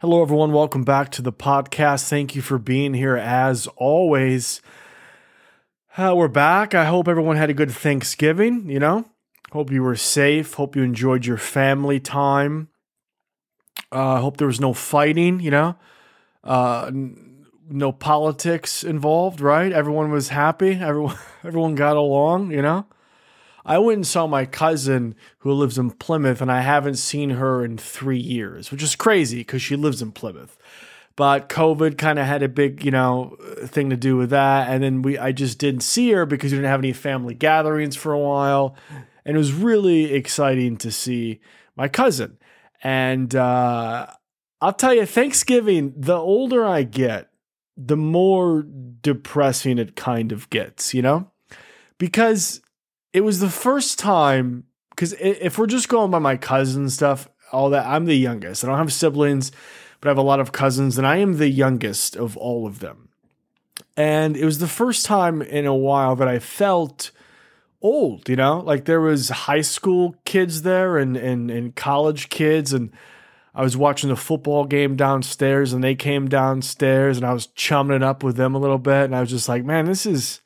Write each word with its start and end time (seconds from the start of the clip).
Hello, 0.00 0.22
everyone. 0.22 0.52
Welcome 0.52 0.84
back 0.84 1.10
to 1.10 1.22
the 1.22 1.32
podcast. 1.32 2.08
Thank 2.08 2.36
you 2.36 2.40
for 2.40 2.56
being 2.56 2.94
here 2.94 3.16
as 3.16 3.66
always. 3.74 4.62
Uh, 5.96 6.14
we're 6.16 6.28
back. 6.28 6.72
I 6.72 6.84
hope 6.84 7.08
everyone 7.08 7.34
had 7.34 7.50
a 7.50 7.52
good 7.52 7.72
Thanksgiving, 7.72 8.70
you 8.70 8.78
know? 8.78 9.06
Hope 9.50 9.72
you 9.72 9.82
were 9.82 9.96
safe. 9.96 10.54
Hope 10.54 10.76
you 10.76 10.84
enjoyed 10.84 11.26
your 11.26 11.36
family 11.36 11.98
time. 11.98 12.68
I 13.90 14.18
uh, 14.18 14.20
hope 14.20 14.36
there 14.36 14.46
was 14.46 14.60
no 14.60 14.72
fighting, 14.72 15.40
you 15.40 15.50
know? 15.50 15.74
Uh, 16.44 16.84
n- 16.86 17.46
no 17.68 17.90
politics 17.90 18.84
involved, 18.84 19.40
right? 19.40 19.72
Everyone 19.72 20.12
was 20.12 20.28
happy. 20.28 20.74
Everyone, 20.74 21.18
everyone 21.42 21.74
got 21.74 21.96
along, 21.96 22.52
you 22.52 22.62
know? 22.62 22.86
I 23.64 23.78
went 23.78 23.96
and 23.96 24.06
saw 24.06 24.26
my 24.26 24.46
cousin 24.46 25.14
who 25.38 25.52
lives 25.52 25.78
in 25.78 25.90
Plymouth, 25.90 26.40
and 26.40 26.50
I 26.50 26.60
haven't 26.60 26.96
seen 26.96 27.30
her 27.30 27.64
in 27.64 27.76
three 27.78 28.18
years, 28.18 28.70
which 28.70 28.82
is 28.82 28.96
crazy 28.96 29.38
because 29.38 29.62
she 29.62 29.76
lives 29.76 30.00
in 30.00 30.12
Plymouth. 30.12 30.56
But 31.16 31.48
COVID 31.48 31.98
kind 31.98 32.18
of 32.18 32.26
had 32.26 32.42
a 32.42 32.48
big, 32.48 32.84
you 32.84 32.92
know, 32.92 33.36
thing 33.64 33.90
to 33.90 33.96
do 33.96 34.16
with 34.16 34.30
that, 34.30 34.68
and 34.68 34.82
then 34.82 35.02
we 35.02 35.18
I 35.18 35.32
just 35.32 35.58
didn't 35.58 35.82
see 35.82 36.10
her 36.12 36.24
because 36.24 36.52
we 36.52 36.58
didn't 36.58 36.70
have 36.70 36.80
any 36.80 36.92
family 36.92 37.34
gatherings 37.34 37.96
for 37.96 38.12
a 38.12 38.18
while, 38.18 38.76
and 39.24 39.36
it 39.36 39.38
was 39.38 39.52
really 39.52 40.14
exciting 40.14 40.76
to 40.78 40.92
see 40.92 41.40
my 41.76 41.88
cousin. 41.88 42.38
And 42.82 43.34
uh, 43.34 44.06
I'll 44.60 44.72
tell 44.72 44.94
you, 44.94 45.06
Thanksgiving, 45.06 45.92
the 45.96 46.16
older 46.16 46.64
I 46.64 46.84
get, 46.84 47.30
the 47.76 47.96
more 47.96 48.64
depressing 49.00 49.78
it 49.78 49.96
kind 49.96 50.32
of 50.32 50.50
gets, 50.50 50.94
you 50.94 51.02
know? 51.02 51.30
Because 51.98 52.60
it 53.18 53.24
was 53.24 53.40
the 53.40 53.50
first 53.50 53.98
time 53.98 54.62
because 54.90 55.12
if 55.18 55.58
we're 55.58 55.66
just 55.66 55.88
going 55.88 56.12
by 56.12 56.20
my 56.20 56.36
cousin 56.36 56.88
stuff, 56.88 57.28
all 57.50 57.70
that, 57.70 57.84
I'm 57.84 58.04
the 58.04 58.14
youngest. 58.14 58.62
I 58.62 58.68
don't 58.68 58.78
have 58.78 58.92
siblings, 58.92 59.50
but 60.00 60.08
I 60.08 60.10
have 60.12 60.18
a 60.18 60.22
lot 60.22 60.38
of 60.38 60.52
cousins, 60.52 60.96
and 60.96 61.04
I 61.04 61.16
am 61.16 61.38
the 61.38 61.48
youngest 61.48 62.14
of 62.14 62.36
all 62.36 62.64
of 62.64 62.78
them. 62.78 63.08
And 63.96 64.36
it 64.36 64.44
was 64.44 64.60
the 64.60 64.68
first 64.68 65.04
time 65.04 65.42
in 65.42 65.66
a 65.66 65.74
while 65.74 66.14
that 66.14 66.28
I 66.28 66.38
felt 66.38 67.10
old, 67.82 68.28
you 68.28 68.36
know, 68.36 68.60
like 68.60 68.84
there 68.84 69.00
was 69.00 69.30
high 69.30 69.62
school 69.62 70.14
kids 70.24 70.62
there 70.62 70.96
and 70.96 71.16
and 71.16 71.50
and 71.50 71.74
college 71.74 72.28
kids, 72.28 72.72
and 72.72 72.92
I 73.52 73.62
was 73.62 73.76
watching 73.76 74.10
the 74.10 74.16
football 74.16 74.64
game 74.64 74.94
downstairs, 74.94 75.72
and 75.72 75.82
they 75.82 75.96
came 75.96 76.28
downstairs, 76.28 77.16
and 77.16 77.26
I 77.26 77.32
was 77.32 77.48
chumming 77.48 77.96
it 77.96 78.04
up 78.04 78.22
with 78.22 78.36
them 78.36 78.54
a 78.54 78.60
little 78.60 78.78
bit, 78.78 79.06
and 79.06 79.16
I 79.16 79.20
was 79.22 79.30
just 79.30 79.48
like, 79.48 79.64
man, 79.64 79.86
this 79.86 80.06
is 80.06 80.40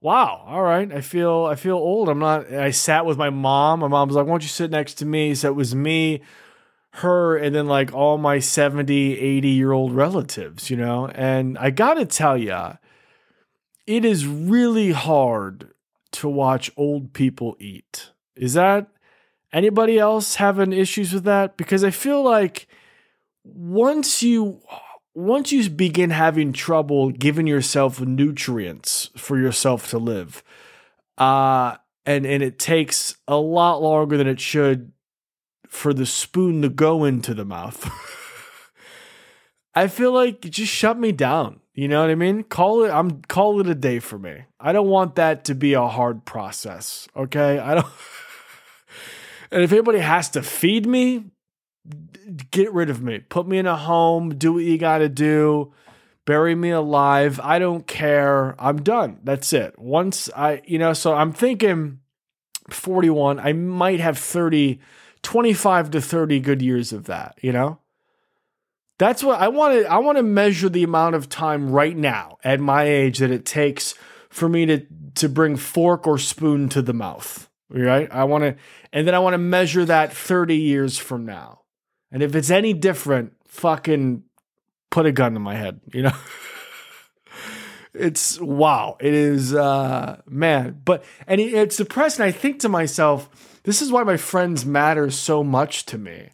wow, 0.00 0.44
all 0.46 0.62
right. 0.62 0.90
I 0.92 1.00
feel 1.00 1.46
I 1.46 1.54
feel 1.54 1.76
old. 1.76 2.08
I'm 2.08 2.18
not 2.18 2.52
I 2.52 2.70
sat 2.70 3.06
with 3.06 3.18
my 3.18 3.30
mom. 3.30 3.80
My 3.80 3.88
mom 3.88 4.08
was 4.08 4.16
like, 4.16 4.26
Why 4.26 4.32
don't 4.32 4.42
you 4.42 4.48
sit 4.48 4.70
next 4.70 4.94
to 4.94 5.06
me? 5.06 5.34
So 5.34 5.48
it 5.48 5.54
was 5.54 5.74
me, 5.74 6.22
her, 6.94 7.36
and 7.36 7.54
then 7.54 7.66
like 7.66 7.92
all 7.92 8.18
my 8.18 8.38
70, 8.38 9.18
80 9.18 9.48
year 9.48 9.72
old 9.72 9.92
relatives, 9.92 10.70
you 10.70 10.76
know? 10.76 11.08
And 11.08 11.58
I 11.58 11.70
gotta 11.70 12.06
tell 12.06 12.36
ya, 12.36 12.74
it 13.86 14.04
is 14.04 14.26
really 14.26 14.92
hard 14.92 15.72
to 16.12 16.28
watch 16.28 16.70
old 16.76 17.12
people 17.12 17.56
eat. 17.58 18.12
Is 18.36 18.54
that 18.54 18.88
anybody 19.52 19.98
else 19.98 20.36
having 20.36 20.72
issues 20.72 21.12
with 21.12 21.24
that? 21.24 21.56
Because 21.56 21.84
I 21.84 21.90
feel 21.90 22.22
like 22.22 22.68
once 23.44 24.22
you 24.22 24.60
once 25.18 25.50
you 25.50 25.68
begin 25.68 26.10
having 26.10 26.52
trouble 26.52 27.10
giving 27.10 27.48
yourself 27.48 28.00
nutrients 28.00 29.10
for 29.16 29.36
yourself 29.36 29.90
to 29.90 29.98
live, 29.98 30.44
uh, 31.18 31.76
and 32.06 32.24
and 32.24 32.42
it 32.42 32.58
takes 32.58 33.16
a 33.26 33.36
lot 33.36 33.82
longer 33.82 34.16
than 34.16 34.28
it 34.28 34.38
should 34.38 34.92
for 35.66 35.92
the 35.92 36.06
spoon 36.06 36.62
to 36.62 36.68
go 36.68 37.04
into 37.04 37.34
the 37.34 37.44
mouth. 37.44 37.90
I 39.74 39.88
feel 39.88 40.12
like 40.12 40.40
just 40.42 40.72
shut 40.72 40.98
me 40.98 41.10
down. 41.10 41.60
You 41.74 41.88
know 41.88 42.00
what 42.00 42.10
I 42.10 42.14
mean? 42.14 42.44
Call 42.44 42.84
it 42.84 42.90
I'm 42.90 43.22
call 43.22 43.60
it 43.60 43.66
a 43.66 43.74
day 43.74 43.98
for 43.98 44.18
me. 44.18 44.44
I 44.60 44.72
don't 44.72 44.88
want 44.88 45.16
that 45.16 45.44
to 45.46 45.54
be 45.54 45.74
a 45.74 45.88
hard 45.88 46.24
process. 46.24 47.08
Okay? 47.16 47.58
I 47.58 47.74
don't 47.74 47.86
And 49.50 49.62
if 49.62 49.72
anybody 49.72 49.98
has 49.98 50.28
to 50.30 50.42
feed 50.42 50.86
me, 50.86 51.24
get 52.50 52.72
rid 52.72 52.90
of 52.90 53.02
me. 53.02 53.20
Put 53.20 53.46
me 53.46 53.58
in 53.58 53.66
a 53.66 53.76
home. 53.76 54.36
Do 54.36 54.54
what 54.54 54.64
you 54.64 54.78
got 54.78 54.98
to 54.98 55.08
do. 55.08 55.72
Bury 56.24 56.54
me 56.54 56.70
alive. 56.70 57.40
I 57.42 57.58
don't 57.58 57.86
care. 57.86 58.54
I'm 58.58 58.82
done. 58.82 59.20
That's 59.24 59.52
it. 59.52 59.78
Once 59.78 60.28
I, 60.36 60.62
you 60.66 60.78
know, 60.78 60.92
so 60.92 61.14
I'm 61.14 61.32
thinking 61.32 62.00
41, 62.70 63.40
I 63.40 63.52
might 63.54 64.00
have 64.00 64.18
30, 64.18 64.80
25 65.22 65.90
to 65.92 66.00
30 66.00 66.40
good 66.40 66.62
years 66.62 66.92
of 66.92 67.04
that, 67.04 67.38
you 67.40 67.52
know? 67.52 67.78
That's 68.98 69.22
what 69.22 69.40
I 69.40 69.48
want 69.48 69.74
to 69.74 69.90
I 69.90 69.98
want 69.98 70.18
to 70.18 70.24
measure 70.24 70.68
the 70.68 70.82
amount 70.82 71.14
of 71.14 71.28
time 71.28 71.70
right 71.70 71.96
now 71.96 72.36
at 72.42 72.58
my 72.58 72.82
age 72.82 73.18
that 73.18 73.30
it 73.30 73.44
takes 73.44 73.94
for 74.28 74.48
me 74.48 74.66
to 74.66 74.84
to 75.14 75.28
bring 75.28 75.56
fork 75.56 76.06
or 76.06 76.18
spoon 76.18 76.68
to 76.70 76.82
the 76.82 76.92
mouth. 76.92 77.48
Right? 77.70 78.08
I 78.10 78.24
want 78.24 78.42
to 78.42 78.56
and 78.92 79.06
then 79.06 79.14
I 79.14 79.20
want 79.20 79.34
to 79.34 79.38
measure 79.38 79.84
that 79.84 80.12
30 80.12 80.56
years 80.56 80.98
from 80.98 81.24
now. 81.24 81.57
And 82.10 82.22
if 82.22 82.34
it's 82.34 82.50
any 82.50 82.72
different, 82.72 83.34
fucking 83.46 84.22
put 84.90 85.06
a 85.06 85.12
gun 85.12 85.34
to 85.34 85.40
my 85.40 85.54
head, 85.54 85.80
you 85.92 86.02
know? 86.02 86.16
it's 87.94 88.40
wow. 88.40 88.96
It 89.00 89.14
is 89.14 89.54
uh 89.54 90.20
man, 90.26 90.80
but 90.84 91.04
and 91.26 91.40
it's 91.40 91.76
depressing. 91.76 92.24
I 92.24 92.32
think 92.32 92.60
to 92.60 92.68
myself, 92.68 93.60
this 93.64 93.82
is 93.82 93.92
why 93.92 94.02
my 94.02 94.16
friends 94.16 94.64
matter 94.64 95.10
so 95.10 95.42
much 95.44 95.86
to 95.86 95.98
me. 95.98 96.30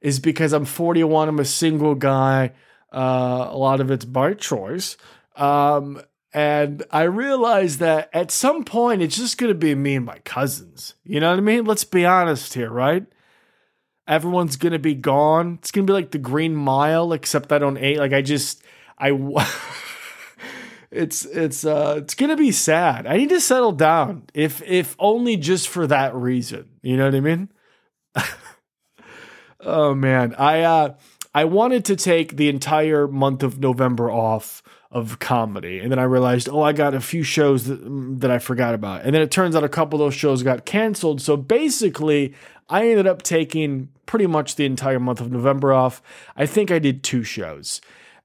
Is 0.00 0.20
because 0.20 0.52
I'm 0.52 0.66
41, 0.66 1.28
I'm 1.30 1.38
a 1.38 1.46
single 1.46 1.94
guy. 1.94 2.52
Uh, 2.92 3.48
a 3.50 3.56
lot 3.56 3.80
of 3.80 3.90
it's 3.90 4.04
by 4.04 4.34
choice. 4.34 4.98
Um, 5.34 6.02
and 6.34 6.82
I 6.90 7.04
realized 7.04 7.78
that 7.78 8.10
at 8.12 8.30
some 8.30 8.64
point 8.64 9.00
it's 9.00 9.16
just 9.16 9.38
going 9.38 9.52
to 9.52 9.58
be 9.58 9.74
me 9.74 9.96
and 9.96 10.04
my 10.04 10.18
cousins. 10.18 10.94
You 11.04 11.20
know 11.20 11.30
what 11.30 11.38
I 11.38 11.42
mean? 11.42 11.64
Let's 11.64 11.84
be 11.84 12.04
honest 12.04 12.52
here, 12.54 12.70
right? 12.70 13.06
Everyone's 14.06 14.56
gonna 14.56 14.78
be 14.78 14.94
gone. 14.94 15.58
It's 15.60 15.70
gonna 15.70 15.86
be 15.86 15.92
like 15.92 16.10
the 16.10 16.18
Green 16.18 16.54
Mile, 16.54 17.12
except 17.12 17.52
I 17.52 17.58
don't. 17.58 17.80
Like 17.80 18.12
I 18.12 18.22
just 18.22 18.62
I. 18.98 19.10
it's 20.90 21.24
it's 21.24 21.64
uh 21.64 21.96
it's 21.98 22.14
gonna 22.14 22.36
be 22.36 22.52
sad. 22.52 23.06
I 23.06 23.16
need 23.16 23.30
to 23.30 23.40
settle 23.40 23.72
down, 23.72 24.24
if 24.32 24.62
if 24.62 24.94
only 24.98 25.36
just 25.36 25.68
for 25.68 25.86
that 25.88 26.14
reason. 26.14 26.68
You 26.82 26.96
know 26.96 27.06
what 27.06 27.14
I 27.14 27.20
mean? 27.20 27.48
oh 29.60 29.94
man, 29.94 30.34
I 30.36 30.62
uh 30.62 30.94
I 31.34 31.44
wanted 31.44 31.84
to 31.86 31.96
take 31.96 32.36
the 32.36 32.48
entire 32.48 33.08
month 33.08 33.42
of 33.42 33.58
November 33.58 34.10
off 34.10 34.62
of 34.94 35.18
comedy. 35.18 35.80
And 35.80 35.90
then 35.90 35.98
I 35.98 36.04
realized, 36.04 36.48
oh, 36.48 36.62
I 36.62 36.72
got 36.72 36.94
a 36.94 37.00
few 37.00 37.24
shows 37.24 37.64
that, 37.64 37.80
that 38.20 38.30
I 38.30 38.38
forgot 38.38 38.74
about. 38.74 39.02
And 39.02 39.12
then 39.12 39.22
it 39.22 39.32
turns 39.32 39.56
out 39.56 39.64
a 39.64 39.68
couple 39.68 40.00
of 40.00 40.06
those 40.06 40.14
shows 40.14 40.44
got 40.44 40.64
canceled. 40.64 41.20
So 41.20 41.36
basically, 41.36 42.32
I 42.68 42.88
ended 42.88 43.08
up 43.08 43.22
taking 43.22 43.88
pretty 44.06 44.28
much 44.28 44.54
the 44.54 44.64
entire 44.64 45.00
month 45.00 45.20
of 45.20 45.32
November 45.32 45.72
off. 45.72 46.00
I 46.36 46.46
think 46.46 46.70
I 46.70 46.78
did 46.78 47.02
two 47.02 47.24
shows. 47.24 47.80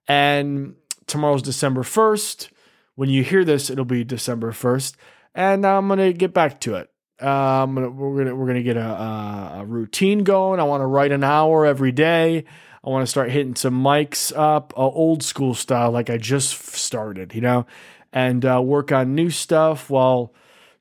And 0.08 0.76
tomorrow's 1.08 1.42
December 1.42 1.82
1st. 1.82 2.50
When 2.94 3.10
you 3.10 3.24
hear 3.24 3.44
this, 3.44 3.72
it'll 3.72 3.84
be 3.84 4.04
December 4.04 4.52
1st. 4.52 4.96
And 5.34 5.66
I'm 5.66 5.88
going 5.88 6.00
to 6.00 6.14
get 6.14 6.36
back 6.36 6.60
to 6.62 6.76
it. 6.76 6.90
Um, 7.20 7.76
we're 7.76 8.24
gonna 8.24 8.34
we're 8.34 8.48
gonna 8.48 8.64
get 8.64 8.78
a, 8.78 9.60
a 9.60 9.66
routine 9.66 10.24
going. 10.24 10.62
I 10.62 10.64
want 10.64 10.80
to 10.80 10.86
write 10.86 11.12
an 11.12 11.22
hour 11.22 11.66
every 11.66 11.92
day. 11.92 12.46
I 12.84 12.90
want 12.90 13.04
to 13.04 13.12
start 13.12 13.32
hitting 13.32 13.56
some 13.56 13.82
mics 13.82 14.32
up, 14.36 14.74
uh, 14.78 14.82
old 14.82 15.24
school 15.24 15.54
style, 15.54 15.92
like 15.92 16.10
I 16.10 16.18
just 16.18 16.76
started, 16.76 17.36
you 17.36 17.42
know, 17.42 17.66
and 18.14 18.46
uh, 18.46 18.62
work 18.62 18.92
on 18.92 19.16
new 19.16 19.30
stuff 19.30 19.90
while 19.90 20.34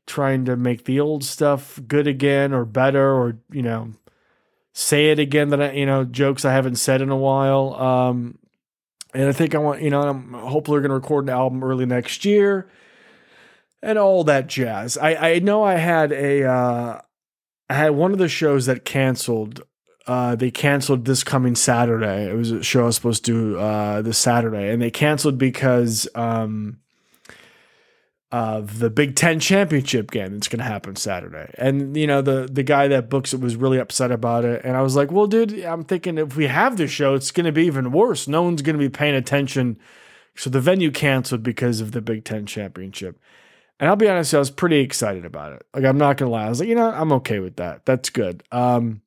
trying 0.06 0.44
to 0.46 0.56
make 0.56 0.84
the 0.84 1.00
old 1.00 1.24
stuff 1.24 1.80
good 1.86 2.06
again 2.06 2.52
or 2.52 2.64
better, 2.64 3.12
or 3.12 3.38
you 3.50 3.62
know, 3.62 3.92
say 4.72 5.10
it 5.10 5.18
again 5.18 5.48
that 5.48 5.60
I, 5.60 5.72
you 5.72 5.86
know, 5.86 6.04
jokes 6.04 6.44
I 6.44 6.52
haven't 6.52 6.76
said 6.76 7.02
in 7.02 7.10
a 7.10 7.16
while. 7.16 7.74
Um, 7.74 8.38
and 9.12 9.28
I 9.28 9.32
think 9.32 9.54
I 9.54 9.58
want, 9.58 9.82
you 9.82 9.90
know, 9.90 10.02
I'm 10.02 10.32
hopefully 10.32 10.80
going 10.80 10.90
to 10.90 10.94
record 10.94 11.24
an 11.24 11.30
album 11.30 11.64
early 11.64 11.86
next 11.86 12.24
year 12.24 12.68
and 13.82 13.98
all 13.98 14.22
that 14.24 14.46
jazz. 14.46 14.96
I, 14.96 15.14
I 15.14 15.38
know 15.40 15.64
I 15.64 15.74
had 15.74 16.12
a, 16.12 16.44
uh, 16.44 17.00
I 17.68 17.74
had 17.74 17.90
one 17.90 18.12
of 18.12 18.18
the 18.18 18.28
shows 18.28 18.66
that 18.66 18.84
canceled. 18.84 19.62
Uh, 20.08 20.34
they 20.34 20.50
canceled 20.50 21.04
this 21.04 21.22
coming 21.22 21.54
Saturday. 21.54 22.30
It 22.30 22.34
was 22.34 22.50
a 22.50 22.62
show 22.62 22.84
I 22.84 22.86
was 22.86 22.96
supposed 22.96 23.26
to 23.26 23.52
do 23.52 23.58
uh, 23.58 24.00
this 24.00 24.16
Saturday, 24.16 24.70
and 24.70 24.80
they 24.80 24.90
canceled 24.90 25.36
because 25.36 26.08
um, 26.14 26.78
of 28.32 28.78
the 28.78 28.88
Big 28.88 29.16
Ten 29.16 29.38
championship 29.38 30.10
game 30.10 30.32
that's 30.32 30.48
going 30.48 30.60
to 30.60 30.64
happen 30.64 30.96
Saturday. 30.96 31.52
And 31.58 31.94
you 31.94 32.06
know 32.06 32.22
the 32.22 32.48
the 32.50 32.62
guy 32.62 32.88
that 32.88 33.10
books 33.10 33.34
it 33.34 33.40
was 33.40 33.54
really 33.54 33.78
upset 33.78 34.10
about 34.10 34.46
it. 34.46 34.64
And 34.64 34.78
I 34.78 34.82
was 34.82 34.96
like, 34.96 35.12
well, 35.12 35.26
dude, 35.26 35.62
I'm 35.62 35.84
thinking 35.84 36.16
if 36.16 36.36
we 36.36 36.46
have 36.46 36.78
this 36.78 36.90
show, 36.90 37.12
it's 37.12 37.30
going 37.30 37.44
to 37.44 37.52
be 37.52 37.66
even 37.66 37.92
worse. 37.92 38.26
No 38.26 38.42
one's 38.42 38.62
going 38.62 38.76
to 38.78 38.82
be 38.82 38.88
paying 38.88 39.14
attention. 39.14 39.78
So 40.36 40.48
the 40.48 40.60
venue 40.60 40.90
canceled 40.90 41.42
because 41.42 41.82
of 41.82 41.92
the 41.92 42.00
Big 42.00 42.24
Ten 42.24 42.46
championship. 42.46 43.20
And 43.78 43.90
I'll 43.90 43.96
be 43.96 44.08
honest, 44.08 44.34
I 44.34 44.38
was 44.38 44.50
pretty 44.50 44.78
excited 44.78 45.26
about 45.26 45.52
it. 45.52 45.66
Like 45.74 45.84
I'm 45.84 45.98
not 45.98 46.16
gonna 46.16 46.30
lie, 46.30 46.46
I 46.46 46.48
was 46.48 46.60
like, 46.60 46.68
you 46.70 46.74
know, 46.74 46.90
I'm 46.90 47.12
okay 47.12 47.40
with 47.40 47.56
that. 47.56 47.84
That's 47.84 48.08
good. 48.08 48.42
Um, 48.50 49.02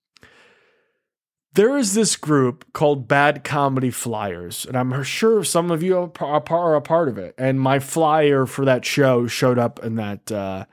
there 1.54 1.78
is 1.78 1.94
this 1.94 2.16
group 2.16 2.72
called 2.74 3.08
Bad 3.08 3.44
Comedy 3.44 3.90
Flyers, 3.90 4.66
and 4.66 4.78
I'm 4.78 5.04
sure 5.04 5.44
some 5.44 5.70
of 5.70 5.84
you 5.84 5.98
are 5.98 6.36
a 6.36 6.42
part 6.82 7.10
of 7.10 7.18
it. 7.18 7.36
And 7.38 7.60
my 7.60 7.80
flyer 7.80 8.46
for 8.46 8.64
that 8.66 8.86
show 8.86 9.28
showed 9.28 9.60
up 9.60 9.84
in 9.84 9.96
that 9.96 10.32
uh, 10.32 10.66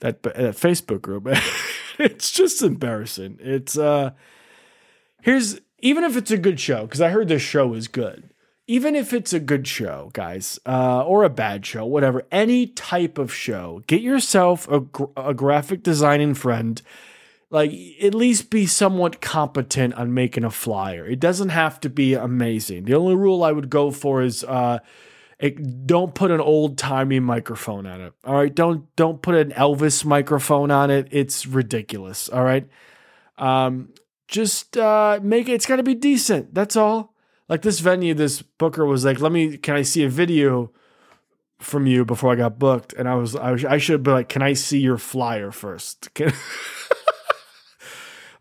that, 0.00 0.22
that 0.22 0.34
Facebook 0.34 1.02
group. 1.02 1.28
it's 1.98 2.30
just 2.30 2.62
embarrassing. 2.62 3.38
It's 3.40 3.76
uh, 3.76 4.12
here's 5.22 5.60
even 5.80 6.04
if 6.04 6.16
it's 6.16 6.30
a 6.30 6.38
good 6.38 6.58
show 6.58 6.82
because 6.82 7.00
I 7.00 7.10
heard 7.10 7.28
this 7.28 7.42
show 7.42 7.74
is 7.74 7.88
good. 7.88 8.30
Even 8.68 8.96
if 8.96 9.12
it's 9.12 9.32
a 9.32 9.38
good 9.38 9.68
show, 9.68 10.10
guys, 10.12 10.58
uh, 10.66 11.04
or 11.04 11.22
a 11.22 11.30
bad 11.30 11.64
show, 11.64 11.86
whatever, 11.86 12.26
any 12.32 12.66
type 12.66 13.16
of 13.16 13.32
show, 13.32 13.80
get 13.86 14.00
yourself 14.00 14.66
a, 14.68 14.82
a 15.16 15.34
graphic 15.34 15.84
designing 15.84 16.34
friend 16.34 16.82
like 17.56 17.72
at 18.02 18.14
least 18.14 18.50
be 18.50 18.66
somewhat 18.66 19.22
competent 19.22 19.94
on 19.94 20.12
making 20.12 20.44
a 20.44 20.50
flyer. 20.50 21.06
It 21.06 21.20
doesn't 21.20 21.48
have 21.48 21.80
to 21.80 21.88
be 21.88 22.12
amazing. 22.12 22.84
The 22.84 22.94
only 22.94 23.14
rule 23.14 23.42
I 23.42 23.52
would 23.52 23.70
go 23.70 23.90
for 23.90 24.20
is 24.20 24.44
uh 24.44 24.80
it, 25.38 25.86
don't 25.86 26.14
put 26.14 26.30
an 26.30 26.40
old 26.40 26.76
timey 26.76 27.18
microphone 27.18 27.86
on 27.86 28.02
it. 28.02 28.12
All 28.24 28.34
right, 28.34 28.54
don't 28.54 28.94
don't 28.96 29.22
put 29.22 29.34
an 29.34 29.52
Elvis 29.52 30.04
microphone 30.04 30.70
on 30.70 30.90
it. 30.90 31.08
It's 31.10 31.46
ridiculous. 31.46 32.28
All 32.28 32.44
right, 32.44 32.68
um, 33.38 33.94
just 34.28 34.76
uh, 34.76 35.18
make 35.22 35.48
it. 35.48 35.52
It's 35.52 35.66
got 35.66 35.76
to 35.76 35.82
be 35.82 35.94
decent. 35.94 36.54
That's 36.54 36.76
all. 36.76 37.14
Like 37.48 37.62
this 37.62 37.80
venue, 37.80 38.14
this 38.14 38.42
booker 38.42 38.84
was 38.84 39.04
like, 39.04 39.20
"Let 39.20 39.32
me. 39.32 39.56
Can 39.56 39.76
I 39.76 39.82
see 39.82 40.04
a 40.04 40.08
video 40.08 40.72
from 41.58 41.86
you 41.86 42.04
before 42.04 42.32
I 42.32 42.36
got 42.36 42.58
booked?" 42.58 42.92
And 42.94 43.08
I 43.08 43.14
was, 43.14 43.36
I, 43.36 43.52
was, 43.52 43.64
I 43.64 43.78
should 43.78 44.02
be 44.02 44.10
like, 44.10 44.28
"Can 44.28 44.42
I 44.42 44.54
see 44.54 44.78
your 44.78 44.98
flyer 44.98 45.50
first? 45.50 46.08
Can 46.14 46.32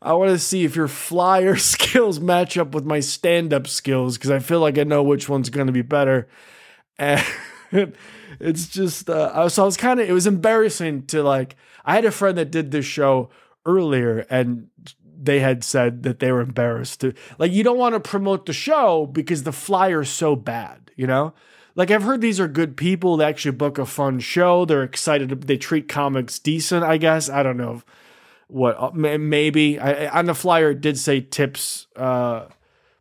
I 0.06 0.14
want 0.14 0.30
to 0.30 0.38
see 0.38 0.64
if 0.64 0.76
your 0.76 0.88
flyer 0.88 1.56
skills 1.58 2.20
match 2.20 2.58
up 2.58 2.76
with 2.76 2.86
my 2.86 3.00
stand 3.00 3.52
up 3.52 3.66
skills 3.68 4.18
because 4.18 4.30
I 4.30 4.38
feel 4.38 4.60
like 4.60 4.78
I 4.78 4.84
know 4.84 5.02
which 5.02 5.28
one's 5.28 5.50
going 5.50 5.66
to 5.66 5.74
be 5.74 5.82
better. 5.82 6.28
And 7.00 7.26
it's 8.40 8.68
just, 8.68 9.10
uh, 9.10 9.50
so 9.50 9.64
I 9.64 9.66
was 9.66 9.78
kind 9.78 10.00
of, 10.00 10.08
it 10.08 10.14
was 10.14 10.28
embarrassing 10.28 11.08
to 11.08 11.24
like, 11.24 11.56
I 11.84 11.96
had 11.96 12.06
a 12.06 12.12
friend 12.12 12.38
that 12.38 12.52
did 12.52 12.70
this 12.70 12.86
show 12.86 13.30
earlier 13.66 14.28
and 14.30 14.68
they 15.20 15.40
had 15.40 15.64
said 15.64 16.04
that 16.04 16.20
they 16.20 16.32
were 16.32 16.42
embarrassed 16.42 17.02
to, 17.02 17.14
like, 17.40 17.52
you 17.52 17.64
don't 17.64 17.80
want 17.80 17.96
to 17.96 18.00
promote 18.00 18.46
the 18.46 18.54
show 18.54 19.08
because 19.08 19.42
the 19.42 19.52
flyer's 19.52 20.10
so 20.10 20.36
bad, 20.36 20.92
you 20.96 21.08
know? 21.08 21.34
Like 21.74 21.90
I've 21.90 22.04
heard 22.04 22.22
these 22.22 22.40
are 22.40 22.48
good 22.48 22.78
people. 22.78 23.18
They 23.18 23.26
actually 23.26 23.58
book 23.58 23.80
a 23.80 23.88
fun 23.88 24.20
show. 24.20 24.66
They're 24.66 24.84
excited. 24.84 25.30
They 25.42 25.58
treat 25.58 25.90
comics 25.90 26.38
decent. 26.38 26.86
I 26.86 26.98
guess 26.98 27.28
I 27.28 27.42
don't 27.42 27.58
know 27.58 27.82
what 28.48 28.76
uh, 28.80 28.92
maybe. 28.94 29.80
I, 29.80 30.08
on 30.08 30.26
the 30.26 30.36
flyer 30.36 30.72
it 30.72 30.82
did 30.82 30.98
say 30.98 31.22
tips 31.22 31.88
uh 31.96 32.48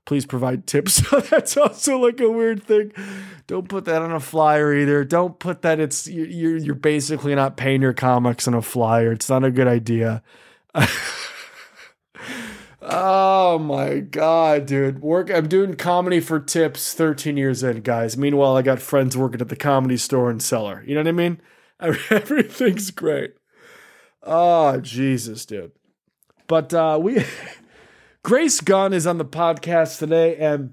please 0.04 0.26
provide 0.26 0.66
tips. 0.66 1.02
That's 1.30 1.56
also 1.56 1.98
like 1.98 2.20
a 2.20 2.30
weird 2.30 2.62
thing. 2.62 2.92
Don't 3.46 3.68
put 3.68 3.84
that 3.86 4.02
on 4.02 4.12
a 4.12 4.20
flyer 4.20 4.74
either. 4.74 5.04
Don't 5.04 5.38
put 5.38 5.62
that 5.62 5.80
it's 5.80 6.06
you're 6.06 6.56
you're 6.56 6.74
basically 6.74 7.34
not 7.34 7.56
paying 7.56 7.82
your 7.82 7.94
comics 7.94 8.46
on 8.48 8.54
a 8.54 8.62
flyer. 8.62 9.12
It's 9.12 9.28
not 9.28 9.44
a 9.44 9.50
good 9.50 9.68
idea. 9.68 10.22
Oh 12.86 13.58
my 13.58 14.00
god 14.00 14.66
dude. 14.66 15.00
Work 15.00 15.30
i'm 15.30 15.48
doing 15.48 15.74
comedy 15.74 16.20
for 16.20 16.38
tips 16.38 16.92
13 16.92 17.38
years 17.38 17.62
in 17.62 17.80
guys. 17.80 18.16
Meanwhile 18.16 18.56
i 18.58 18.62
got 18.62 18.78
friends 18.78 19.16
working 19.16 19.40
at 19.40 19.48
the 19.48 19.56
comedy 19.56 19.96
store 19.96 20.28
and 20.28 20.42
cellar 20.42 20.84
you 20.86 20.94
know 20.94 21.00
what 21.00 21.08
i 21.08 21.12
mean? 21.12 21.40
Everything's 21.80 22.90
great 22.90 23.34
Oh, 24.24 24.80
Jesus, 24.80 25.44
dude. 25.44 25.72
But 26.46 26.72
uh, 26.72 26.98
we, 27.00 27.24
Grace 28.22 28.60
Gunn 28.60 28.92
is 28.92 29.06
on 29.06 29.18
the 29.18 29.24
podcast 29.24 29.98
today, 29.98 30.36
and 30.36 30.72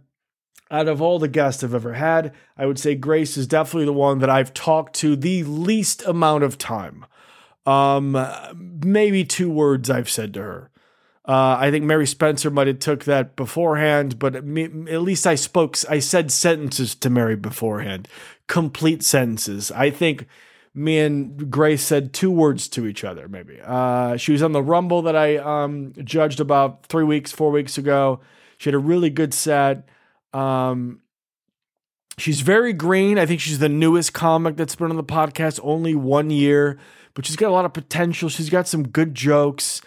out 0.70 0.88
of 0.88 1.02
all 1.02 1.20
the 1.20 1.28
guests 1.28 1.64
I've 1.64 1.76
ever 1.76 1.94
had, 1.94 2.34
I 2.58 2.66
would 2.66 2.80
say 2.80 2.96
Grace 2.96 3.36
is 3.36 3.46
definitely 3.48 3.86
the 3.86 3.94
one 3.94 4.20
that 4.20 4.30
I've 4.30 4.54
talked 4.54 4.96
to 4.98 5.16
the 5.16 5.44
least 5.44 6.02
amount 6.06 6.44
of 6.44 6.58
time. 6.58 7.06
Um, 7.66 8.18
maybe 8.84 9.26
two 9.26 9.52
words 9.52 9.90
I've 9.90 10.10
said 10.10 10.34
to 10.36 10.42
her. 10.42 10.72
Uh, 11.28 11.56
I 11.60 11.70
think 11.70 11.86
Mary 11.86 12.08
Spencer 12.08 12.50
might 12.50 12.68
have 12.68 12.80
took 12.80 13.04
that 13.04 13.36
beforehand, 13.36 14.18
but 14.18 14.36
at 14.36 14.46
least 14.46 15.28
I 15.28 15.36
spoke. 15.36 15.78
I 15.88 16.00
said 16.00 16.32
sentences 16.32 16.96
to 16.96 17.10
Mary 17.10 17.36
beforehand, 17.36 18.08
complete 18.48 19.04
sentences. 19.04 19.72
I 19.72 19.92
think 19.92 20.26
me 20.74 21.00
and 21.00 21.52
Grace 21.52 21.84
said 21.84 22.14
two 22.14 22.32
words 22.32 22.68
to 22.70 22.86
each 22.86 23.04
other, 23.04 23.28
maybe. 23.28 23.60
Uh, 23.64 24.16
she 24.18 24.32
was 24.32 24.42
on 24.42 24.54
the 24.54 24.64
Rumble 24.64 25.02
that 25.04 25.16
I 25.16 25.38
um, 25.38 25.94
judged 26.04 26.40
about 26.40 26.86
three 26.86 27.04
weeks, 27.04 27.32
four 27.32 27.52
weeks 27.52 27.78
ago. 27.78 28.22
She 28.58 28.70
had 28.70 28.76
a 28.76 28.80
really 28.80 29.10
good 29.10 29.34
set. 29.34 29.90
Um, 30.34 31.02
she's 32.18 32.42
very 32.42 32.72
green. 32.74 33.20
I 33.20 33.26
think 33.26 33.42
she's 33.42 33.60
the 33.60 33.70
newest 33.70 34.14
comic 34.14 34.56
that's 34.56 34.76
been 34.76 34.90
on 34.90 34.96
the 34.96 35.04
podcast, 35.04 35.60
only 35.62 35.94
one 35.94 36.30
year, 36.30 36.80
but 37.16 37.26
she's 37.26 37.36
got 37.36 37.50
a 37.50 37.54
lot 37.54 37.66
of 37.66 37.74
potential. 37.74 38.30
She's 38.30 38.50
got 38.50 38.68
some 38.68 38.88
good 38.88 39.14
jokes, 39.14 39.82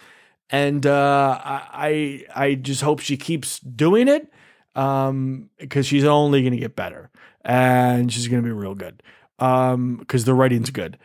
and 0.51 0.85
uh, 0.85 1.39
I 1.41 2.25
I 2.35 2.53
just 2.55 2.81
hope 2.81 2.99
she 2.99 3.17
keeps 3.17 3.59
doing 3.59 4.07
it 4.07 4.31
because 4.73 5.09
um, 5.09 5.49
she's 5.81 6.03
only 6.03 6.41
going 6.41 6.53
to 6.53 6.59
get 6.59 6.75
better, 6.75 7.09
and 7.43 8.13
she's 8.13 8.27
going 8.27 8.43
to 8.43 8.47
be 8.47 8.53
real 8.53 8.75
good 8.75 9.01
um 9.39 9.97
because 9.97 10.25
the 10.25 10.33
writing's 10.33 10.69
good. 10.69 10.97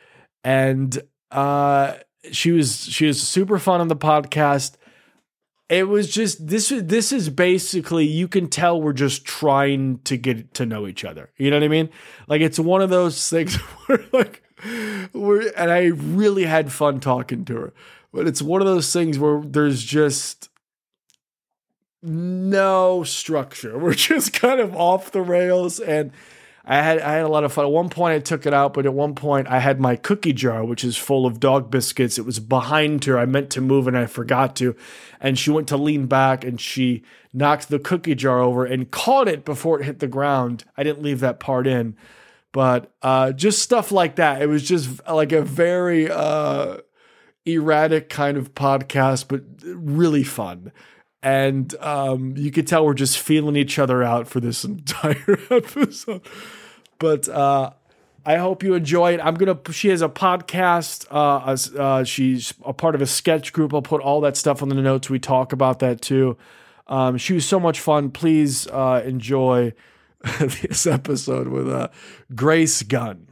And 0.44 1.00
uh 1.30 1.94
she 2.30 2.52
was 2.52 2.84
she 2.84 3.06
was 3.06 3.22
super 3.22 3.58
fun 3.58 3.80
on 3.80 3.88
the 3.88 3.96
podcast. 3.96 4.76
It 5.68 5.88
was 5.88 6.12
just 6.12 6.46
this 6.46 6.68
this 6.68 7.12
is 7.12 7.28
basically 7.28 8.06
you 8.06 8.28
can 8.28 8.48
tell 8.48 8.80
we're 8.80 8.92
just 8.92 9.24
trying 9.24 10.00
to 10.00 10.16
get 10.16 10.54
to 10.54 10.66
know 10.66 10.86
each 10.86 11.04
other. 11.04 11.30
You 11.36 11.50
know 11.50 11.56
what 11.56 11.64
i 11.64 11.68
mean? 11.68 11.90
Like 12.28 12.40
it's 12.40 12.58
one 12.58 12.82
of 12.82 12.90
those 12.90 13.28
things 13.28 13.54
where 13.86 14.04
like 14.12 14.42
we're 15.14 15.50
and 15.56 15.70
i 15.70 15.84
really 15.84 16.44
had 16.44 16.72
fun 16.72 17.00
talking 17.00 17.44
to 17.46 17.56
her. 17.56 17.72
But 18.12 18.26
it's 18.26 18.42
one 18.42 18.60
of 18.60 18.66
those 18.66 18.92
things 18.92 19.18
where 19.18 19.40
there's 19.40 19.84
just 19.84 20.48
no 22.02 23.04
structure. 23.04 23.78
We're 23.82 23.94
just 23.94 24.32
kind 24.32 24.60
of 24.60 24.74
off 24.74 25.12
the 25.12 25.22
rails 25.22 25.80
and 25.80 26.12
I 26.64 26.76
had 26.82 27.00
I 27.00 27.14
had 27.14 27.24
a 27.24 27.28
lot 27.28 27.44
of 27.44 27.52
fun. 27.52 27.64
At 27.64 27.70
one 27.70 27.88
point, 27.88 28.14
I 28.14 28.18
took 28.18 28.44
it 28.44 28.52
out, 28.52 28.74
but 28.74 28.84
at 28.84 28.92
one 28.92 29.14
point, 29.14 29.48
I 29.48 29.60
had 29.60 29.80
my 29.80 29.96
cookie 29.96 30.32
jar, 30.32 30.64
which 30.64 30.84
is 30.84 30.96
full 30.96 31.24
of 31.26 31.40
dog 31.40 31.70
biscuits. 31.70 32.18
It 32.18 32.26
was 32.26 32.38
behind 32.38 33.04
her. 33.04 33.18
I 33.18 33.24
meant 33.24 33.50
to 33.50 33.60
move 33.60 33.88
and 33.88 33.96
I 33.96 34.06
forgot 34.06 34.56
to, 34.56 34.76
and 35.20 35.38
she 35.38 35.50
went 35.50 35.68
to 35.68 35.76
lean 35.76 36.06
back 36.06 36.44
and 36.44 36.60
she 36.60 37.02
knocked 37.32 37.68
the 37.68 37.78
cookie 37.78 38.14
jar 38.14 38.40
over 38.40 38.64
and 38.64 38.90
caught 38.90 39.28
it 39.28 39.44
before 39.44 39.80
it 39.80 39.84
hit 39.84 40.00
the 40.00 40.06
ground. 40.06 40.64
I 40.76 40.82
didn't 40.82 41.02
leave 41.02 41.20
that 41.20 41.40
part 41.40 41.66
in, 41.66 41.96
but 42.52 42.92
uh, 43.02 43.32
just 43.32 43.62
stuff 43.62 43.90
like 43.90 44.16
that. 44.16 44.42
It 44.42 44.46
was 44.46 44.62
just 44.62 45.06
like 45.08 45.32
a 45.32 45.42
very 45.42 46.10
uh, 46.10 46.78
erratic 47.46 48.10
kind 48.10 48.36
of 48.36 48.54
podcast, 48.54 49.28
but 49.28 49.42
really 49.64 50.24
fun 50.24 50.72
and 51.22 51.74
um, 51.76 52.34
you 52.36 52.50
could 52.50 52.66
tell 52.66 52.84
we're 52.84 52.94
just 52.94 53.18
feeling 53.18 53.56
each 53.56 53.78
other 53.78 54.02
out 54.02 54.26
for 54.26 54.40
this 54.40 54.64
entire 54.64 55.38
episode. 55.50 56.22
But 57.00 57.28
uh, 57.28 57.70
I 58.24 58.36
hope 58.36 58.62
you 58.62 58.74
enjoy 58.74 59.14
it. 59.14 59.20
I'm 59.20 59.34
gonna. 59.34 59.58
She 59.72 59.88
has 59.88 60.02
a 60.02 60.08
podcast. 60.08 61.06
Uh, 61.10 61.80
uh, 61.80 62.04
she's 62.04 62.54
a 62.64 62.72
part 62.72 62.94
of 62.94 63.02
a 63.02 63.06
sketch 63.06 63.52
group. 63.52 63.74
I'll 63.74 63.82
put 63.82 64.02
all 64.02 64.20
that 64.20 64.36
stuff 64.36 64.62
on 64.62 64.68
the 64.68 64.76
notes. 64.76 65.10
We 65.10 65.18
talk 65.18 65.52
about 65.52 65.80
that 65.80 66.00
too. 66.00 66.36
Um, 66.86 67.16
she 67.16 67.32
was 67.32 67.46
so 67.46 67.58
much 67.58 67.80
fun. 67.80 68.10
Please 68.10 68.66
uh, 68.68 69.02
enjoy 69.04 69.72
this 70.38 70.86
episode 70.86 71.48
with 71.48 71.68
uh, 71.68 71.88
Grace 72.34 72.82
Gunn. 72.82 73.26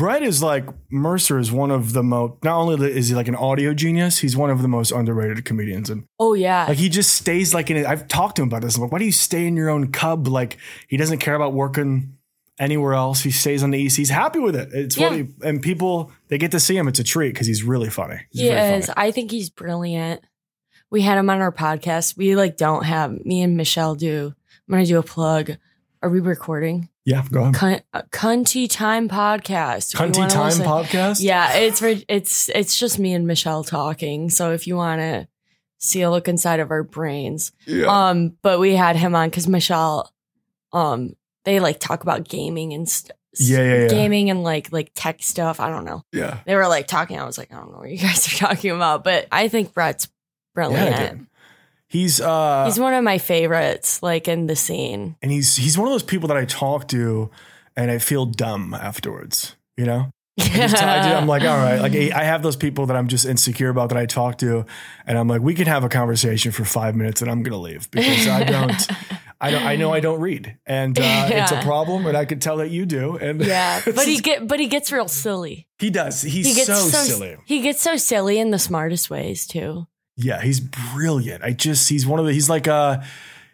Brett 0.00 0.22
is 0.22 0.42
like 0.42 0.64
Mercer 0.90 1.38
is 1.38 1.52
one 1.52 1.70
of 1.70 1.92
the 1.92 2.02
most. 2.02 2.42
Not 2.42 2.56
only 2.56 2.90
is 2.90 3.10
he 3.10 3.14
like 3.14 3.28
an 3.28 3.34
audio 3.34 3.74
genius, 3.74 4.18
he's 4.18 4.34
one 4.34 4.48
of 4.48 4.62
the 4.62 4.66
most 4.66 4.92
underrated 4.92 5.44
comedians. 5.44 5.90
And 5.90 6.06
oh 6.18 6.32
yeah, 6.32 6.64
like 6.68 6.78
he 6.78 6.88
just 6.88 7.14
stays 7.14 7.52
like 7.52 7.70
in 7.70 7.76
it. 7.76 7.84
I've 7.84 8.08
talked 8.08 8.36
to 8.36 8.42
him 8.42 8.48
about 8.48 8.62
this. 8.62 8.76
I'm 8.76 8.82
like, 8.82 8.92
why 8.92 8.98
do 8.98 9.04
you 9.04 9.12
stay 9.12 9.46
in 9.46 9.56
your 9.56 9.68
own 9.68 9.92
cub? 9.92 10.26
Like 10.26 10.56
he 10.88 10.96
doesn't 10.96 11.18
care 11.18 11.34
about 11.34 11.52
working 11.52 12.16
anywhere 12.58 12.94
else. 12.94 13.20
He 13.20 13.30
stays 13.30 13.62
on 13.62 13.72
the 13.72 13.78
east. 13.78 13.98
He's 13.98 14.08
happy 14.08 14.38
with 14.38 14.56
it. 14.56 14.70
It's 14.72 14.96
yeah. 14.96 15.10
funny, 15.10 15.28
and 15.42 15.60
people 15.60 16.10
they 16.28 16.38
get 16.38 16.52
to 16.52 16.60
see 16.60 16.78
him. 16.78 16.88
It's 16.88 16.98
a 16.98 17.04
treat 17.04 17.34
because 17.34 17.46
he's 17.46 17.62
really 17.62 17.90
funny. 17.90 18.22
He's 18.30 18.40
he 18.40 18.48
is. 18.48 18.86
Funny. 18.86 18.94
I 18.96 19.10
think 19.10 19.30
he's 19.30 19.50
brilliant. 19.50 20.24
We 20.88 21.02
had 21.02 21.18
him 21.18 21.28
on 21.28 21.42
our 21.42 21.52
podcast. 21.52 22.16
We 22.16 22.36
like 22.36 22.56
don't 22.56 22.84
have 22.84 23.22
me 23.26 23.42
and 23.42 23.54
Michelle 23.54 23.96
do. 23.96 24.34
I'm 24.66 24.72
gonna 24.72 24.86
do 24.86 24.98
a 24.98 25.02
plug. 25.02 25.58
Are 26.02 26.08
we 26.08 26.20
recording? 26.20 26.88
Yeah, 27.04 27.24
go 27.30 27.42
ahead. 27.42 27.54
Cun- 27.54 27.80
uh, 27.92 28.02
Cunty 28.10 28.68
Time 28.70 29.08
Podcast. 29.08 29.94
Cunty 29.96 30.28
Time 30.28 30.44
listen. 30.46 30.66
Podcast. 30.66 31.22
Yeah, 31.22 31.54
it's 31.56 31.80
it's 31.82 32.48
it's 32.50 32.78
just 32.78 32.98
me 32.98 33.14
and 33.14 33.26
Michelle 33.26 33.64
talking. 33.64 34.30
So 34.30 34.52
if 34.52 34.66
you 34.66 34.76
want 34.76 35.00
to 35.00 35.28
see 35.78 36.02
a 36.02 36.10
look 36.10 36.28
inside 36.28 36.60
of 36.60 36.70
our 36.70 36.82
brains. 36.82 37.52
Yeah. 37.66 37.86
Um, 37.86 38.36
but 38.42 38.60
we 38.60 38.74
had 38.76 38.96
him 38.96 39.14
on 39.14 39.30
because 39.30 39.48
Michelle, 39.48 40.12
um, 40.72 41.16
they 41.44 41.58
like 41.58 41.80
talk 41.80 42.02
about 42.02 42.28
gaming 42.28 42.74
and 42.74 42.88
stuff. 42.88 43.16
Yeah, 43.38 43.58
yeah, 43.62 43.74
yeah. 43.82 43.88
Gaming 43.88 44.28
and 44.28 44.42
like 44.42 44.72
like 44.72 44.90
tech 44.94 45.22
stuff. 45.22 45.58
I 45.60 45.70
don't 45.70 45.84
know. 45.84 46.04
yeah. 46.12 46.40
They 46.44 46.54
were 46.54 46.68
like 46.68 46.86
talking. 46.86 47.18
I 47.18 47.24
was 47.24 47.38
like, 47.38 47.52
I 47.52 47.56
don't 47.56 47.72
know 47.72 47.78
what 47.78 47.90
you 47.90 47.96
guys 47.98 48.26
are 48.32 48.36
talking 48.48 48.72
about, 48.72 49.04
but 49.04 49.26
I 49.32 49.48
think 49.48 49.72
Brett's 49.72 50.08
brilliant. 50.54 50.90
Yeah. 50.90 51.14
He's 51.90 52.20
uh 52.20 52.66
He's 52.66 52.78
one 52.78 52.94
of 52.94 53.02
my 53.02 53.18
favorites, 53.18 54.00
like 54.00 54.28
in 54.28 54.46
the 54.46 54.54
scene. 54.54 55.16
and 55.20 55.32
he's 55.32 55.56
he's 55.56 55.76
one 55.76 55.88
of 55.88 55.92
those 55.92 56.04
people 56.04 56.28
that 56.28 56.36
I 56.36 56.44
talk 56.44 56.86
to 56.88 57.30
and 57.76 57.90
I 57.90 57.98
feel 57.98 58.26
dumb 58.26 58.74
afterwards, 58.74 59.56
you 59.76 59.86
know? 59.86 60.12
Just- 60.38 60.76
I 60.82 61.14
I'm 61.14 61.26
like, 61.26 61.42
all 61.42 61.56
right, 61.56 61.80
like 61.80 61.92
I 61.94 62.22
have 62.22 62.42
those 62.42 62.54
people 62.56 62.86
that 62.86 62.96
I'm 62.96 63.08
just 63.08 63.26
insecure 63.26 63.68
about 63.70 63.88
that 63.88 63.98
I 63.98 64.06
talk 64.06 64.38
to, 64.38 64.64
and 65.04 65.18
I'm 65.18 65.26
like, 65.28 65.42
we 65.42 65.54
can 65.54 65.66
have 65.66 65.82
a 65.82 65.88
conversation 65.88 66.52
for 66.52 66.64
five 66.64 66.94
minutes, 66.94 67.20
and 67.22 67.30
I'm 67.30 67.42
gonna 67.42 67.58
leave 67.58 67.90
because 67.90 68.28
I 68.28 68.44
don't, 68.44 68.88
I 69.40 69.50
don't, 69.50 69.62
I 69.62 69.76
know 69.76 69.92
I 69.92 70.00
don't 70.00 70.20
read, 70.20 70.56
and 70.64 70.98
uh, 70.98 71.02
it's 71.30 71.52
a 71.52 71.60
problem, 71.62 72.06
and 72.06 72.16
I 72.16 72.24
can 72.24 72.38
tell 72.38 72.58
that 72.58 72.70
you 72.70 72.86
do, 72.86 73.16
and 73.16 73.44
yeah, 73.44 73.82
but 73.84 74.06
he 74.06 74.20
get 74.20 74.46
but 74.46 74.60
he 74.60 74.68
gets 74.68 74.92
real 74.92 75.08
silly. 75.08 75.66
he 75.78 75.90
does, 75.90 76.22
he's 76.22 76.46
He 76.46 76.54
gets 76.54 76.68
so, 76.68 76.74
so, 76.88 77.02
silly, 77.02 77.36
He 77.44 77.60
gets 77.60 77.82
so 77.82 77.96
silly 77.96 78.38
in 78.38 78.50
the 78.50 78.58
smartest 78.58 79.10
ways 79.10 79.46
too. 79.46 79.86
Yeah, 80.22 80.40
he's 80.40 80.60
brilliant. 80.60 81.42
I 81.44 81.52
just, 81.52 81.88
he's 81.88 82.06
one 82.06 82.20
of 82.20 82.26
the, 82.26 82.32
he's 82.32 82.48
like 82.48 82.66
a, 82.66 83.04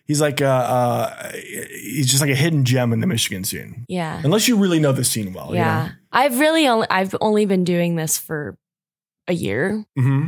he's 0.06 0.20
like 0.20 0.40
a, 0.40 0.46
uh, 0.48 1.32
he's 1.34 2.06
just 2.08 2.20
like 2.20 2.30
a 2.30 2.34
hidden 2.34 2.64
gem 2.64 2.92
in 2.92 3.00
the 3.00 3.06
Michigan 3.06 3.44
scene, 3.44 3.84
Yeah. 3.88 4.20
unless 4.24 4.48
you 4.48 4.56
really 4.56 4.78
know 4.80 4.92
the 4.92 5.04
scene 5.04 5.32
well, 5.32 5.54
Yeah. 5.54 5.90
I've 6.12 6.38
really 6.40 6.66
only 6.68 6.86
I've 6.88 7.14
only 7.20 7.44
been 7.46 7.64
doing 7.64 7.96
this 7.96 8.16
for 8.18 8.56
a 9.28 9.32
year. 9.34 9.84
you 9.96 10.02
know? 10.02 10.08
hmm 10.08 10.26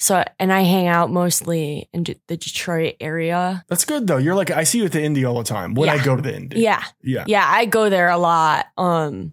So 0.00 0.24
and 0.40 0.52
I 0.52 0.62
hang 0.62 0.86
out 0.88 1.10
mostly 1.10 1.88
in 1.92 2.04
the 2.26 2.36
Detroit 2.36 2.94
area. 3.00 3.64
That's 3.68 3.84
good 3.84 4.06
though. 4.06 4.16
You're 4.16 4.34
like, 4.34 4.50
I 4.50 4.64
see 4.64 4.78
you 4.78 4.84
at 4.86 4.92
the 4.92 4.98
indie 5.00 5.28
all 5.28 5.36
the 5.38 5.44
time. 5.44 5.74
When 5.74 5.88
I 5.88 6.02
go 6.02 6.16
to 6.16 6.22
the 6.22 6.32
indie, 6.32 6.56
Yeah. 6.56 6.82
yeah. 7.02 7.24
Yeah, 7.28 7.44
I 7.46 7.66
go 7.66 7.88
there 7.90 8.08
a 8.08 8.18
lot. 8.18 8.66
Um 8.76 9.32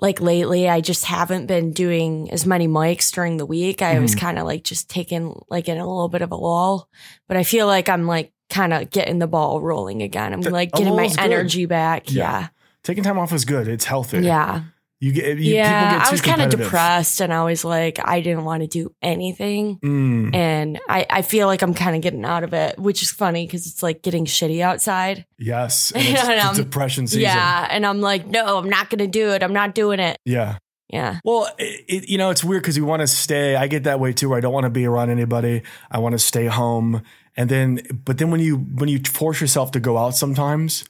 like 0.00 0.20
lately 0.20 0.68
I 0.68 0.80
just 0.80 1.04
haven't 1.04 1.46
been 1.46 1.72
doing 1.72 2.30
as 2.32 2.46
many 2.46 2.66
mics 2.66 3.12
during 3.12 3.36
the 3.36 3.46
week. 3.46 3.82
I 3.82 3.98
was 3.98 4.14
Mhm. 4.14 4.20
kind 4.20 4.38
of 4.38 4.46
like 4.46 4.64
just 4.64 4.88
taking 4.88 5.38
like 5.50 5.68
in 5.68 5.78
a 5.78 5.86
little 5.86 6.08
bit 6.08 6.22
of 6.22 6.32
a 6.32 6.36
lull, 6.36 6.88
but 7.28 7.36
I 7.36 7.42
feel 7.42 7.66
like 7.66 7.88
I'm 7.88 8.06
like 8.06 8.32
kind 8.48 8.72
of 8.72 8.90
getting 8.90 9.18
the 9.18 9.26
ball 9.28 9.60
rolling 9.60 10.02
again. 10.02 10.32
I'm 10.32 10.40
like 10.40 10.72
getting 10.72 10.94
my 10.96 11.02
lull's 11.02 11.16
good. 11.16 11.24
energy 11.32 11.66
back. 11.66 12.10
Yeah. 12.10 12.40
Yeah. 12.40 12.48
Taking 12.82 13.04
time 13.04 13.18
off 13.18 13.32
is 13.32 13.44
good. 13.44 13.68
It's 13.68 13.84
healthy. 13.84 14.20
Yeah. 14.20 14.62
You 15.00 15.12
get 15.12 15.38
you, 15.38 15.54
yeah. 15.54 15.80
people 15.82 15.98
get 15.98 16.06
I 16.08 16.10
was 16.10 16.20
kind 16.20 16.42
of 16.42 16.50
depressed 16.50 17.20
and 17.22 17.32
I 17.32 17.42
was 17.44 17.64
like, 17.64 17.98
I 18.04 18.20
didn't 18.20 18.44
want 18.44 18.62
to 18.62 18.66
do 18.66 18.94
anything. 19.00 19.78
Mm, 19.78 20.34
And 20.34 20.78
I, 20.90 21.06
I 21.08 21.22
feel 21.22 21.46
like 21.46 21.62
I'm 21.62 21.72
kind 21.72 21.96
of 21.96 22.02
getting 22.02 22.22
out 22.24 22.44
of 22.44 22.52
it, 22.52 22.78
which 22.78 23.02
is 23.02 23.10
funny 23.10 23.46
because 23.46 23.66
it's 23.66 23.82
like 23.82 24.02
getting 24.02 24.26
shitty 24.26 24.60
outside. 24.60 25.24
yes. 25.38 25.90
And 25.92 26.04
And 26.18 26.48
it's 26.50 26.58
depression 26.58 27.06
season. 27.06 27.22
Yeah. 27.22 27.66
And 27.70 27.86
I'm 27.86 28.02
like, 28.02 28.26
no, 28.26 28.58
I'm 28.58 28.68
not 28.68 28.90
going 28.90 28.98
to 28.98 29.06
do 29.06 29.30
it. 29.30 29.42
I'm 29.42 29.54
not 29.54 29.74
doing 29.74 30.00
it. 30.00 30.18
Yeah. 30.26 30.58
Yeah. 30.90 31.20
Well, 31.24 31.48
it, 31.58 31.84
it, 31.88 32.08
you 32.10 32.18
know, 32.18 32.28
it's 32.30 32.44
weird 32.44 32.62
because 32.62 32.76
you 32.76 32.84
want 32.84 33.00
to 33.00 33.06
stay. 33.06 33.56
I 33.56 33.68
get 33.68 33.84
that 33.84 34.00
way 34.00 34.12
too. 34.12 34.28
Where 34.28 34.38
I 34.38 34.40
don't 34.40 34.52
want 34.52 34.64
to 34.64 34.70
be 34.70 34.84
around 34.84 35.08
anybody. 35.08 35.62
I 35.90 35.98
want 35.98 36.12
to 36.12 36.18
stay 36.18 36.44
home. 36.46 37.02
And 37.36 37.48
then, 37.48 37.80
but 38.04 38.18
then 38.18 38.30
when 38.30 38.40
you 38.40 38.56
when 38.58 38.88
you 38.90 38.98
force 38.98 39.40
yourself 39.40 39.70
to 39.70 39.80
go 39.80 39.96
out, 39.96 40.16
sometimes 40.16 40.84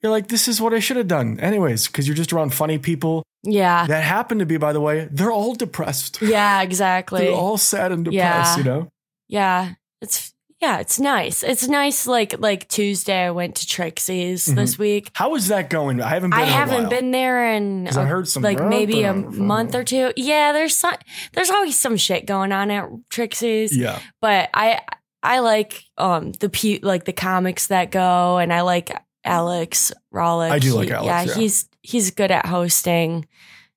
you're 0.00 0.12
like, 0.12 0.28
this 0.28 0.46
is 0.48 0.60
what 0.60 0.72
I 0.72 0.78
should 0.78 0.96
have 0.96 1.08
done, 1.08 1.38
anyways. 1.40 1.88
Because 1.88 2.06
you're 2.06 2.16
just 2.16 2.32
around 2.32 2.54
funny 2.54 2.78
people 2.78 3.24
Yeah. 3.44 3.86
that 3.86 4.02
happened 4.04 4.40
to 4.40 4.46
be, 4.46 4.56
by 4.56 4.72
the 4.72 4.80
way, 4.80 5.08
they're 5.10 5.32
all 5.32 5.54
depressed. 5.54 6.20
Yeah, 6.22 6.62
exactly. 6.62 7.20
They're 7.26 7.34
all 7.34 7.58
sad 7.58 7.92
and 7.92 8.04
depressed. 8.04 8.58
Yeah. 8.58 8.64
You 8.64 8.64
know. 8.64 8.88
yeah. 9.28 9.74
It's 10.00 10.32
yeah, 10.60 10.78
it's 10.78 11.00
nice. 11.00 11.42
It's 11.42 11.66
nice 11.66 12.06
like 12.06 12.38
like 12.38 12.68
Tuesday 12.68 13.24
I 13.24 13.30
went 13.32 13.56
to 13.56 13.66
Trixie's 13.66 14.46
Mhm. 14.46 14.54
this 14.54 14.78
week. 14.78 15.10
How 15.14 15.34
is 15.34 15.48
that 15.48 15.70
going? 15.70 16.00
I 16.00 16.08
haven't 16.10 16.30
been. 16.30 16.38
I 16.38 16.42
a 16.42 16.46
haven't 16.46 16.88
been 16.88 17.10
there 17.10 17.52
in 17.54 17.86
'Cause 17.86 17.96
I 17.96 18.04
heard 18.04 18.28
some 18.28 18.44
like 18.44 18.62
maybe 18.62 19.02
a 19.02 19.12
month 19.12 19.74
or 19.74 19.82
two. 19.82 20.12
Yeah, 20.16 20.52
there's 20.52 20.76
some 20.76 20.94
there's 21.32 21.50
always 21.50 21.76
some 21.76 21.96
shit 21.96 22.26
going 22.26 22.52
on 22.52 22.70
at 22.70 22.88
Trixie's. 23.10 23.76
Yeah. 23.76 23.98
But 24.20 24.50
I 24.54 24.80
I 25.24 25.40
like 25.40 25.82
um 25.98 26.30
the 26.38 26.48
pe- 26.48 26.78
like 26.80 27.06
the 27.06 27.12
comics 27.12 27.66
that 27.66 27.90
go 27.90 28.38
and 28.38 28.52
I 28.52 28.60
like 28.60 28.92
Alex 29.24 29.92
Rollick. 30.12 30.50
I 30.50 30.58
do 30.58 30.68
He- 30.68 30.72
like 30.74 30.90
Alex, 30.90 31.06
Yeah, 31.06 31.22
yeah. 31.24 31.34
he's 31.34 31.68
he's 31.82 32.10
good 32.10 32.30
at 32.30 32.46
hosting 32.46 33.26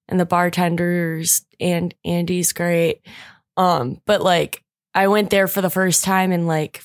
and 0.08 0.20
the 0.20 0.26
bartenders 0.26 1.46
and 1.60 1.94
Andy's 2.04 2.54
great. 2.54 3.02
Um 3.58 4.02
but 4.06 4.22
like 4.22 4.64
I 4.94 5.08
went 5.08 5.30
there 5.30 5.48
for 5.48 5.62
the 5.62 5.70
first 5.70 6.04
time 6.04 6.32
in 6.32 6.48
like 6.48 6.84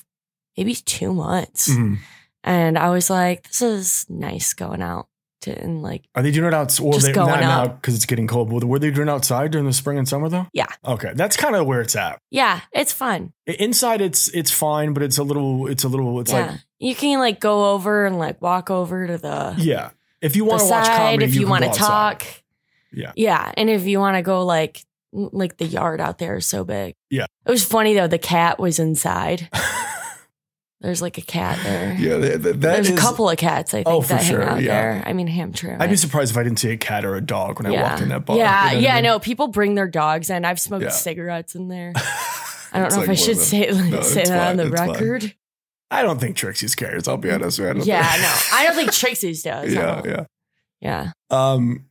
maybe 0.57 0.75
2 0.75 1.13
months 1.13 1.69
Mhm. 1.69 1.97
and 2.43 2.77
I 2.77 2.89
was 2.89 3.09
like 3.09 3.47
this 3.47 3.61
is 3.61 4.05
nice 4.09 4.53
going 4.53 4.81
out 4.81 5.07
to 5.41 5.59
and 5.59 5.81
like 5.81 6.03
Are 6.15 6.21
they 6.21 6.29
doing 6.31 6.47
it 6.47 6.53
outside? 6.53 6.85
Well, 6.85 6.99
they, 6.99 7.11
going 7.13 7.43
out. 7.43 7.81
because 7.81 7.95
it's 7.95 8.05
getting 8.05 8.27
cold. 8.27 8.49
But 8.51 8.63
were 8.63 8.77
they 8.77 8.91
doing 8.91 9.07
it 9.07 9.11
outside 9.11 9.49
during 9.51 9.65
the 9.65 9.73
spring 9.73 9.97
and 9.97 10.07
summer 10.07 10.29
though? 10.29 10.45
Yeah. 10.53 10.67
Okay, 10.85 11.13
that's 11.15 11.35
kind 11.35 11.55
of 11.55 11.65
where 11.65 11.81
it's 11.81 11.95
at. 11.95 12.19
yeah, 12.29 12.59
it's 12.71 12.93
fun. 12.93 13.33
Inside, 13.47 14.01
it's 14.01 14.27
it's 14.35 14.51
fine, 14.51 14.93
but 14.93 15.01
it's 15.01 15.17
a 15.17 15.23
little, 15.23 15.65
it's 15.67 15.83
a 15.83 15.87
little, 15.89 16.19
it's 16.19 16.31
yeah. 16.31 16.51
like, 16.51 16.59
you 16.81 16.95
can 16.95 17.19
like 17.19 17.39
go 17.39 17.71
over 17.73 18.05
and 18.05 18.17
like 18.17 18.41
walk 18.41 18.69
over 18.71 19.07
to 19.07 19.17
the 19.17 19.55
yeah. 19.57 19.91
If 20.19 20.35
you 20.35 20.45
want 20.45 20.61
to 20.61 20.67
watch 20.67 20.87
comedy, 20.87 21.25
if 21.25 21.33
you, 21.35 21.41
can 21.41 21.49
want 21.49 21.63
to 21.63 21.71
talk. 21.71 22.25
Yeah. 22.91 23.11
Yeah. 23.15 23.51
And 23.57 23.69
if 23.69 23.85
you 23.85 23.99
want 23.99 24.17
to 24.17 24.21
go 24.21 24.43
like 24.45 24.83
like 25.13 25.57
the 25.57 25.65
yard 25.65 25.99
out 26.01 26.17
there 26.17 26.35
is 26.37 26.45
so 26.45 26.63
big. 26.63 26.95
Yeah. 27.09 27.25
It 27.45 27.51
was 27.51 27.63
funny 27.63 27.93
though, 27.93 28.07
the 28.07 28.17
cat 28.19 28.59
was 28.59 28.79
inside. 28.79 29.49
There's 30.81 31.01
like 31.01 31.19
a 31.19 31.21
cat 31.21 31.59
there. 31.63 31.93
yeah, 31.99 32.17
that, 32.17 32.41
that 32.43 32.59
There's 32.61 32.89
is- 32.89 32.97
a 32.97 32.99
couple 32.99 33.29
of 33.29 33.37
cats, 33.37 33.71
I 33.75 33.83
think, 33.83 33.87
Oh, 33.87 34.01
for 34.01 34.13
that 34.13 34.23
sure, 34.23 34.39
hang 34.41 34.49
out 34.49 34.61
yeah. 34.63 34.81
there. 34.81 35.03
I 35.05 35.13
mean 35.13 35.27
Hamtramck. 35.27 35.79
I'd 35.79 35.91
be 35.91 35.95
surprised 35.95 36.31
if 36.31 36.37
I 36.37 36.43
didn't 36.43 36.57
see 36.57 36.71
a 36.71 36.77
cat 36.77 37.05
or 37.05 37.15
a 37.15 37.21
dog 37.21 37.59
when 37.61 37.71
I 37.71 37.79
walked 37.81 38.01
in 38.01 38.09
that 38.09 38.25
bar. 38.25 38.35
Yeah, 38.37 38.69
You 38.71 38.75
know 38.77 38.81
yeah, 38.81 38.91
I 38.93 38.95
mean? 38.95 39.03
know. 39.03 39.19
People 39.19 39.47
bring 39.49 39.75
their 39.75 39.87
dogs 39.87 40.31
in. 40.31 40.43
I've 40.43 40.59
smoked 40.59 40.83
Yeah. 40.85 40.89
cigarettes 40.89 41.53
in 41.53 41.67
there. 41.67 41.93
I 42.73 42.79
don't 42.79 42.89
know 42.89 42.97
like 42.97 43.03
if 43.03 43.09
I 43.11 43.13
should 43.15 43.37
say, 43.37 43.69
No, 43.89 44.01
say 44.01 44.23
that 44.23 44.49
on 44.51 44.57
the 44.57 44.69
record. 44.71 45.21
fine. 45.23 45.33
I 45.91 46.01
don't 46.01 46.19
think 46.19 46.37
Trixie's 46.37 46.73
cares. 46.73 47.07
I'll 47.07 47.17
be 47.17 47.29
honest. 47.29 47.59
with 47.59 47.77
you. 47.77 47.83
Yeah, 47.83 48.01
no. 48.01 48.35
I 48.53 48.65
don't 48.65 48.75
think 48.75 48.91
Trixie's 48.93 49.43
does. 49.43 49.73
yeah, 49.73 50.01
yeah. 50.05 50.25
Yeah. 50.79 51.11
Um, 51.29 51.85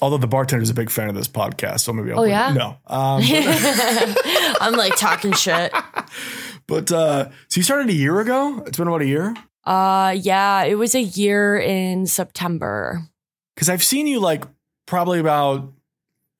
although 0.00 0.16
the 0.18 0.26
bartender's 0.26 0.70
a 0.70 0.74
big 0.74 0.90
fan 0.90 1.08
of 1.08 1.14
this 1.14 1.28
podcast, 1.28 1.80
so 1.80 1.92
maybe 1.92 2.10
I'll. 2.10 2.20
Oh, 2.20 2.24
yeah? 2.24 2.52
No. 2.52 2.78
Um, 2.86 3.22
I'm 4.60 4.72
like 4.74 4.96
talking 4.96 5.32
shit. 5.32 5.72
But 6.66 6.90
uh, 6.90 7.28
so 7.48 7.58
you 7.58 7.62
started 7.62 7.90
a 7.90 7.94
year 7.94 8.18
ago. 8.20 8.64
It's 8.66 8.78
been 8.78 8.88
about 8.88 9.02
a 9.02 9.06
year 9.06 9.34
Uh 9.64 10.14
yeah, 10.18 10.64
it 10.64 10.76
was 10.76 10.94
a 10.94 11.02
year 11.02 11.58
in 11.58 12.06
September. 12.06 13.02
because 13.54 13.68
I've 13.68 13.84
seen 13.84 14.06
you 14.06 14.20
like 14.20 14.44
probably 14.86 15.18
about 15.20 15.70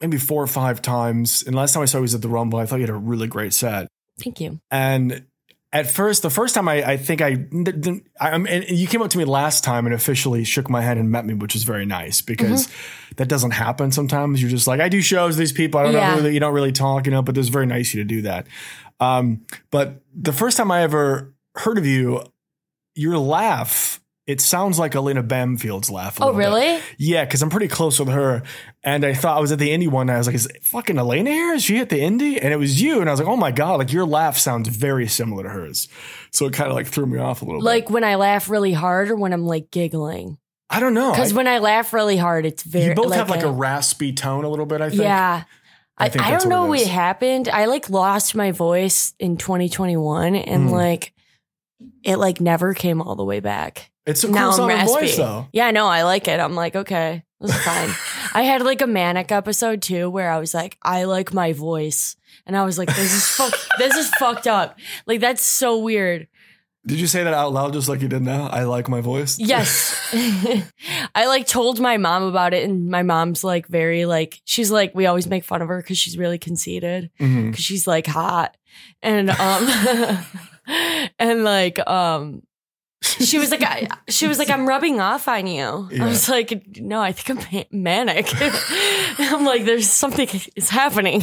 maybe 0.00 0.16
four 0.18 0.42
or 0.42 0.46
five 0.46 0.80
times. 0.82 1.42
And 1.46 1.54
last 1.54 1.74
time 1.74 1.82
I 1.82 1.86
saw 1.86 1.98
you 1.98 2.02
was 2.02 2.14
at 2.14 2.22
the 2.22 2.28
Rumble. 2.28 2.58
I 2.58 2.66
thought 2.66 2.76
you 2.76 2.82
had 2.82 2.90
a 2.90 2.94
really 2.94 3.26
great 3.26 3.52
set. 3.54 3.88
Thank 4.18 4.40
you. 4.40 4.60
And 4.70 5.26
at 5.74 5.90
first, 5.90 6.22
the 6.22 6.30
first 6.30 6.54
time 6.54 6.68
I, 6.68 6.82
I 6.92 6.96
think 6.96 7.20
I, 7.20 7.36
I, 8.20 8.30
I'm- 8.30 8.46
and 8.46 8.64
you 8.70 8.86
came 8.86 9.02
up 9.02 9.10
to 9.10 9.18
me 9.18 9.24
last 9.24 9.64
time 9.64 9.84
and 9.86 9.94
officially 9.94 10.44
shook 10.44 10.70
my 10.70 10.80
hand 10.80 10.98
and 11.00 11.10
met 11.10 11.26
me, 11.26 11.34
which 11.34 11.52
was 11.54 11.64
very 11.64 11.84
nice 11.84 12.22
because 12.22 12.66
Mm-hmm. 12.68 13.12
that 13.16 13.28
doesn't 13.28 13.50
happen 13.50 13.90
sometimes. 13.90 14.40
You're 14.40 14.50
just 14.50 14.66
like, 14.66 14.80
I 14.80 14.88
do 14.88 15.02
shows, 15.02 15.30
with 15.34 15.38
these 15.38 15.52
people. 15.52 15.80
I 15.80 15.82
don't 15.84 15.92
Yeah. 15.92 16.14
know 16.14 16.22
who, 16.22 16.28
you 16.28 16.40
don't 16.40 16.54
really 16.54 16.72
talk, 16.72 17.06
you 17.06 17.12
know, 17.12 17.22
but 17.22 17.36
it 17.36 17.40
was 17.40 17.48
very 17.50 17.66
nice 17.66 17.90
of 17.90 17.94
you 17.98 18.04
to 18.04 18.08
do 18.08 18.22
that. 18.22 18.46
Um, 19.00 19.42
but 19.70 20.00
the 20.14 20.32
first 20.32 20.56
time 20.56 20.70
I 20.70 20.82
ever 20.82 21.34
heard 21.56 21.76
of 21.78 21.84
you, 21.86 22.24
your 22.94 23.18
laugh, 23.18 24.00
it 24.26 24.40
sounds 24.40 24.78
like 24.78 24.94
Elena 24.94 25.22
Bamfield's 25.22 25.90
laugh. 25.90 26.18
Oh 26.20 26.26
little 26.30 26.40
bit. 26.40 26.46
really? 26.46 26.80
Yeah, 26.98 27.24
because 27.24 27.42
I'm 27.42 27.50
pretty 27.50 27.68
close 27.68 27.98
with 27.98 28.08
her. 28.08 28.42
And 28.82 29.04
I 29.04 29.12
thought 29.12 29.36
I 29.36 29.40
was 29.40 29.52
at 29.52 29.58
the 29.58 29.68
indie 29.68 29.88
one. 29.88 30.08
And 30.08 30.12
I 30.16 30.18
was 30.18 30.26
like, 30.26 30.36
is 30.36 30.48
fucking 30.62 30.96
Elena 30.98 31.30
here? 31.30 31.52
Is 31.54 31.62
she 31.62 31.78
at 31.78 31.90
the 31.90 32.00
indie? 32.00 32.38
And 32.42 32.52
it 32.52 32.56
was 32.58 32.80
you. 32.80 33.00
And 33.00 33.10
I 33.10 33.12
was 33.12 33.20
like, 33.20 33.28
oh 33.28 33.36
my 33.36 33.50
God, 33.50 33.78
like 33.78 33.92
your 33.92 34.06
laugh 34.06 34.38
sounds 34.38 34.68
very 34.68 35.06
similar 35.08 35.42
to 35.42 35.48
hers. 35.50 35.88
So 36.30 36.46
it 36.46 36.54
kind 36.54 36.70
of 36.70 36.74
like 36.74 36.86
threw 36.86 37.04
me 37.06 37.18
off 37.18 37.42
a 37.42 37.44
little 37.44 37.60
Like 37.60 37.84
bit. 37.84 37.90
Like 37.90 37.94
when 37.94 38.04
I 38.04 38.14
laugh 38.14 38.48
really 38.48 38.72
hard 38.72 39.10
or 39.10 39.16
when 39.16 39.32
I'm 39.34 39.44
like 39.46 39.70
giggling. 39.70 40.38
I 40.70 40.80
don't 40.80 40.94
know. 40.94 41.10
Because 41.12 41.34
when 41.34 41.46
I 41.46 41.58
laugh 41.58 41.92
really 41.92 42.16
hard, 42.16 42.46
it's 42.46 42.62
very 42.62 42.86
you 42.86 42.94
both 42.94 43.12
have 43.12 43.28
like 43.28 43.42
a, 43.42 43.50
raspy 43.52 44.12
tone 44.14 44.44
a 44.44 44.48
little 44.48 44.66
bit, 44.66 44.80
I 44.80 44.88
think. 44.88 45.02
yeah. 45.02 45.44
I 45.98 46.06
I, 46.06 46.08
think 46.08 46.24
I 46.26 46.30
don't 46.30 46.48
know 46.48 46.62
what, 46.62 46.80
what 46.80 46.88
happened. 46.88 47.48
I 47.48 47.66
like 47.66 47.90
lost 47.90 48.34
my 48.34 48.50
voice 48.52 49.12
in 49.20 49.36
2021 49.36 50.34
and 50.34 50.68
Mhm. 50.68 50.72
like 50.72 51.12
it 52.02 52.16
like 52.16 52.40
never 52.40 52.72
came 52.74 53.00
all 53.02 53.14
the 53.16 53.24
way 53.24 53.40
back. 53.40 53.90
It's 54.06 54.22
a 54.24 54.26
cool 54.26 54.34
now 54.34 54.50
sounding 54.50 54.86
voice 54.86 55.16
though. 55.16 55.48
Yeah, 55.52 55.70
no, 55.70 55.86
I 55.86 56.02
like 56.02 56.28
it. 56.28 56.38
I'm 56.40 56.54
like, 56.54 56.76
okay, 56.76 57.22
this 57.40 57.50
is 57.54 57.62
fine. 57.64 57.88
I 58.34 58.42
had 58.42 58.62
like 58.62 58.80
a 58.82 58.86
manic 58.86 59.32
episode 59.32 59.80
too 59.82 60.10
where 60.10 60.30
I 60.30 60.38
was 60.38 60.52
like, 60.52 60.76
I 60.82 61.04
like 61.04 61.32
my 61.32 61.52
voice. 61.52 62.16
And 62.46 62.56
I 62.56 62.64
was 62.64 62.76
like, 62.78 62.88
this 62.94 63.14
is 63.14 63.26
fuck 63.28 63.54
this 63.78 63.94
is 63.96 64.08
fucked 64.16 64.46
up. 64.46 64.78
Like 65.06 65.20
that's 65.20 65.42
so 65.42 65.78
weird. 65.78 66.28
Did 66.86 67.00
you 67.00 67.06
say 67.06 67.24
that 67.24 67.32
out 67.32 67.50
loud 67.54 67.72
just 67.72 67.88
like 67.88 68.02
you 68.02 68.08
did 68.08 68.20
now? 68.20 68.46
I 68.48 68.64
like 68.64 68.90
my 68.90 69.00
voice. 69.00 69.38
Yes. 69.38 69.98
I 71.14 71.24
like 71.26 71.46
told 71.46 71.80
my 71.80 71.96
mom 71.96 72.24
about 72.24 72.52
it 72.52 72.64
and 72.68 72.90
my 72.90 73.02
mom's 73.02 73.42
like 73.42 73.66
very 73.68 74.04
like 74.04 74.42
she's 74.44 74.70
like 74.70 74.94
we 74.94 75.06
always 75.06 75.26
make 75.26 75.44
fun 75.44 75.62
of 75.62 75.68
her 75.68 75.80
cuz 75.80 75.96
she's 75.96 76.18
really 76.18 76.36
conceited 76.38 77.10
Mhm. 77.18 77.54
cuz 77.54 77.64
she's 77.64 77.86
like 77.86 78.06
hot. 78.06 78.56
and 79.02 79.30
um, 79.30 80.26
and 81.18 81.44
like 81.44 81.78
um, 81.88 82.42
she 83.04 83.38
was 83.38 83.50
like, 83.50 83.62
I, 83.62 83.88
she 84.08 84.26
was 84.26 84.38
like, 84.38 84.50
I'm 84.50 84.66
rubbing 84.66 85.00
off 85.00 85.28
on 85.28 85.46
you. 85.46 85.88
Yeah. 85.90 86.04
I 86.04 86.08
was 86.08 86.28
like, 86.28 86.78
no, 86.78 87.00
I 87.00 87.12
think 87.12 87.38
I'm 87.38 87.46
ma- 87.52 88.04
manic. 88.04 88.28
I'm 89.18 89.44
like, 89.44 89.64
there's 89.64 89.88
something 89.90 90.28
is 90.56 90.70
happening. 90.70 91.22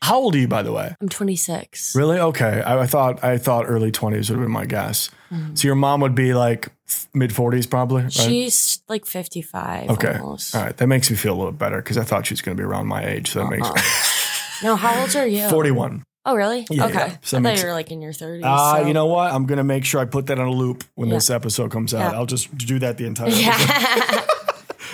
How 0.00 0.16
old 0.18 0.34
are 0.36 0.38
you, 0.38 0.48
by 0.48 0.62
the 0.62 0.72
way? 0.72 0.94
I'm 1.00 1.08
26. 1.08 1.94
Really? 1.96 2.18
Okay. 2.18 2.62
I, 2.62 2.80
I 2.82 2.86
thought 2.86 3.22
I 3.24 3.36
thought 3.36 3.64
early 3.68 3.90
twenties 3.90 4.30
would 4.30 4.36
have 4.36 4.44
been 4.44 4.52
my 4.52 4.64
guess. 4.64 5.10
Mhm. 5.30 5.58
So 5.58 5.66
your 5.68 5.74
mom 5.74 6.00
would 6.02 6.14
be 6.14 6.34
like 6.34 6.68
mid 7.12 7.34
forties, 7.34 7.66
probably. 7.66 8.02
Right? 8.04 8.12
She's 8.12 8.80
like 8.88 9.04
55 9.04 9.90
okay. 9.90 10.18
almost. 10.18 10.54
All 10.54 10.62
right. 10.62 10.76
That 10.76 10.86
makes 10.86 11.10
me 11.10 11.16
feel 11.16 11.34
a 11.34 11.38
little 11.38 11.52
better 11.52 11.78
because 11.78 11.98
I 11.98 12.04
thought 12.04 12.26
she 12.26 12.32
was 12.32 12.40
going 12.42 12.56
to 12.56 12.60
be 12.60 12.64
around 12.64 12.86
my 12.86 13.04
age. 13.04 13.30
So 13.32 13.40
that 13.40 13.46
Uh-uh. 13.60 13.72
makes 13.74 14.62
No, 14.62 14.76
how 14.76 15.00
old 15.00 15.14
are 15.16 15.26
you? 15.26 15.48
forty-one. 15.48 16.04
Oh, 16.28 16.34
really? 16.36 16.66
Yeah, 16.70 16.84
okay. 16.86 16.94
yeah. 16.94 17.16
So 17.22 17.38
I 17.38 17.42
thought 17.42 17.58
you 17.58 17.64
were 17.66 17.72
like 17.72 17.90
in 17.90 18.00
your 18.02 18.12
30s. 18.12 18.42
Ah, 18.44 18.76
so- 18.80 18.86
you 18.86 18.92
know 18.94 19.06
what? 19.06 19.32
I'm 19.32 19.46
gonna 19.46 19.64
make 19.64 19.84
sure 19.84 20.00
I 20.00 20.04
put 20.04 20.26
that 20.26 20.38
on 20.38 20.46
a 20.46 20.52
loop 20.52 20.84
when 20.94 21.08
Yeah. 21.08 21.14
this 21.16 21.30
episode 21.30 21.70
comes 21.70 21.94
out. 21.94 22.14
I'll 22.14 22.26
just 22.26 22.56
do 22.56 22.78
that 22.80 22.98
the 22.98 23.06
entire. 23.06 23.30
Yeah. 23.30 24.26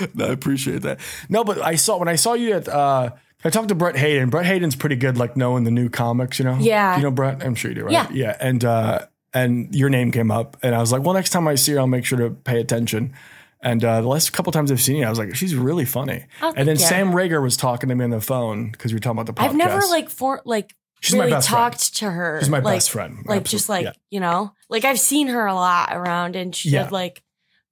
No, 0.14 0.25
I 0.26 0.29
appreciate 0.33 0.83
that. 0.83 0.99
No, 1.29 1.45
but 1.45 1.62
I 1.62 1.76
saw 1.76 1.97
when 1.99 2.09
I 2.09 2.17
saw 2.17 2.35
you 2.35 2.55
at. 2.55 2.69
uh 2.69 3.11
I 3.47 3.50
talked 3.50 3.69
to 3.69 3.75
Brett 3.75 3.97
Hayden. 3.97 4.31
Brett 4.31 4.47
Hayden's 4.47 4.75
pretty 4.75 4.97
good, 4.97 5.19
like 5.19 5.37
knowing 5.37 5.64
the 5.64 5.71
new 5.71 5.88
comics. 5.88 6.38
You 6.41 6.47
know. 6.47 6.57
Yeah. 6.59 6.97
You 6.97 7.03
know 7.05 7.11
Brett. 7.12 7.45
I'm 7.45 7.55
sure 7.55 7.71
you 7.71 7.75
do. 7.76 7.85
Right? 7.85 7.93
Yeah. 7.93 8.09
Yeah. 8.12 8.37
And 8.41 8.64
uh 8.64 9.07
and 9.33 9.73
your 9.75 9.91
name 9.91 10.11
came 10.12 10.31
up, 10.33 10.57
and 10.62 10.75
I 10.75 10.79
was 10.81 10.91
like, 10.93 11.03
well, 11.03 11.14
next 11.14 11.31
time 11.31 11.47
I 11.47 11.55
see 11.57 11.73
her, 11.73 11.79
I'll 11.81 11.87
make 11.87 12.05
sure 12.05 12.19
to 12.19 12.31
pay 12.31 12.61
attention. 12.61 13.14
And 13.61 13.85
uh, 13.85 14.00
the 14.03 14.09
last 14.09 14.33
couple 14.33 14.53
times 14.53 14.71
I've 14.71 14.81
seen 14.81 14.97
you, 14.97 15.07
I 15.07 15.11
was 15.11 15.19
like, 15.19 15.35
she's 15.35 15.55
really 15.57 15.85
funny. 15.87 16.26
Oh, 16.43 16.53
and 16.57 16.69
then 16.69 16.76
you. 16.76 16.83
Sam 16.85 17.12
Rager 17.12 17.43
was 17.43 17.57
talking 17.57 17.88
to 17.88 17.95
me 17.95 18.05
on 18.05 18.11
the 18.11 18.21
phone 18.21 18.71
because 18.73 18.93
we 18.93 18.97
were 18.97 19.00
talking 19.00 19.19
about 19.21 19.26
the 19.26 19.33
podcast. 19.33 19.49
I've 19.50 19.57
never 19.57 19.81
like 19.88 20.11
for 20.11 20.43
like 20.45 20.75
She's 21.04 21.14
my 21.16 21.25
really 21.25 21.32
best 21.37 21.50
friend. 21.50 21.73
talked 21.73 21.96
to 21.96 22.11
her. 22.11 22.38
She's 22.40 22.49
my 22.50 22.58
like, 22.61 22.76
best 22.76 22.90
friend. 22.90 23.16
Like 23.26 23.40
Absolute- 23.42 23.46
just 23.50 23.68
like 23.68 23.84
yeah. 23.84 23.92
you 24.11 24.20
know, 24.20 24.52
like 24.68 24.84
I've 24.84 25.00
seen 25.00 25.28
her 25.28 25.46
a 25.46 25.54
lot 25.54 25.90
around, 25.92 26.37
and 26.37 26.54
she 26.54 26.70
Yeah. 26.70 26.88
like 26.90 27.23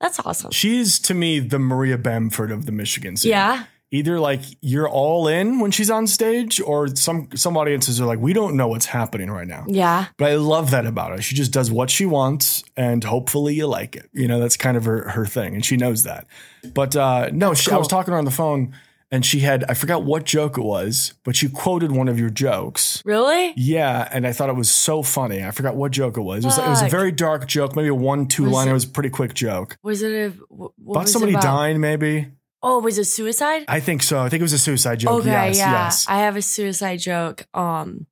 that's 0.00 0.18
awesome. 0.20 0.50
She's 0.50 0.98
to 1.00 1.14
me 1.14 1.38
the 1.38 1.58
Maria 1.58 1.96
Bamford 1.98 2.50
of 2.50 2.66
the 2.66 2.72
Michigan 2.72 3.16
scene. 3.16 3.30
Yeah, 3.30 3.64
Either 3.94 4.18
like 4.18 4.40
you're 4.62 4.88
all 4.88 5.28
in 5.28 5.60
when 5.60 5.70
she's 5.70 5.90
on 5.90 6.06
stage, 6.06 6.60
or 6.62 6.88
some 6.96 7.28
some 7.34 7.56
audiences 7.58 8.00
are 8.00 8.06
like, 8.06 8.18
we 8.18 8.32
don't 8.32 8.56
know 8.56 8.66
what's 8.68 8.86
happening 8.86 9.30
right 9.30 9.46
now. 9.46 9.64
yeah, 9.68 10.06
But 10.16 10.30
I 10.30 10.36
love 10.36 10.70
that 10.70 10.86
about 10.86 11.10
her. 11.10 11.20
She 11.20 11.34
just 11.34 11.52
does 11.52 11.70
what 11.70 11.90
she 11.90 12.06
wants, 12.06 12.64
and 12.76 13.04
hopefully 13.04 13.54
you 13.54 13.66
like 13.66 13.94
it. 13.94 14.08
You 14.14 14.28
know, 14.28 14.40
that's 14.40 14.56
kind 14.56 14.76
of 14.78 14.84
her 14.86 15.10
her 15.10 15.26
thing, 15.26 15.54
and 15.54 15.62
she 15.64 15.76
knows 15.76 16.04
that. 16.04 16.26
But 16.74 16.96
uh, 16.96 17.28
no, 17.32 17.52
she, 17.54 17.70
I 17.70 17.76
was 17.76 17.86
talking 17.86 18.06
to 18.06 18.12
her 18.12 18.18
on 18.18 18.24
the 18.24 18.30
phone, 18.30 18.74
and 19.12 19.24
she 19.24 19.38
had 19.40 19.64
I 19.68 19.74
forgot 19.74 20.02
what 20.02 20.24
joke 20.24 20.58
it 20.58 20.62
was, 20.64 21.14
but 21.22 21.36
she 21.36 21.48
quoted 21.48 21.92
one 21.92 22.08
of 22.08 22.18
your 22.18 22.30
jokes. 22.30 23.00
really. 23.04 23.52
Yeah, 23.56 24.08
and 24.10 24.26
I 24.26 24.32
thought 24.32 24.48
it 24.48 24.56
was 24.56 24.70
so 24.70 25.02
funny. 25.04 25.44
I 25.44 25.52
forgot 25.52 25.76
what 25.76 25.92
joke 25.92 26.16
it 26.16 26.22
was. 26.22 26.42
It 26.44 26.48
was, 26.48 26.58
it 26.58 26.66
was 26.66 26.82
a 26.82 26.88
very 26.88 27.12
dark 27.12 27.46
joke, 27.46 27.76
maybe 27.76 27.88
a 27.88 27.94
one 27.94 28.26
two 28.26 28.44
Was 28.44 28.52
liner. 28.52 28.70
it- 28.70 28.72
It 28.72 28.74
was 28.74 28.84
a 28.86 28.88
pretty 28.88 29.10
quick 29.10 29.34
joke. 29.34 29.76
Was 29.84 30.02
it 30.02 30.10
a 30.12 30.30
what 30.48 30.72
About 30.96 31.08
somebody 31.08 31.34
about? 31.34 31.42
dying, 31.44 31.78
maybe. 31.80 32.32
Oh, 32.64 32.78
was 32.80 32.96
it 32.98 33.04
suicide? 33.04 33.64
I 33.68 33.80
think 33.80 34.02
so. 34.02 34.20
I 34.20 34.28
think 34.28 34.40
it 34.40 34.44
was 34.44 34.52
a 34.52 34.58
suicide 34.58 35.00
joke. 35.00 35.20
okay, 35.20 35.30
yes, 35.30 35.58
yeah. 35.58 35.72
yes. 35.72 36.06
I 36.08 36.18
have 36.18 36.36
a 36.36 36.42
suicide 36.42 36.98
joke. 37.00 37.46
Um, 37.54 38.06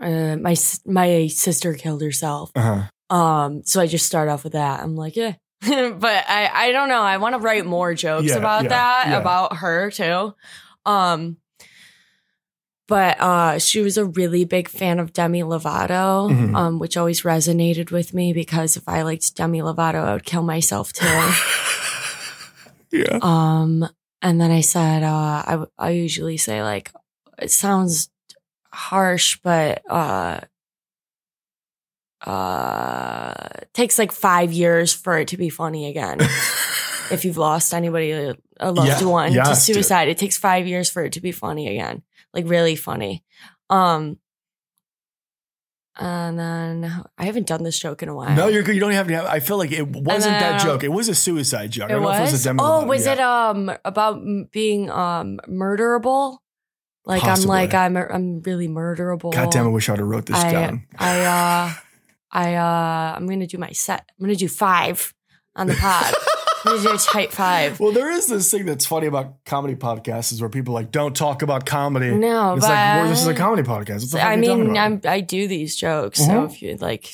uh, 0.00 0.36
my 0.36 0.54
my 0.84 1.26
sister 1.28 1.72
killed 1.74 2.02
herself. 2.02 2.50
Uh-huh. 2.54 3.16
Um, 3.16 3.62
so 3.64 3.80
I 3.80 3.86
just 3.86 4.04
start 4.04 4.28
off 4.28 4.44
with 4.44 4.52
that. 4.54 4.80
I'm 4.82 4.96
like, 4.96 5.16
yeah. 5.16 5.34
but 5.98 6.24
I, 6.28 6.50
I 6.52 6.72
don't 6.72 6.88
know. 6.88 7.00
I 7.02 7.16
want 7.18 7.34
to 7.34 7.38
write 7.40 7.66
more 7.66 7.94
jokes 7.94 8.28
Yeah, 8.28 8.36
about 8.36 8.64
yeah, 8.64 8.68
that, 8.70 9.04
yeah. 9.08 9.18
about 9.18 9.56
her 9.56 9.90
too. 9.90 10.34
Um, 10.84 11.38
but 12.88 13.20
uh, 13.20 13.58
she 13.58 13.80
was 13.80 13.98
a 13.98 14.04
really 14.04 14.44
big 14.44 14.68
fan 14.68 15.00
of 15.00 15.12
Demi 15.12 15.42
Lovato, 15.42 16.30
Mhm. 16.30 16.54
um, 16.56 16.78
which 16.78 16.96
always 16.96 17.22
resonated 17.22 17.90
with 17.90 18.14
me 18.14 18.32
because 18.32 18.76
if 18.76 18.88
I 18.88 19.02
liked 19.02 19.34
Demi 19.34 19.58
Lovato, 19.60 20.04
I 20.04 20.12
would 20.12 20.24
kill 20.24 20.42
myself 20.42 20.92
too. 20.92 21.06
yeah. 22.92 23.18
um, 23.22 23.88
and 24.22 24.40
then 24.40 24.50
I 24.52 24.60
said, 24.60 25.02
uh, 25.02 25.42
I 25.46 25.64
I 25.78 25.90
usually 25.90 26.36
say 26.36 26.62
like, 26.62 26.92
it 27.38 27.50
sounds 27.50 28.08
harsh, 28.72 29.38
but 29.42 29.82
uh, 29.90 30.40
uh, 32.24 33.32
it 33.62 33.74
takes 33.74 33.98
like 33.98 34.12
five 34.12 34.52
years 34.52 34.92
for 34.92 35.18
it 35.18 35.28
to 35.28 35.36
be 35.36 35.48
funny 35.50 35.88
again. 35.88 36.18
if 37.10 37.24
you've 37.24 37.36
lost 37.36 37.74
anybody, 37.74 38.12
a 38.58 38.72
loved 38.72 38.88
Yeah, 39.02 39.04
one 39.06 39.32
yes, 39.32 39.60
to 39.66 39.66
dude. 39.66 39.76
suicide, 39.76 40.08
it 40.08 40.18
takes 40.18 40.36
five 40.36 40.66
years 40.66 40.88
for 40.90 41.04
it 41.04 41.12
to 41.12 41.20
be 41.20 41.32
funny 41.32 41.68
again, 41.68 42.02
like 42.32 42.48
really 42.48 42.74
funny. 42.76 43.24
Um, 43.70 44.18
and 45.98 46.38
then 46.38 47.04
I 47.16 47.24
haven't 47.24 47.46
done 47.46 47.62
this 47.62 47.78
joke 47.78 48.02
in 48.02 48.08
a 48.10 48.14
while. 48.14 48.36
no, 48.36 48.48
you're 48.48 48.62
good. 48.62 48.74
You 48.74 48.80
don't 48.80 48.92
have 48.92 49.08
to 49.08 49.14
have. 49.14 49.24
I 49.26 49.40
feel 49.40 49.56
like 49.56 49.72
it 49.72 49.86
wasn't 49.88 50.38
that 50.38 50.60
joke. 50.60 50.84
It 50.84 50.92
was 50.92 51.08
a 51.08 51.14
suicide 51.14 51.70
joke. 51.70 51.84
I 51.90 51.92
It 51.92 51.92
don't 51.94 52.02
know 52.02 52.10
if 52.10 52.18
it 52.18 52.22
was 52.22 52.32
was. 52.32 52.40
a 52.44 52.48
Demi 52.48 52.60
oh, 52.62 52.84
was 52.84 53.06
Yeah. 53.06 53.12
it 53.14 53.20
um 53.20 53.72
about 53.84 54.20
being 54.52 54.90
um 54.90 55.38
murderable? 55.48 56.38
Like 57.06 57.22
Possibly. 57.22 57.44
I'm 57.60 57.62
like 57.70 57.74
I'm 57.74 57.96
I'm 57.96 58.42
really 58.42 58.68
murderable. 58.68 59.32
God 59.32 59.50
damn! 59.50 59.64
I 59.64 59.68
wish 59.68 59.88
I 59.88 59.92
would 59.92 60.00
have 60.00 60.08
wrote 60.08 60.26
this 60.26 60.36
I 60.36 60.52
down. 60.52 60.86
I 60.98 61.20
uh 61.24 61.74
I 62.36 62.54
uh 62.56 63.14
I'm 63.16 63.26
gonna 63.26 63.46
do 63.46 63.56
my 63.56 63.70
set. 63.70 64.04
I'm 64.18 64.24
gonna 64.26 64.36
do 64.36 64.48
five 64.48 65.14
on 65.54 65.66
the 65.68 65.74
pod. 65.74 66.14
I'm 66.66 66.76
gonna 66.76 66.88
do 66.90 66.94
a 66.94 66.98
tight 66.98 67.32
five. 67.32 67.80
Well, 67.80 67.92
there 67.92 68.10
is 68.10 68.26
this 68.26 68.50
thing 68.50 68.66
that's 68.66 68.84
funny 68.84 69.06
about 69.06 69.42
comedy 69.46 69.74
podcasts 69.74 70.32
is 70.32 70.40
where 70.42 70.50
people 70.50 70.74
like 70.74 70.90
don't 70.90 71.16
talk 71.16 71.40
about 71.40 71.64
comedy. 71.64 72.14
No, 72.14 72.54
it's 72.54 72.66
but 72.66 72.72
like 72.72 72.96
well, 73.02 73.08
this 73.08 73.20
is 73.22 73.26
a 73.26 73.34
comedy 73.34 73.62
podcast. 73.62 74.02
What 74.02 74.10
the 74.10 74.18
fuck 74.18 74.20
I 74.22 74.34
are 74.34 74.36
you 74.36 74.44
talking 74.48 74.60
mean 74.64 74.70
about? 74.72 74.84
I'm 74.84 75.00
I 75.06 75.20
do 75.20 75.48
these 75.48 75.76
jokes, 75.76 76.18
so 76.18 76.30
Mhm. 76.30 76.46
if 76.52 76.60
you 76.62 76.76
like, 76.76 77.08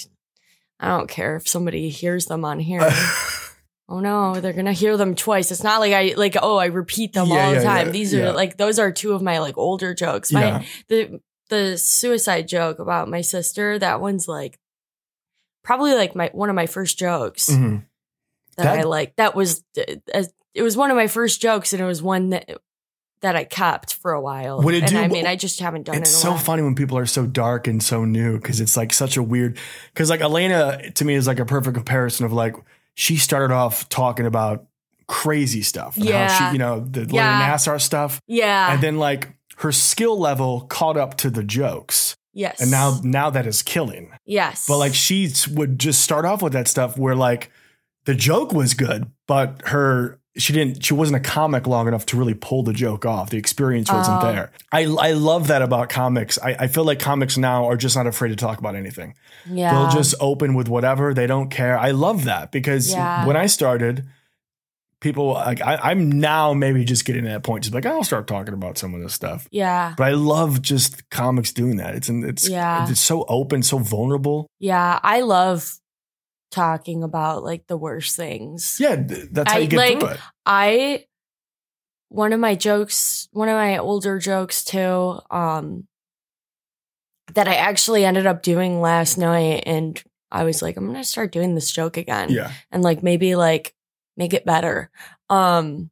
I 0.81 0.89
don't 0.89 1.09
care 1.09 1.37
if 1.37 1.47
somebody 1.47 1.89
hears 1.91 2.27
them 2.27 2.45
on 2.45 2.59
here. 2.59 2.81
oh 3.89 4.01
no, 4.01 4.41
they're 4.41 4.53
gonna 4.55 4.73
hear 4.73 4.97
them 4.97 5.15
twice. 5.15 5.53
It's 5.53 5.63
not 5.63 5.79
like 5.79 5.93
I 5.93 6.15
like 6.17 6.37
oh 6.43 6.57
I 6.57 6.67
repeat 6.67 7.13
them 7.13 7.29
Yeah, 7.29 7.45
all 7.45 7.51
the 7.51 7.57
yeah, 7.59 7.63
time. 7.63 7.87
yeah, 7.87 7.93
These 7.93 8.15
are 8.15 8.19
yeah. 8.19 8.31
like 8.33 8.57
those 8.57 8.81
are 8.81 8.91
two 8.91 9.13
of 9.13 9.23
my 9.23 9.39
like 9.39 9.57
older 9.57 9.95
jokes. 9.95 10.33
My 10.33 10.41
Yeah. 10.47 10.63
the 10.89 11.21
the 11.49 11.79
suicide 11.79 12.49
joke 12.49 12.79
about 12.81 13.09
my 13.09 13.21
sister, 13.21 13.79
that 13.79 14.01
one's 14.01 14.27
like 14.27 14.59
probably 15.63 15.95
like 15.95 16.15
my 16.15 16.31
one 16.33 16.49
of 16.49 16.55
my 16.57 16.67
first 16.67 16.99
jokes 16.99 17.49
Mhm. 17.51 17.85
that, 18.57 18.65
That- 18.65 18.79
I 18.79 18.83
like. 18.83 19.17
That 19.17 19.35
was 19.35 19.65
uh, 19.79 20.23
it 20.55 20.63
was 20.63 20.77
one 20.77 20.91
of 20.91 20.97
my 20.97 21.07
first 21.07 21.41
jokes 21.41 21.73
and 21.73 21.81
it 21.83 21.87
was 21.87 22.03
one 22.03 22.31
that 22.31 22.51
that 23.23 23.37
I 23.37 23.45
kept 23.45 23.95
for 23.95 24.13
a 24.13 24.21
while. 24.21 24.61
Would 24.63 24.75
it 24.75 24.83
and 24.83 24.91
do- 24.93 24.99
I 24.99 25.09
mean 25.09 25.27
I 25.27 25.37
just 25.37 25.61
haven't 25.61 25.85
done 25.85 25.97
It's 25.97 26.11
it 26.11 26.17
a 26.17 26.19
so 26.19 26.31
while. 26.31 26.39
funny 26.39 26.63
when 26.63 26.75
people 26.75 26.99
are 26.99 27.07
so 27.07 27.25
dark 27.27 27.67
and 27.69 27.81
so 27.83 28.05
new 28.05 28.37
because 28.37 28.61
it's 28.61 28.77
like 28.77 28.93
such 28.93 29.17
a 29.17 29.23
weird. 29.23 29.59
Because 29.95 30.11
like 30.11 30.21
Elena 30.21 30.91
to 30.91 31.05
me 31.05 31.15
is 31.15 31.27
like 31.27 31.39
a 31.39 31.45
perfect 31.47 31.75
comparison 31.77 32.27
of 32.27 32.33
like 32.33 32.57
she 32.95 33.17
started 33.17 33.55
off 33.55 33.89
talking 33.89 34.27
about 34.27 34.67
crazy 35.07 35.63
stuff. 35.63 35.97
Yeah. 35.97 36.49
she, 36.51 36.55
you 36.55 36.59
know, 36.59 36.81
the 36.81 37.07
Yeah. 37.11 37.39
Larry 37.39 37.53
Nassar 37.53 37.81
stuff, 37.81 38.21
Yeah. 38.27 38.73
and 38.75 38.83
then 38.83 38.99
like 38.99 39.29
her 39.59 39.71
skill 39.73 40.19
level 40.19 40.63
caught 40.63 40.97
up 40.97 41.17
to 41.19 41.31
the 41.31 41.45
jokes, 41.45 42.17
yes. 42.33 42.61
and 42.61 42.71
now 42.71 42.99
now 43.03 43.31
that 43.31 43.47
is 43.47 43.63
killing. 43.63 44.13
Yes. 44.25 44.67
But 44.67 44.79
like 44.79 44.95
she 44.95 45.33
would 45.53 45.79
just 45.79 46.03
start 46.03 46.25
off 46.25 46.43
with 46.43 46.53
that 46.55 46.69
stuff 46.69 46.97
where 46.99 47.15
like 47.17 47.51
the 48.05 48.15
joke 48.15 48.53
was 48.53 48.75
good, 48.75 49.11
but 49.27 49.63
her 49.67 50.19
she 50.37 50.55
didn't 50.55 50.83
she 50.83 50.95
wasn't 50.95 51.15
a 51.17 51.21
comic 51.21 51.67
long 51.67 51.87
enough 51.87 52.07
to 52.07 52.17
really 52.17 52.33
pull 52.35 52.63
the 52.63 52.73
joke 52.73 53.05
off. 53.05 53.29
The 53.31 53.37
experience 53.37 53.93
wasn't 53.93 54.23
Oh. 54.23 54.33
there. 54.33 54.51
I 54.73 54.85
I 54.85 55.13
love 55.13 55.49
that 55.49 55.61
about 55.63 55.89
comics. 55.91 56.39
I, 56.43 56.57
I 56.59 56.67
feel 56.69 56.85
like 56.85 56.99
comics 57.01 57.37
now 57.37 57.67
are 57.67 57.77
just 57.77 57.95
not 57.97 58.07
afraid 58.07 58.31
to 58.31 58.37
talk 58.37 58.59
about 58.59 58.75
anything. 58.75 59.15
yeah. 59.47 59.71
They'll 59.73 59.91
just 59.91 60.15
open 60.21 60.55
with 60.55 60.69
whatever. 60.69 61.13
They 61.13 61.27
don't 61.27 61.51
care. 61.51 61.79
I 61.79 61.91
love 61.91 62.25
that 62.25 62.51
because 62.51 62.91
Yeah. 62.93 63.27
when 63.27 63.37
I 63.37 63.45
started, 63.47 64.07
people 65.03 65.33
like 65.35 65.61
I, 65.61 65.77
I'm 65.91 66.11
now 66.11 66.55
maybe 66.55 66.85
just 66.85 67.05
getting 67.05 67.25
to 67.25 67.29
that 67.31 67.43
point, 67.43 67.65
just 67.65 67.75
like 67.75 67.85
I'll 67.85 68.05
start 68.05 68.27
talking 68.27 68.55
about 68.55 68.79
some 68.79 68.95
of 68.95 69.03
this 69.03 69.13
stuff. 69.13 69.47
yeah. 69.51 69.95
But 69.99 70.05
I 70.05 70.13
love 70.13 70.63
just 70.63 71.11
comics 71.11 71.53
doing 71.53 71.77
that. 71.77 71.95
It's 71.95 72.09
it's 72.09 72.49
Yeah. 72.49 72.89
it's 72.89 73.01
so 73.01 73.25
open, 73.29 73.63
so 73.63 73.79
vulnerable. 73.79 74.47
Yeah. 74.59 74.99
I 75.03 75.21
love 75.21 75.79
talking 76.51 77.03
about 77.03 77.43
like 77.45 77.67
the 77.67 77.77
worst 77.77 78.17
things. 78.17 78.77
Yeah, 78.81 78.97
that's 78.97 79.51
how 79.53 79.59
I 79.59 79.61
you 79.63 79.69
get 79.69 79.77
like- 79.77 79.99
through 80.01 80.09
it. 80.09 80.21
I 80.47 81.05
one 82.09 82.33
of 82.33 82.41
my 82.41 82.55
jokes, 82.55 83.29
one 83.33 83.49
of 83.49 83.55
my 83.57 83.79
older 83.79 84.19
jokes 84.19 84.65
too, 84.65 85.19
um 85.31 85.87
that 87.35 87.49
I 87.49 87.55
actually 87.55 88.05
ended 88.05 88.27
up 88.27 88.43
doing 88.43 88.81
last 88.81 89.17
night 89.17 89.63
and 89.67 90.03
I 90.31 90.45
was 90.45 90.61
like, 90.63 90.77
I'm 90.77 90.87
gonna 90.87 91.05
start 91.05 91.33
doing 91.33 91.55
this 91.55 91.71
joke 91.73 91.97
again. 91.97 92.29
Yeah. 92.31 92.53
And 92.71 92.83
like 92.83 93.03
maybe 93.03 93.35
like 93.37 93.75
make 94.23 94.35
it 94.35 94.45
better. 94.45 94.91
Um 95.29 95.91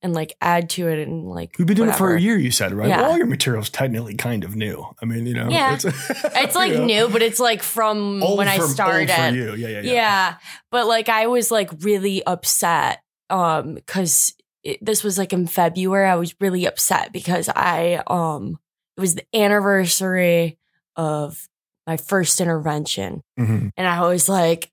and 0.00 0.14
like 0.14 0.32
add 0.40 0.70
to 0.70 0.86
it 0.88 1.06
and 1.06 1.28
like 1.28 1.56
We've 1.58 1.66
been 1.66 1.76
doing 1.76 1.90
it 1.90 1.96
for 1.96 2.14
a 2.14 2.20
year, 2.20 2.38
you 2.38 2.52
said, 2.52 2.72
right? 2.72 2.88
Yeah. 2.88 3.00
Well, 3.02 3.10
all 3.12 3.16
your 3.18 3.26
material's 3.26 3.68
technically 3.68 4.14
kind 4.14 4.44
of 4.44 4.54
new. 4.54 4.86
I 5.02 5.04
mean, 5.06 5.26
you 5.26 5.34
know. 5.34 5.48
Yeah. 5.48 5.74
It's, 5.74 5.84
It's 6.44 6.54
like 6.54 6.70
you 6.72 6.78
know, 6.78 6.84
new, 6.84 7.08
but 7.08 7.20
it's 7.20 7.40
like 7.40 7.62
from 7.64 8.22
old 8.22 8.38
when 8.38 8.46
I 8.48 8.58
started. 8.58 9.10
for 9.10 9.30
you. 9.30 9.54
Yeah, 9.54 9.68
yeah, 9.68 9.80
yeah. 9.80 9.92
yeah. 9.92 10.34
but 10.70 10.86
like 10.86 11.08
i 11.08 11.26
was 11.26 11.50
like 11.50 11.70
really 11.80 12.24
upset 12.24 13.02
um 13.30 13.74
because 13.74 14.34
this 14.80 15.02
was 15.04 15.18
like 15.18 15.32
in 15.32 15.46
february 15.46 16.08
i 16.08 16.14
was 16.16 16.34
really 16.40 16.66
upset 16.66 17.12
because 17.12 17.48
i 17.54 18.02
um 18.06 18.58
it 18.96 19.00
was 19.00 19.14
the 19.16 19.24
anniversary 19.34 20.58
of 20.96 21.48
my 21.86 21.96
first 21.96 22.40
intervention. 22.40 23.22
Mhm. 23.38 23.70
And 23.76 23.86
I 23.88 24.00
was 24.08 24.28
like, 24.28 24.70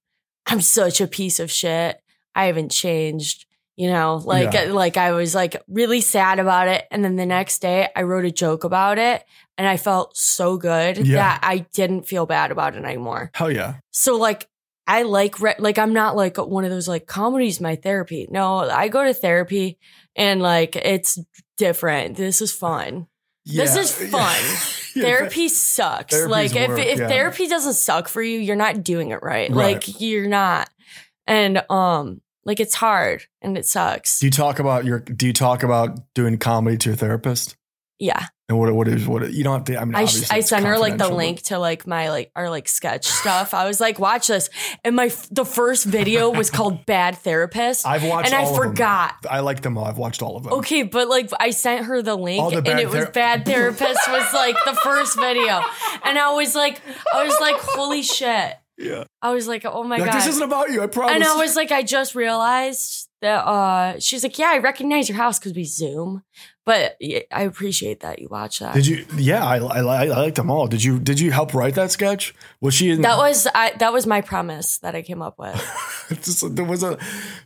I'm 0.48 0.62
such 0.62 1.00
a 1.00 1.08
piece 1.08 1.40
of 1.40 1.50
shit. 1.52 2.02
I 2.36 2.46
haven't 2.46 2.70
changed. 2.72 3.46
You 3.78 3.90
know, 3.90 4.22
like 4.24 4.54
Yeah. 4.54 4.72
like 4.72 4.96
I 4.96 5.12
was 5.12 5.36
like 5.36 5.62
really 5.68 6.00
sad 6.00 6.40
about 6.40 6.70
it. 6.70 6.86
And 6.92 7.04
then 7.04 7.18
the 7.18 7.26
next 7.26 7.60
day 7.62 7.90
I 7.94 8.04
wrote 8.04 8.24
a 8.24 8.32
joke 8.32 8.64
about 8.64 8.98
it 8.98 9.26
and 9.58 9.68
I 9.68 9.76
felt 9.76 10.16
so 10.16 10.56
good 10.58 10.98
Yeah. 11.06 11.16
that 11.18 11.40
I 11.44 11.60
didn't 11.74 12.08
feel 12.08 12.26
bad 12.26 12.52
about 12.52 12.76
it 12.78 12.86
anymore. 12.86 13.32
Hell 13.34 13.52
yeah. 13.52 13.76
So 13.92 14.16
like 14.16 14.48
I 14.88 15.02
like 15.04 15.42
re- 15.42 15.56
like 15.60 15.78
I'm 15.78 15.92
not 15.94 16.16
like 16.16 16.38
one 16.38 16.64
of 16.64 16.72
those 16.72 16.88
like 16.88 17.06
comedy's 17.06 17.60
my 17.60 17.76
therapy. 17.76 18.28
No, 18.32 18.60
I 18.60 18.88
go 18.88 19.04
to 19.04 19.14
therapy 19.14 19.78
and 20.16 20.42
like 20.42 20.78
it's 20.78 21.20
different. 21.58 22.16
This 22.16 22.40
is 22.42 22.54
fun. 22.54 23.08
This 23.46 23.76
is 23.76 23.92
fun. 24.12 24.36
Yeah. 24.96 25.04
therapy 25.04 25.50
sucks. 25.50 26.14
Therapy's 26.16 26.32
like 26.32 26.56
if 26.56 26.70
work, 26.70 26.80
if 26.80 27.00
yeah. 27.00 27.08
therapy 27.10 27.50
doesn't 27.50 27.74
suck 27.74 28.08
for 28.08 28.22
you, 28.22 28.40
you're 28.40 28.56
not 28.56 28.82
doing 28.82 29.10
it 29.12 29.20
right. 29.22 29.50
Right. 29.52 29.74
Like 29.74 30.00
you're 30.00 30.30
not. 30.30 30.70
And 31.28 31.62
um 31.70 32.22
like 32.46 32.60
it's 32.60 32.76
hard 32.76 33.24
and 33.42 33.58
it 33.58 33.66
sucks. 33.66 34.20
Do 34.20 34.28
you 34.28 34.32
talk 34.32 34.60
about 34.60 34.86
your? 34.86 35.00
Do 35.00 35.28
you 35.28 35.34
talk 35.34 35.64
about 35.64 36.14
doing 36.14 36.38
comedy 36.38 36.78
to 36.78 36.90
your 36.90 36.98
therapist? 36.98 37.56
yeah. 38.00 38.28
And 38.48 38.60
what? 38.60 38.72
What 38.76 38.88
is 38.88 39.08
what? 39.08 39.34
You 39.34 39.44
don't 39.44 39.56
have 39.56 39.64
to. 39.66 39.82
I 39.82 39.86
mean, 39.86 39.96
I, 39.96 40.06
sh- 40.06 40.30
I 40.30 40.42
sent 40.42 40.66
her 40.68 40.78
like 40.78 41.00
the 41.00 41.10
link 41.10 41.42
to 41.44 41.58
like 41.58 41.88
my 41.88 42.12
like 42.12 42.30
our 42.36 42.48
like 42.52 42.68
sketch 42.68 43.08
stuff. 43.08 43.56
I 43.56 43.66
was 43.66 43.82
like, 43.82 43.98
watch 43.98 44.28
this. 44.28 44.52
And 44.84 44.96
my 44.96 45.08
f- 45.08 45.28
the 45.32 45.46
first 45.46 45.84
video 45.86 46.30
was 46.30 46.52
called 46.58 46.86
Bad 46.86 47.18
Therapist. 47.18 47.88
I've 47.88 48.04
watched. 48.04 48.28
and 48.28 48.36
I 48.36 48.44
of 48.44 48.50
them. 48.50 48.56
forgot. 48.58 49.16
I 49.28 49.40
like 49.40 49.62
them 49.62 49.80
all. 49.80 49.86
I've 49.86 49.98
watched 49.98 50.22
all 50.22 50.38
of 50.38 50.44
them. 50.44 50.54
Okay, 50.54 50.84
but 50.84 51.08
like 51.08 51.32
I 51.40 51.50
sent 51.50 51.86
her 51.86 52.04
the 52.04 52.14
link 52.16 52.48
the 52.52 52.70
and 52.70 52.80
it 52.80 52.88
was 52.88 53.10
Bad 53.10 53.46
Therapist 53.46 54.08
was 54.08 54.34
like 54.36 54.56
the 54.64 54.74
first 54.74 55.18
video. 55.18 55.62
And 56.04 56.20
I 56.20 56.34
was 56.34 56.54
like, 56.54 56.82
I 57.12 57.24
was 57.26 57.36
like, 57.42 57.56
holy 57.56 58.04
shit. 58.04 58.54
Yeah. 58.78 59.06
I 59.22 59.34
was 59.34 59.48
like, 59.48 59.64
oh 59.66 59.84
my 59.84 59.98
God. 59.98 60.14
this 60.14 60.28
isn't 60.28 60.44
about 60.44 60.70
you. 60.70 60.82
I 60.84 60.88
promise. 60.88 61.16
and 61.16 61.24
I 61.24 61.36
was 61.38 61.56
like, 61.56 61.72
I 61.72 61.82
just 61.82 62.14
realized 62.16 63.10
that 63.22 63.46
uh 63.46 64.00
she's 64.00 64.24
like, 64.24 64.38
Yeah, 64.38 64.52
I 64.52 64.58
recognize 64.58 65.08
your 65.10 65.18
house 65.18 65.40
because 65.40 65.54
we 65.54 65.64
Zoom. 65.64 66.24
But 66.66 66.98
I 67.32 67.44
appreciate 67.44 68.00
that 68.00 68.20
you 68.20 68.28
watch 68.30 68.58
that. 68.58 68.74
Did 68.74 68.88
you? 68.88 69.06
Yeah, 69.16 69.46
I, 69.46 69.58
I, 69.58 69.80
I 69.82 70.04
liked 70.06 70.36
them 70.36 70.50
all. 70.50 70.66
Did 70.66 70.84
you? 70.84 71.00
Did 71.00 71.20
you 71.20 71.30
help 71.32 71.54
write 71.54 71.76
that 71.76 71.92
sketch? 71.92 72.34
Was 72.60 72.74
she 72.74 72.90
in? 72.90 73.02
that 73.04 73.18
was 73.20 73.48
I 73.54 73.74
that 73.78 73.94
was 73.94 74.08
my 74.08 74.22
premise 74.22 74.80
that 74.80 74.96
I 74.96 75.04
came 75.04 75.22
up 75.22 75.38
with. 75.38 75.56
Just- 76.24 76.56
there 76.56 76.66
was 76.66 76.82
a. 76.82 76.98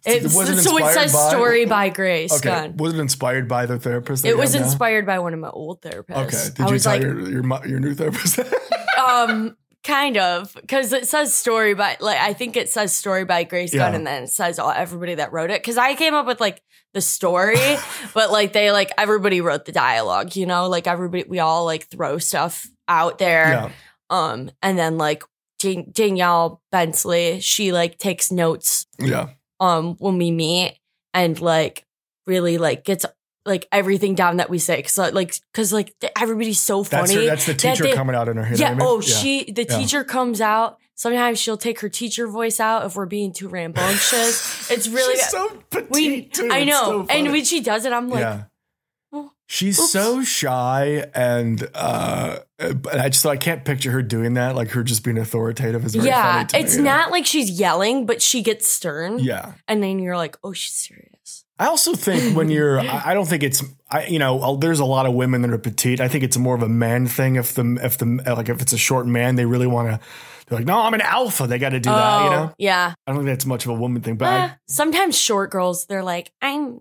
It 0.05 0.29
so 0.29 0.41
it 0.41 0.49
inspired 0.49 0.93
says 0.93 1.11
by- 1.13 1.29
story 1.29 1.65
by 1.65 1.89
Grace 1.89 2.31
Okay. 2.31 2.47
Gunn. 2.49 2.77
Was 2.77 2.93
it 2.93 2.99
inspired 3.01 3.49
by 3.49 3.65
the 3.65 3.77
therapist? 3.77 4.23
It 4.23 4.37
was 4.37 4.53
have 4.53 4.61
now? 4.61 4.67
inspired 4.67 5.05
by 5.05 5.19
one 5.19 5.33
of 5.33 5.39
my 5.39 5.49
old 5.49 5.81
therapists. 5.81 6.15
Okay. 6.27 6.55
Did 6.55 6.65
I 6.65 6.71
you 6.71 6.79
tell 6.79 6.93
like, 6.93 7.01
your, 7.01 7.29
your 7.29 7.67
your 7.67 7.79
new 7.81 7.93
therapist? 7.93 8.39
um, 9.05 9.57
kind 9.83 10.17
of, 10.17 10.53
because 10.53 10.93
it 10.93 11.07
says 11.07 11.33
story 11.33 11.73
by 11.73 11.97
like 11.99 12.17
I 12.17 12.33
think 12.33 12.57
it 12.57 12.69
says 12.69 12.93
story 12.93 13.25
by 13.25 13.43
Grace 13.43 13.73
Gunn, 13.73 13.95
and 13.95 14.05
then 14.07 14.23
it 14.23 14.29
says 14.29 14.59
all 14.59 14.71
everybody 14.71 15.15
that 15.15 15.31
wrote 15.33 15.51
it. 15.51 15.61
Because 15.61 15.77
I 15.77 15.95
came 15.95 16.13
up 16.13 16.25
with 16.25 16.39
like 16.39 16.61
the 16.93 17.01
story, 17.01 17.57
but 18.13 18.31
like 18.31 18.53
they 18.53 18.71
like 18.71 18.91
everybody 18.97 19.41
wrote 19.41 19.65
the 19.65 19.71
dialogue. 19.71 20.35
You 20.35 20.45
know, 20.45 20.67
like 20.67 20.87
everybody 20.87 21.23
we 21.27 21.39
all 21.39 21.65
like 21.65 21.87
throw 21.89 22.17
stuff 22.17 22.67
out 22.87 23.17
there. 23.19 23.49
yeah. 23.49 23.71
Um, 24.09 24.49
and 24.63 24.77
then 24.77 24.97
like 24.97 25.23
Dan- 25.59 25.91
Danielle 25.91 26.61
Bensley, 26.71 27.39
she 27.41 27.71
like 27.71 27.97
takes 27.99 28.31
notes 28.31 28.87
Yeah. 28.97 29.29
um 29.59 29.95
when 29.99 30.17
we 30.17 30.31
meet 30.31 30.79
and 31.13 31.39
like 31.39 31.85
really 32.25 32.57
like 32.57 32.83
gets 32.85 33.05
like 33.49 33.67
everything 33.73 34.15
down 34.15 34.37
that 34.37 34.49
we 34.49 34.57
say 34.59 34.77
because 34.77 34.97
like 34.97 35.33
because 35.51 35.73
like 35.73 35.93
everybody's 36.17 36.61
so 36.61 36.83
That's 36.83 37.11
funny. 37.11 37.25
her, 37.25 37.29
that's 37.29 37.45
the 37.45 37.51
that 37.53 37.59
teacher 37.59 37.83
they- 37.83 37.93
coming 37.93 38.15
out 38.15 38.29
in 38.29 38.37
her. 38.37 38.43
You 38.43 38.49
know 38.51 38.57
yeah. 38.59 38.67
I 38.69 38.73
mean? 38.75 38.81
Oh, 38.83 39.01
she 39.01 39.51
the 39.51 39.65
Yeah. 39.69 39.77
teacher 39.77 40.03
comes 40.05 40.39
out. 40.39 40.77
Sometimes 40.95 41.39
she'll 41.39 41.57
take 41.57 41.79
her 41.79 41.87
teacher 41.89 42.27
voice 42.27 42.59
out 42.59 42.85
if 42.85 42.95
we're 42.95 43.05
being 43.05 43.33
too 43.33 43.47
rambunctious. 43.49 44.69
It's 44.71 44.87
really 44.87 45.15
She's 45.15 45.29
so 45.29 45.49
petite. 45.69 45.89
we. 45.91 46.21
too. 46.25 46.49
I 46.51 46.63
know, 46.63 47.05
so 47.07 47.07
and 47.09 47.31
when 47.31 47.43
she 47.45 47.61
does 47.61 47.85
it, 47.85 47.91
I'm 47.93 48.09
like, 48.09 48.19
yeah. 48.19 48.43
oh, 49.13 49.31
She's 49.47 49.79
oops. 49.79 49.91
so 49.91 50.21
shy, 50.23 51.05
and 51.15 51.67
uh, 51.73 52.39
but 52.57 52.99
I 52.99 53.09
just 53.09 53.25
I 53.25 53.37
can't 53.37 53.63
picture 53.65 53.91
her 53.91 54.01
doing 54.03 54.33
that. 54.35 54.55
Like 54.55 54.69
her 54.71 54.83
just 54.83 55.03
being 55.05 55.17
authoritative 55.17 55.85
is 55.85 55.95
very 55.95 56.07
yeah. 56.07 56.43
to 56.43 56.57
me, 56.57 56.63
It's 56.63 56.75
you 56.75 56.83
know? 56.83 56.91
not 56.91 57.11
like 57.11 57.25
she's 57.25 57.49
yelling, 57.49 58.05
but 58.05 58.21
she 58.21 58.43
gets 58.43 58.67
stern. 58.67 59.19
Yeah, 59.19 59.53
and 59.67 59.81
then 59.81 59.99
you're 59.99 60.17
like, 60.17 60.37
oh, 60.43 60.51
she's 60.53 60.73
serious. 60.75 61.08
I 61.59 61.65
also 61.67 61.93
think 61.93 62.35
when 62.37 62.49
you're, 62.55 62.79
I 62.79 63.13
don't 63.13 63.27
think 63.27 63.43
it's, 63.43 63.61
I 63.91 64.05
you 64.07 64.17
know, 64.17 64.39
uh, 64.41 64.55
there's 64.55 64.79
a 64.79 64.85
lot 64.85 65.05
of 65.05 65.13
women 65.13 65.41
that 65.41 65.51
are 65.51 65.57
petite. 65.57 65.99
I 65.99 66.07
think 66.07 66.23
it's 66.23 66.37
more 66.37 66.55
of 66.55 66.61
a 66.63 66.69
man 66.69 67.05
thing. 67.07 67.35
If 67.35 67.53
the 67.53 67.77
if 67.83 67.97
the 67.97 68.05
like 68.35 68.47
if 68.49 68.61
it's 68.61 68.73
a 68.73 68.77
short 68.77 69.05
man, 69.07 69.35
they 69.35 69.45
really 69.45 69.67
want 69.67 69.89
to. 69.89 69.99
They're 70.47 70.57
like, 70.57 70.65
no, 70.65 70.79
I'm 70.79 70.95
an 70.95 71.01
alpha. 71.01 71.45
They 71.45 71.59
got 71.59 71.69
to 71.69 71.79
do 71.79 71.89
that. 71.91 72.21
You 72.23 72.27
Oh, 72.27 72.31
know, 72.31 72.53
yeah. 72.57 72.93
I 73.05 73.11
don't 73.11 73.19
think 73.23 73.27
that's 73.27 73.45
much 73.45 73.65
of 73.65 73.71
a 73.71 73.75
woman 73.75 74.01
thing. 74.01 74.15
But 74.17 74.25
Eh, 74.33 74.37
I, 74.45 74.55
sometimes 74.67 75.15
short 75.15 75.51
girls, 75.51 75.85
they're 75.85 76.01
like, 76.01 76.31
I'm, 76.41 76.79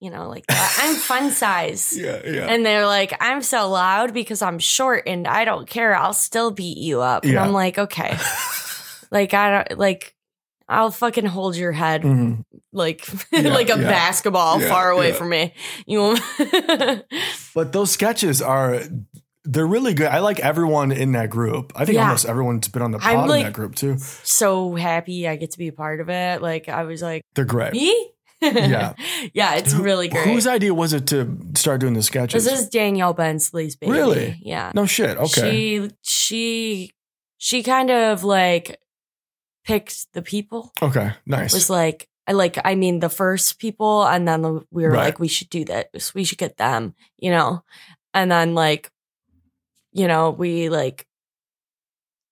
you 0.00 0.10
know, 0.10 0.28
like 0.28 0.46
that. 0.48 0.78
I'm 0.82 0.96
fun 0.96 1.30
size. 1.42 1.96
yeah, 1.96 2.20
yeah. 2.26 2.46
And 2.46 2.66
they're 2.66 2.84
like, 2.84 3.14
I'm 3.20 3.40
so 3.42 3.70
loud 3.70 4.12
because 4.12 4.42
I'm 4.42 4.58
short 4.58 5.04
and 5.06 5.26
I 5.26 5.44
don't 5.46 5.66
care. 5.66 5.96
I'll 5.96 6.12
still 6.12 6.50
beat 6.50 6.76
you 6.78 7.00
up. 7.00 7.22
And 7.24 7.32
Yeah. 7.34 7.44
I'm 7.44 7.52
like, 7.52 7.78
okay. 7.78 8.18
like, 9.10 9.32
I 9.34 9.62
don't, 9.64 9.78
like, 9.78 10.14
I'll 10.68 10.90
fucking 10.90 11.26
hold 11.26 11.56
your 11.56 11.72
head 11.72 12.02
Mhm. 12.02 12.44
like 12.72 13.06
Yeah, 13.32 13.52
like 13.54 13.68
a 13.70 13.78
yeah. 13.78 13.88
basketball 13.88 14.60
Yeah, 14.60 14.68
far 14.68 14.90
away 14.90 15.08
yeah. 15.10 15.14
from 15.14 15.28
me. 15.28 15.54
You 15.86 15.98
won't- 16.00 16.20
But 17.54 17.72
those 17.72 17.90
sketches 17.90 18.42
are 18.42 18.80
they're 19.44 19.66
really 19.66 19.94
good. 19.94 20.08
I 20.08 20.18
like 20.18 20.40
everyone 20.40 20.90
in 20.90 21.12
that 21.12 21.30
group. 21.30 21.72
I 21.76 21.84
think 21.84 21.96
Yeah. 21.96 22.02
almost 22.06 22.26
everyone's 22.26 22.66
been 22.68 22.82
on 22.82 22.90
the 22.90 22.98
I'm 22.98 23.14
pod 23.16 23.24
in 23.24 23.30
like- 23.30 23.44
that 23.44 23.52
group 23.52 23.74
too. 23.76 23.96
so 24.24 24.74
happy 24.74 25.28
I 25.28 25.36
get 25.36 25.52
to 25.52 25.58
be 25.58 25.68
a 25.68 25.72
part 25.72 26.00
of 26.00 26.08
it. 26.10 26.42
Like 26.42 26.68
I 26.68 26.82
was 26.84 27.00
like, 27.02 27.22
They're 27.34 27.44
great. 27.44 27.72
me? 27.72 28.10
Yeah. 28.42 28.92
yeah, 29.32 29.54
it's 29.54 29.72
Who- 29.72 29.82
really 29.82 30.08
great. 30.08 30.26
Whose 30.26 30.46
idea 30.46 30.74
was 30.74 30.92
it 30.92 31.06
to 31.08 31.38
start 31.54 31.80
doing 31.80 31.94
the 31.94 32.02
sketches? 32.02 32.44
this 32.44 32.60
is 32.60 32.68
Danielle 32.68 33.14
Bensley's 33.14 33.76
baby. 33.76 33.92
Really? 33.92 34.38
Yeah. 34.42 34.72
no 34.74 34.84
shit. 34.84 35.16
Okay. 35.16 35.50
She 35.50 35.90
she 36.02 36.90
she 37.38 37.62
kind 37.62 37.90
of 37.90 38.24
like 38.24 38.78
picked 39.66 40.12
the 40.14 40.22
people. 40.22 40.72
okay. 40.80 41.12
Nice. 41.26 41.52
It 41.52 41.56
Was 41.56 41.70
like 41.70 42.08
I 42.26 42.32
like 42.32 42.58
I 42.64 42.74
mean 42.74 43.00
the 43.00 43.08
first 43.10 43.58
people 43.58 44.04
and 44.06 44.26
then 44.26 44.42
the, 44.42 44.64
we 44.70 44.84
were 44.84 44.90
Right. 44.90 45.04
like 45.06 45.18
we 45.20 45.28
should 45.28 45.50
do 45.50 45.64
that. 45.66 45.90
We 46.14 46.24
should 46.24 46.38
get 46.38 46.56
them, 46.56 46.94
you 47.18 47.30
know. 47.30 47.62
And 48.14 48.30
then 48.30 48.54
like 48.54 48.90
you 49.92 50.06
know, 50.08 50.30
we 50.30 50.68
like 50.68 51.06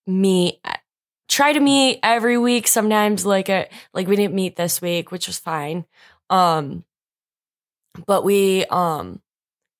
meet 0.07 0.61
try 1.29 1.53
to 1.53 1.61
meet 1.61 1.99
every 2.03 2.37
week 2.39 2.69
sometimes 2.69 3.25
like 3.25 3.49
a 3.49 3.69
like 3.93 4.07
we 4.07 4.17
didn't 4.17 4.35
meet 4.35 4.57
this 4.57 4.81
week, 4.83 5.11
which 5.11 5.27
was 5.27 5.39
fine. 5.39 5.85
Um 6.31 6.85
but 8.07 8.25
we 8.25 8.65
um 8.67 9.21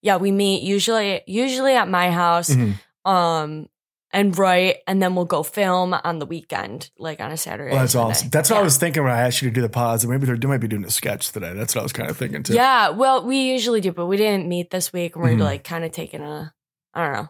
yeah, 0.03 0.17
we 0.17 0.31
meet 0.33 0.63
usually 0.63 1.23
usually 1.27 1.75
at 1.75 1.89
my 1.89 2.11
house 2.11 2.51
Mhm. 2.51 2.75
um 3.05 3.69
and 4.15 4.37
write 4.39 4.77
and 4.87 5.03
then 5.03 5.15
we'll 5.15 5.25
go 5.27 5.43
film 5.43 5.93
on 5.93 6.19
the 6.21 6.27
weekend 6.27 6.91
like 6.99 7.21
on 7.21 7.31
a 7.31 7.37
saturday 7.37 7.71
Well, 7.73 7.81
that's 7.81 7.95
awesome. 7.95 8.31
That's 8.31 8.49
what 8.49 8.61
I 8.61 8.63
was 8.63 8.79
thinking 8.79 9.03
when 9.03 9.13
I 9.13 9.21
asked 9.21 9.43
you 9.43 9.51
to 9.51 9.55
do 9.55 9.61
the 9.61 9.69
pods. 9.69 10.07
Maybe 10.07 10.25
they're, 10.25 10.37
they 10.39 10.49
might 10.49 10.59
be 10.63 10.69
doing 10.69 10.85
a 10.85 10.91
sketch 10.91 11.33
today. 11.33 11.53
That's 11.53 11.75
what 11.75 11.81
I 11.81 11.85
was 11.85 11.93
kind 11.93 12.09
of 12.09 12.17
thinking 12.17 12.43
too. 12.43 12.55
yeah 12.55 12.89
well 12.91 13.27
we 13.27 13.39
usually 13.53 13.81
do 13.83 13.93
but 13.93 14.07
we 14.07 14.17
didn't 14.17 14.49
meet 14.49 14.71
this 14.71 14.93
week 14.93 15.15
and 15.17 15.23
we're 15.25 15.31
Mhm. 15.33 15.41
like 15.41 15.65
kind 15.65 15.85
of 15.85 15.93
taking 15.93 16.23
a 16.23 16.55
i 16.95 17.05
don't 17.05 17.13
know 17.13 17.29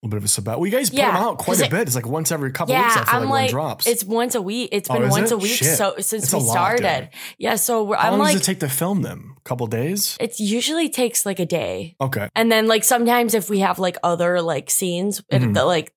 A 0.00 0.06
little 0.06 0.10
bit 0.10 0.16
of 0.18 0.24
a 0.24 0.28
sabbatical. 0.28 0.60
Well, 0.60 0.70
you 0.70 0.76
guys 0.78 0.90
put 0.90 0.98
Yeah, 1.00 1.10
them 1.12 1.22
out 1.24 1.38
quite 1.38 1.58
a 1.66 1.68
bit. 1.68 1.88
It's 1.88 1.96
like 1.96 2.06
once 2.06 2.30
every 2.30 2.52
couple 2.52 2.72
yeah 2.74 2.84
weeks. 2.84 2.96
I 2.98 3.04
feel 3.04 3.22
i'm 3.22 3.28
like, 3.28 3.42
like 3.46 3.50
drops. 3.50 3.86
it's 3.88 4.04
once 4.04 4.34
a 4.36 4.42
week 4.42 4.68
It's 4.70 4.88
been 4.88 5.02
is 5.02 5.10
once 5.10 5.30
it? 5.32 5.34
a 5.34 5.38
week 5.38 5.50
Shit. 5.58 5.76
so 5.76 5.94
since 5.98 6.24
It's 6.24 6.34
we 6.34 6.40
started 6.40 6.82
dude. 6.84 7.08
yeah 7.38 7.56
so 7.56 7.82
we're, 7.82 7.96
How 7.96 8.08
i'm 8.12 8.12
long 8.12 8.20
like 8.28 8.32
does 8.34 8.42
it 8.42 8.44
take 8.44 8.60
to 8.60 8.68
film 8.68 9.02
them? 9.02 9.34
A 9.38 9.40
couple 9.48 9.66
days. 9.66 10.16
it 10.20 10.38
usually 10.38 10.88
takes 10.90 11.24
like 11.26 11.40
a 11.40 11.46
day 11.46 11.96
Okay. 12.00 12.28
and 12.36 12.52
then 12.52 12.66
like 12.68 12.84
sometimes 12.84 13.34
if 13.34 13.48
we 13.50 13.58
have 13.60 13.78
like 13.80 13.96
other 14.04 14.40
like 14.42 14.70
scenes 14.70 15.20
Mhm. 15.32 15.54
the 15.54 15.64
like 15.64 15.92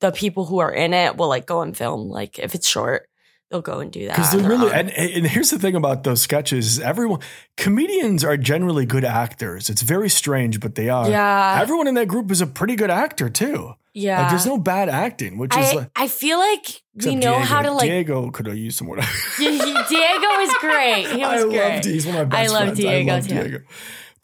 the 0.00 0.12
people 0.12 0.44
who 0.44 0.58
are 0.58 0.72
in 0.72 0.92
it 0.94 1.16
will 1.16 1.28
like 1.28 1.46
go 1.46 1.62
and 1.62 1.76
film 1.76 2.08
like 2.08 2.38
if 2.38 2.54
it's 2.54 2.68
short 2.68 3.08
they'll 3.50 3.62
go 3.62 3.78
and 3.80 3.92
do 3.92 4.06
that 4.06 4.16
Because 4.16 4.32
they're 4.32 4.48
really, 4.48 4.72
and, 4.72 4.90
and 4.90 5.24
here's 5.26 5.50
the 5.50 5.58
thing 5.58 5.76
about 5.76 6.02
those 6.02 6.20
sketches: 6.20 6.80
everyone, 6.80 7.20
comedians 7.56 8.24
are 8.24 8.36
generally 8.36 8.84
good 8.86 9.04
actors. 9.04 9.70
It's 9.70 9.82
very 9.82 10.08
strange, 10.08 10.58
but 10.58 10.74
they 10.74 10.88
are. 10.88 11.08
yeah 11.08 11.58
Everyone 11.62 11.86
in 11.86 11.94
that 11.94 12.08
group 12.08 12.30
is 12.32 12.40
a 12.40 12.46
pretty 12.48 12.74
good 12.74 12.90
actor 12.90 13.28
too. 13.30 13.74
yeah 13.94 14.22
Like, 14.22 14.30
there's 14.30 14.46
no 14.46 14.58
bad 14.58 14.88
acting, 14.88 15.38
which 15.38 15.56
is 15.56 15.64
I, 15.64 15.74
like. 15.76 15.90
I 15.94 16.08
feel 16.08 16.38
like 16.38 16.82
we 17.04 17.14
know 17.14 17.34
Diego. 17.34 17.38
how 17.38 17.62
to 17.62 17.70
like. 17.70 17.84
Diego 17.88 18.30
could 18.32 18.46
have 18.46 18.56
used 18.58 18.78
some 18.78 18.88
more. 18.88 18.96
Diego 19.38 20.30
is 20.40 20.54
great. 20.60 21.06
He 21.12 21.18
was 21.22 21.44
I 21.44 21.46
great. 21.46 21.56
love 21.74 21.84
He's 21.84 22.06
one 22.06 22.16
of 22.16 22.30
my 22.32 22.42
I 22.42 22.46
love 22.48 22.62
friends. 22.64 22.78
Diego, 22.78 23.12
I 23.12 23.14
love 23.14 23.28
too. 23.28 23.34
Diego. 23.42 23.58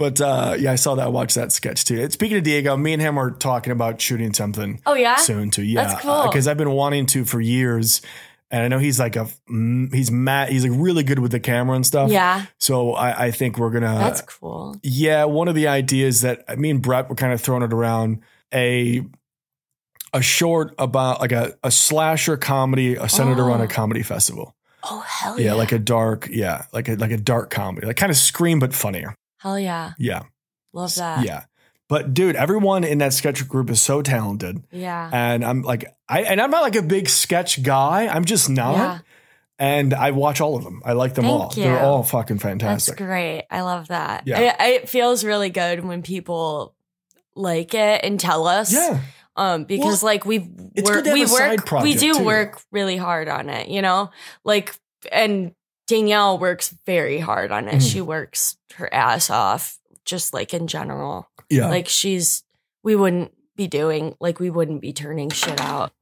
But 0.02 0.20
uh, 0.20 0.56
yeah, 0.58 0.72
I 0.72 0.74
saw 0.74 0.96
that. 0.96 1.04
I 1.06 1.08
watched 1.08 1.36
that 1.36 1.52
sketch 1.52 1.84
too. 1.84 2.10
Speaking 2.10 2.38
of 2.38 2.42
Diego, 2.42 2.76
me 2.76 2.92
and 2.92 3.00
him 3.00 3.18
are 3.18 3.30
talking 3.30 3.72
about 3.72 4.00
shooting 4.00 4.32
something 4.34 4.80
Oh 4.84 4.94
yeah, 4.94 5.14
soon 5.16 5.50
too. 5.50 5.62
Yeah, 5.62 5.84
That's 5.84 6.02
cool. 6.02 6.24
Because 6.24 6.48
I've 6.48 6.56
been 6.56 6.72
wanting 6.72 7.06
to 7.06 7.24
for 7.24 7.40
years, 7.40 8.02
and 8.50 8.62
I 8.64 8.68
know 8.68 8.78
he's 8.80 8.98
like 8.98 9.14
a 9.14 9.28
mm, 9.48 9.94
he's 9.94 10.10
mad. 10.10 10.48
He's 10.48 10.64
like 10.66 10.76
really 10.78 11.04
good 11.04 11.20
with 11.20 11.30
the 11.30 11.38
camera 11.40 11.76
and 11.76 11.86
stuff. 11.86 12.10
yeah. 12.10 12.46
So 12.58 12.94
I, 12.94 13.26
I 13.26 13.30
think 13.30 13.58
we're 13.58 13.70
gonna. 13.70 13.96
That's 13.98 14.22
cool. 14.22 14.76
yeah, 14.82 15.24
one 15.26 15.46
of 15.46 15.54
the 15.54 15.68
ideas 15.68 16.22
that 16.22 16.58
me 16.58 16.70
and 16.70 16.82
Brett 16.82 17.08
were 17.08 17.14
kind 17.14 17.32
of 17.32 17.40
throwing 17.40 17.62
it 17.62 17.72
around 17.72 18.22
a 18.52 19.02
a 20.12 20.20
short 20.20 20.74
about 20.78 21.20
like 21.20 21.32
a, 21.32 21.54
a 21.62 21.70
slasher 21.70 22.36
comedy 22.36 22.98
uh, 22.98 23.06
centered 23.06 23.38
around 23.38 23.60
Oh. 23.60 23.64
a 23.64 23.68
comedy 23.68 24.02
festival. 24.02 24.54
Oh 24.84 24.98
hell 25.00 25.38
Yeah, 25.38 25.46
yeah! 25.46 25.52
like 25.54 25.70
a 25.72 25.78
dark, 25.78 26.28
yeah, 26.30 26.64
like 26.72 26.88
a 26.88 26.96
like 26.96 27.12
a 27.12 27.16
dark 27.16 27.50
comedy, 27.50 27.86
like 27.86 27.96
kind 27.96 28.10
of 28.10 28.16
scream 28.16 28.58
but 28.58 28.74
funnier. 28.74 29.14
Hell 29.42 29.58
yeah! 29.58 29.92
Yeah, 29.98 30.22
Love 30.72 30.94
that. 30.96 31.24
yeah. 31.26 31.44
But 31.88 32.14
dude, 32.14 32.36
everyone 32.36 32.84
in 32.84 32.98
that 32.98 33.12
sketch 33.12 33.46
group 33.48 33.68
is 33.68 33.80
so 33.80 34.00
talented, 34.00 34.62
Yeah. 34.70 35.10
and 35.12 35.44
I'm 35.44 35.62
like, 35.62 35.94
I 36.08 36.22
and 36.22 36.40
I'm 36.40 36.50
not 36.50 36.62
like 36.62 36.76
a 36.76 36.82
big 36.82 37.08
sketch 37.08 37.62
guy. 37.62 38.06
I'm 38.08 38.24
just 38.24 38.48
not. 38.48 38.76
Yeah. 38.76 38.98
And 39.58 39.94
I 39.94 40.10
watch 40.10 40.40
all 40.40 40.56
of 40.56 40.64
them. 40.64 40.80
I 40.84 40.92
like 40.94 41.14
them 41.14 41.24
Thank 41.24 41.34
all. 41.40 41.52
you. 41.54 41.62
They're 41.64 41.78
all 41.80 42.02
fucking 42.02 42.36
That's 42.38 42.42
fantastic. 42.42 42.96
great. 42.96 43.44
I 43.50 43.60
love 43.60 43.88
that. 43.88 44.24
Yeah. 44.26 44.56
I, 44.58 44.68
it 44.70 44.88
feels 44.88 45.22
really 45.22 45.50
good 45.50 45.84
when 45.84 46.02
people 46.02 46.74
like 47.36 47.72
it 47.74 48.00
and 48.04 48.18
tell 48.18 48.48
us. 48.48 48.72
Yeah, 48.72 49.00
Um, 49.36 49.64
because 49.64 50.02
like 50.02 50.24
we 50.24 50.50
It's 50.74 50.88
work, 50.90 51.04
good 51.04 51.04
to 51.04 51.10
have 51.10 51.30
we 51.30 51.32
work, 51.32 51.82
we 51.82 51.94
do 51.94 52.14
too. 52.14 52.24
work 52.24 52.60
really 52.72 52.96
hard 52.96 53.28
on 53.28 53.50
it. 53.50 53.68
You 53.68 53.82
know, 53.82 54.10
like 54.44 54.74
and 55.12 55.54
Danielle 55.86 56.38
works 56.38 56.74
very 56.86 57.18
hard 57.18 57.50
on 57.52 57.68
it. 57.68 57.76
Mhm. 57.76 57.92
She 57.92 58.00
works 58.00 58.56
her 58.76 58.92
ass 58.92 59.30
off, 59.30 59.78
just 60.04 60.32
like 60.32 60.54
in 60.54 60.66
general. 60.66 61.28
yeah. 61.50 61.68
Like 61.68 61.88
she's, 61.88 62.44
we 62.82 62.96
wouldn't 62.96 63.32
be 63.56 63.66
doing 63.66 64.14
like 64.20 64.40
we 64.40 64.48
wouldn't 64.50 64.80
be 64.80 64.92
turning 64.92 65.28
shit 65.30 65.60
out. 65.60 65.92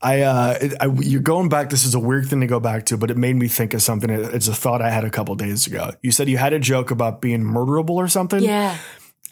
I, 0.00 0.20
uh, 0.20 0.68
I, 0.80 0.86
you're 1.00 1.20
going 1.20 1.48
back. 1.48 1.70
This 1.70 1.84
is 1.84 1.92
a 1.94 1.98
weird 1.98 2.26
thing 2.28 2.40
to 2.42 2.46
go 2.46 2.60
back 2.60 2.86
to, 2.86 2.96
but 2.96 3.10
it 3.10 3.16
made 3.16 3.34
me 3.34 3.48
think 3.48 3.74
of 3.74 3.82
something. 3.82 4.08
It's 4.08 4.46
a 4.46 4.54
thought 4.54 4.80
I 4.80 4.90
had 4.90 5.02
a 5.04 5.10
couple 5.10 5.34
days 5.34 5.66
ago. 5.66 5.90
You 6.02 6.12
said 6.12 6.28
you 6.28 6.38
had 6.38 6.52
a 6.52 6.60
joke 6.60 6.92
about 6.92 7.20
being 7.20 7.42
murderable 7.42 7.96
or 7.96 8.06
something. 8.06 8.40
Yeah. 8.40 8.76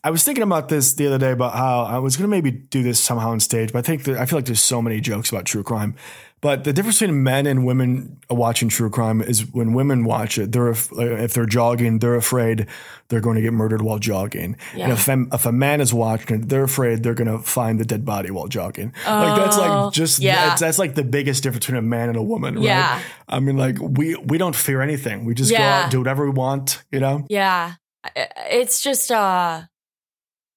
I 0.06 0.10
was 0.10 0.22
thinking 0.22 0.44
about 0.44 0.68
this 0.68 0.92
the 0.92 1.08
other 1.08 1.18
day 1.18 1.32
about 1.32 1.52
how 1.54 1.82
I 1.82 1.98
was 1.98 2.16
going 2.16 2.30
to 2.30 2.30
maybe 2.30 2.52
do 2.52 2.84
this 2.84 3.00
somehow 3.00 3.30
on 3.30 3.40
stage, 3.40 3.72
but 3.72 3.80
I 3.80 3.82
think 3.82 4.04
that 4.04 4.16
I 4.16 4.24
feel 4.24 4.38
like 4.38 4.46
there's 4.46 4.62
so 4.62 4.80
many 4.80 5.00
jokes 5.00 5.30
about 5.30 5.46
true 5.46 5.64
crime. 5.64 5.96
But 6.40 6.62
the 6.62 6.72
difference 6.72 7.00
between 7.00 7.24
men 7.24 7.44
and 7.44 7.66
women 7.66 8.16
watching 8.30 8.68
true 8.68 8.88
crime 8.88 9.20
is 9.20 9.52
when 9.52 9.72
women 9.72 10.04
watch 10.04 10.38
it, 10.38 10.52
they're 10.52 10.68
if 10.68 11.34
they're 11.34 11.44
jogging, 11.44 11.98
they're 11.98 12.14
afraid 12.14 12.68
they're 13.08 13.20
going 13.20 13.34
to 13.34 13.42
get 13.42 13.52
murdered 13.52 13.82
while 13.82 13.98
jogging. 13.98 14.56
And 14.78 14.92
if 14.92 15.08
if 15.08 15.44
a 15.44 15.50
man 15.50 15.80
is 15.80 15.92
watching 15.92 16.42
it, 16.42 16.48
they're 16.50 16.62
afraid 16.62 17.02
they're 17.02 17.14
going 17.14 17.36
to 17.36 17.40
find 17.40 17.80
the 17.80 17.84
dead 17.84 18.04
body 18.04 18.30
while 18.30 18.46
jogging. 18.46 18.92
like 19.08 19.36
that's 19.36 19.56
Oh, 19.58 19.86
like 19.86 19.92
just 19.92 20.20
yeah. 20.20 20.54
that's, 20.54 20.78
like 20.78 20.94
the 20.94 21.02
biggest 21.02 21.42
difference 21.42 21.66
between 21.66 21.78
a 21.78 21.82
man 21.82 22.10
and 22.10 22.16
a 22.16 22.22
woman. 22.22 22.54
Right? 22.54 22.64
Yeah. 22.64 23.02
I 23.28 23.40
mean, 23.40 23.56
like 23.56 23.78
we 23.80 24.14
we 24.14 24.38
don't 24.38 24.54
fear 24.54 24.82
anything. 24.82 25.24
We 25.24 25.34
just 25.34 25.50
go 25.50 25.56
out, 25.56 25.90
do 25.90 25.98
whatever 25.98 26.24
we 26.26 26.30
want. 26.30 26.84
You 26.92 27.00
know. 27.00 27.26
Yeah. 27.28 27.74
It's 28.14 28.82
just 28.82 29.10
uh 29.10 29.62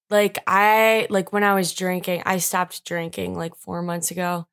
like 0.10 0.38
I 0.48 1.08
like 1.10 1.32
when 1.34 1.43
I 1.43 1.54
was 1.54 1.74
drinking, 1.74 2.24
I 2.26 2.38
stopped 2.38 2.86
drinking 2.86 3.36
like 3.36 3.56
4 3.56 3.82
months 3.82 4.12
ago. 4.12 4.48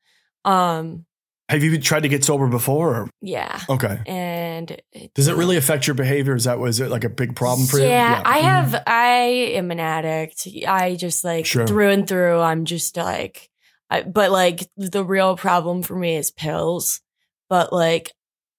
Um 0.45 1.07
Have 1.49 1.63
you 1.63 1.79
tried 1.81 2.03
to 2.03 2.09
get 2.09 2.25
sober 2.25 2.49
before? 2.49 2.95
Or? 2.95 3.11
yeah. 3.23 3.61
Okay. 3.69 4.01
And 4.07 4.81
Does 5.15 5.29
it 5.29 5.37
really 5.37 5.57
affect 5.57 5.87
your 5.87 5.95
behavior? 5.95 6.35
Is 6.35 6.45
that 6.45 6.59
was 6.59 6.81
it 6.81 6.91
like 6.91 7.05
a 7.05 7.09
big 7.09 7.35
problem 7.37 7.67
for 7.69 7.79
you? 7.79 7.87
yeah, 7.87 8.21
I 8.25 8.41
Mhm. 8.41 8.43
have 8.43 8.83
I 8.87 9.17
am 9.55 9.71
an 9.71 9.81
addict. 9.81 10.47
I 10.67 10.97
just 10.97 11.25
like 11.25 11.47
Sure. 11.47 11.67
through 11.67 11.91
and 11.91 12.09
through 12.09 12.41
I'm 12.41 12.65
just 12.65 12.97
like 12.97 13.49
I, 13.89 14.03
but 14.03 14.33
like 14.33 14.69
the 14.77 15.05
real 15.05 15.37
problem 15.37 15.83
for 15.83 15.95
me 15.97 16.17
is 16.17 16.31
pills. 16.33 17.01
But 17.49 17.73
like 17.73 18.13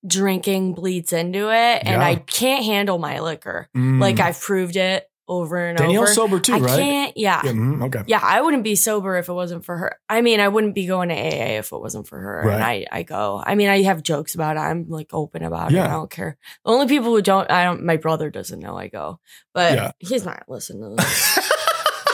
drinking 0.05 0.73
bleeds 0.73 1.11
into 1.11 1.49
it 1.49 1.81
and 1.83 2.01
Yeah. 2.01 2.05
I 2.05 2.15
can't 2.15 2.63
handle 2.63 2.97
my 2.97 3.19
liquor. 3.19 3.67
Mm. 3.75 3.99
Like 3.99 4.19
I've 4.19 4.39
proved 4.39 4.75
it 4.77 5.06
over 5.27 5.57
and 5.67 5.77
Danielle's 5.77 6.17
over. 6.17 6.29
sober 6.29 6.39
too, 6.39 6.53
I 6.53 6.59
right? 6.59 6.77
can't 6.79 7.17
yeah. 7.17 7.41
Yeah, 7.43 7.51
mhm, 7.51 7.83
okay. 7.87 8.03
Yeah, 8.07 8.19
I 8.23 8.41
wouldn't 8.41 8.63
be 8.63 8.75
sober 8.75 9.17
if 9.17 9.27
it 9.29 9.33
wasn't 9.33 9.65
for 9.65 9.77
her. 9.77 9.97
I 10.07 10.21
mean, 10.21 10.39
I 10.39 10.47
wouldn't 10.47 10.73
be 10.75 10.85
going 10.87 11.09
to 11.09 11.15
AA 11.15 11.57
if 11.59 11.71
it 11.71 11.79
wasn't 11.79 12.07
for 12.07 12.17
her. 12.19 12.49
And 12.49 12.63
I, 12.63 12.85
I 12.91 13.03
go. 13.03 13.41
I 13.45 13.55
mean, 13.55 13.69
I 13.69 13.81
have 13.83 14.01
jokes 14.03 14.35
about 14.35 14.55
it. 14.57 14.59
I'm 14.61 14.87
like 14.89 15.09
open 15.13 15.43
about 15.43 15.71
it. 15.73 15.79
I 15.79 15.87
don't 15.87 16.09
care. 16.09 16.37
The 16.65 16.71
only 16.71 16.87
people 16.87 17.09
who 17.15 17.21
don't, 17.21 17.49
I 17.51 17.63
don't. 17.65 17.83
My 17.83 17.97
brother 17.97 18.29
doesn't 18.29 18.59
know 18.59 18.77
I 18.77 18.87
go, 18.87 19.19
but 19.53 19.73
Yeah. 19.73 19.91
he's 19.99 20.23
not 20.25 20.43
listening 20.47 20.95
to 20.97 21.03
this. 21.03 21.46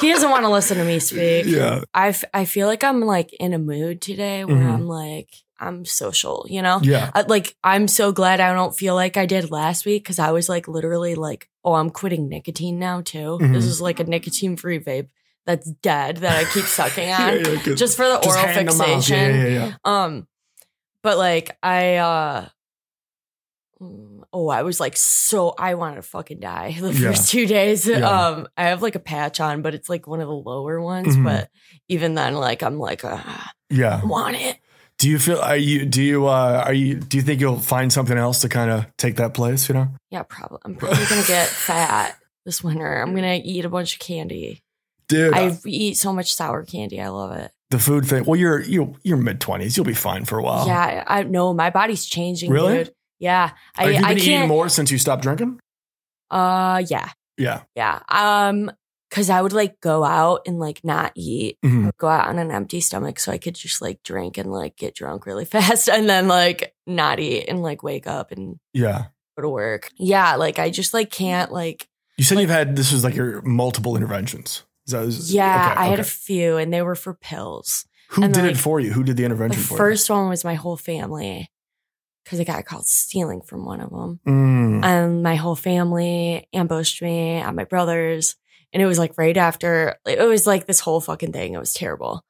he 0.04 0.12
doesn't 0.12 0.30
want 0.30 0.44
to 0.44 0.50
listen 0.50 0.78
to 0.78 0.84
me 0.86 1.00
speak. 1.00 1.46
yeah. 1.46 1.82
I, 1.94 2.10
f- 2.10 2.24
I 2.34 2.46
feel 2.46 2.68
like 2.68 2.84
I'm 2.84 3.02
like 3.02 3.34
in 3.34 3.54
a 3.54 3.58
mood 3.60 4.02
today 4.02 4.46
where 4.46 4.56
Mhm. 4.58 4.74
I'm 4.74 4.88
like 4.88 5.30
I'm 5.60 5.86
social. 5.86 6.46
You 6.50 6.62
know. 6.62 6.80
Yeah. 6.84 7.10
I, 7.16 7.22
like 7.22 7.56
I'm 7.64 7.88
so 7.88 8.12
glad 8.12 8.40
I 8.42 8.54
don't 8.54 8.76
feel 8.76 8.96
like 8.96 9.16
I 9.18 9.26
did 9.26 9.50
last 9.50 9.86
week 9.86 10.04
because 10.04 10.20
I 10.20 10.32
was 10.32 10.50
like 10.50 10.68
literally 10.68 11.16
like, 11.16 11.50
oh, 11.64 11.74
I'm 11.74 11.90
quitting 11.90 12.28
nicotine 12.28 12.80
now 12.80 13.02
too. 13.02 13.38
Mhm. 13.42 13.54
This 13.54 13.66
is 13.66 13.80
like 13.82 14.00
a 14.00 14.04
nicotine 14.04 14.58
free 14.58 14.80
vape 14.80 15.08
that's 15.46 15.70
dead 15.82 16.18
that 16.18 16.38
I 16.38 16.44
keep 16.52 16.66
sucking 16.66 17.08
Yeah, 17.08 17.28
on 17.28 17.38
yeah, 17.46 17.62
'cause- 17.64 17.80
just 17.80 17.96
for 17.98 18.06
the 18.08 18.20
just 18.20 18.38
oral 18.38 18.48
hand 18.54 18.68
them 18.70 18.82
out. 18.82 18.88
fixation. 18.88 19.36
Yeah, 19.36 19.48
yeah, 19.48 19.66
yeah. 19.68 19.74
Um, 19.86 20.28
but 21.02 21.18
like 21.18 21.58
I 21.64 21.96
uh. 21.98 22.48
Oh, 24.34 24.50
I 24.50 24.64
was 24.64 24.80
like 24.80 24.98
so 24.98 25.54
I 25.58 25.76
wanted 25.76 25.98
to 25.98 26.02
fucking 26.02 26.40
die 26.40 26.76
the 26.80 26.92
Yeah. 26.92 27.10
first 27.12 27.30
two 27.30 27.46
days. 27.46 27.88
Yeah. 27.88 28.00
Um, 28.10 28.48
I 28.58 28.64
have 28.70 28.82
like 28.82 28.96
a 28.96 29.00
patch 29.00 29.40
on, 29.40 29.62
but 29.62 29.74
it's 29.76 29.90
like 29.90 30.08
one 30.08 30.20
of 30.22 30.28
the 30.28 30.34
lower 30.34 30.82
ones. 30.82 31.16
Mhm. 31.16 31.24
But 31.24 31.50
even 31.88 32.16
then, 32.16 32.34
like 32.36 32.64
I'm 32.64 32.80
like, 32.80 33.06
ah, 33.06 33.52
Yeah. 33.70 34.00
I 34.02 34.06
want 34.06 34.36
it. 34.36 34.58
Do 35.00 35.10
you 35.10 35.20
feel 35.20 35.40
are 35.40 35.58
you 35.58 35.86
do 35.86 36.02
you 36.02 36.28
uh 36.28 36.64
are 36.66 36.74
you 36.74 36.96
do 36.96 37.18
you 37.18 37.24
think 37.24 37.42
you'll 37.42 37.60
find 37.60 37.92
something 37.92 38.18
else 38.18 38.42
to 38.42 38.50
kind 38.50 38.72
of 38.72 38.86
take 38.98 39.16
that 39.18 39.34
place, 39.34 39.68
you 39.70 39.76
know? 39.76 39.88
Yeah, 40.12 40.24
probably. 40.24 40.60
I'm 40.66 40.76
probably 40.76 41.06
gonna 41.06 41.24
get 41.28 41.48
fat 41.70 42.16
this 42.46 42.64
winter. 42.64 43.02
I'm 43.02 43.14
gonna 43.16 43.40
eat 43.44 43.66
a 43.66 43.70
bunch 43.70 43.94
of 43.96 44.00
candy. 44.00 44.64
Dude, 45.10 45.34
I 45.34 45.58
eat 45.66 45.98
so 45.98 46.14
much 46.14 46.34
sour 46.34 46.64
candy. 46.64 47.02
I 47.02 47.10
love 47.10 47.32
it. 47.34 47.52
the 47.72 47.80
food 47.80 48.06
thing. 48.06 48.24
Well, 48.24 48.40
you're 48.40 48.62
you 48.62 48.96
you're 49.04 49.18
mid 49.18 49.40
20s. 49.42 49.76
You'll 49.76 49.86
be 49.86 49.94
fine 49.94 50.26
for 50.26 50.38
a 50.40 50.44
while. 50.44 50.66
Yeah, 50.68 51.04
I 51.08 51.24
know 51.24 51.54
my 51.54 51.70
body's 51.72 52.06
changing. 52.06 52.50
Really? 52.52 52.78
Dude. 52.86 52.94
Yeah, 53.24 53.52
I 53.78 53.84
Have 53.84 53.94
you 53.94 54.08
been 54.08 54.18
eating 54.18 54.48
more 54.50 54.68
since 54.68 54.92
you 54.92 54.98
stopped 54.98 55.24
drinking? 55.24 55.58
Uh, 56.30 56.84
yeah, 56.90 57.10
Yeah. 57.38 57.62
yeah. 57.76 58.00
Um, 58.10 58.70
because 59.10 59.30
I 59.30 59.42
would 59.42 59.54
like 59.54 59.80
go 59.80 60.04
out 60.04 60.42
and 60.48 60.60
like 60.60 60.82
not 60.84 61.12
eat, 61.16 61.58
Mhm. 61.64 61.92
go 61.98 62.08
out 62.08 62.28
on 62.28 62.38
an 62.40 62.50
empty 62.52 62.82
stomach, 62.82 63.20
so 63.20 63.32
I 63.32 63.38
could 63.38 63.54
just 63.56 63.80
like 63.82 64.02
drink 64.04 64.38
and 64.40 64.52
like 64.52 64.76
get 64.76 64.96
drunk 64.96 65.26
really 65.28 65.46
fast, 65.56 65.88
and 65.88 66.10
then 66.10 66.28
like 66.28 66.74
not 66.88 67.20
eat 67.20 67.46
and 67.48 67.62
like 67.62 67.82
wake 67.84 68.08
up 68.08 68.32
and 68.32 68.58
Yeah. 68.74 69.06
go 69.38 69.44
to 69.44 69.50
work. 69.50 69.90
Yeah, 69.98 70.36
like 70.36 70.58
I 70.60 70.70
just 70.70 70.94
like 70.94 71.10
can't 71.12 71.52
like. 71.52 71.88
You 72.18 72.24
said 72.24 72.36
Like- 72.36 72.42
you've 72.44 72.50
had 72.50 72.76
this 72.76 72.92
was 72.92 73.04
like 73.04 73.16
your 73.16 73.42
multiple 73.44 73.96
interventions. 73.96 74.64
That, 74.88 75.04
is, 75.06 75.34
Yeah, 75.34 75.70
okay, 75.72 75.80
I 75.80 75.86
had 75.86 76.00
a 76.00 76.04
few, 76.04 76.58
and 76.58 76.74
they 76.74 76.82
were 76.82 76.96
for 76.96 77.14
pills. 77.14 77.86
Who 78.10 78.24
and 78.24 78.34
did 78.34 78.40
then, 78.42 78.50
it 78.50 78.54
like, 78.56 78.62
for 78.62 78.80
you? 78.82 78.92
Who 78.92 79.04
did 79.04 79.16
the 79.16 79.22
The 79.22 79.26
intervention 79.26 79.62
for 79.64 79.78
first 79.78 80.10
one 80.10 80.28
was 80.28 80.44
my 80.44 80.56
whole 80.56 80.76
family 80.76 81.50
because 82.24 82.40
I 82.40 82.44
got 82.44 82.66
caught 82.66 82.86
stealing 82.86 83.42
from 83.42 83.66
one 83.66 83.82
of 83.82 83.90
them. 83.90 84.20
Mm. 84.28 84.84
And 84.84 85.24
my 85.24 85.36
whole 85.36 85.56
family 85.56 86.48
ambushed 86.54 87.02
me 87.02 87.36
and 87.36 87.56
my 87.56 87.64
brothers. 87.66 88.36
And 88.72 88.82
it 88.82 88.86
was 88.88 88.98
like 88.98 89.18
right 89.18 89.38
after, 89.38 89.96
it 90.08 90.20
was 90.28 90.48
like 90.48 90.66
this 90.66 90.80
whole 90.80 91.00
fucking 91.02 91.32
thing. 91.34 91.54
It 91.54 91.60
was 91.60 91.74
terrible. 91.74 92.24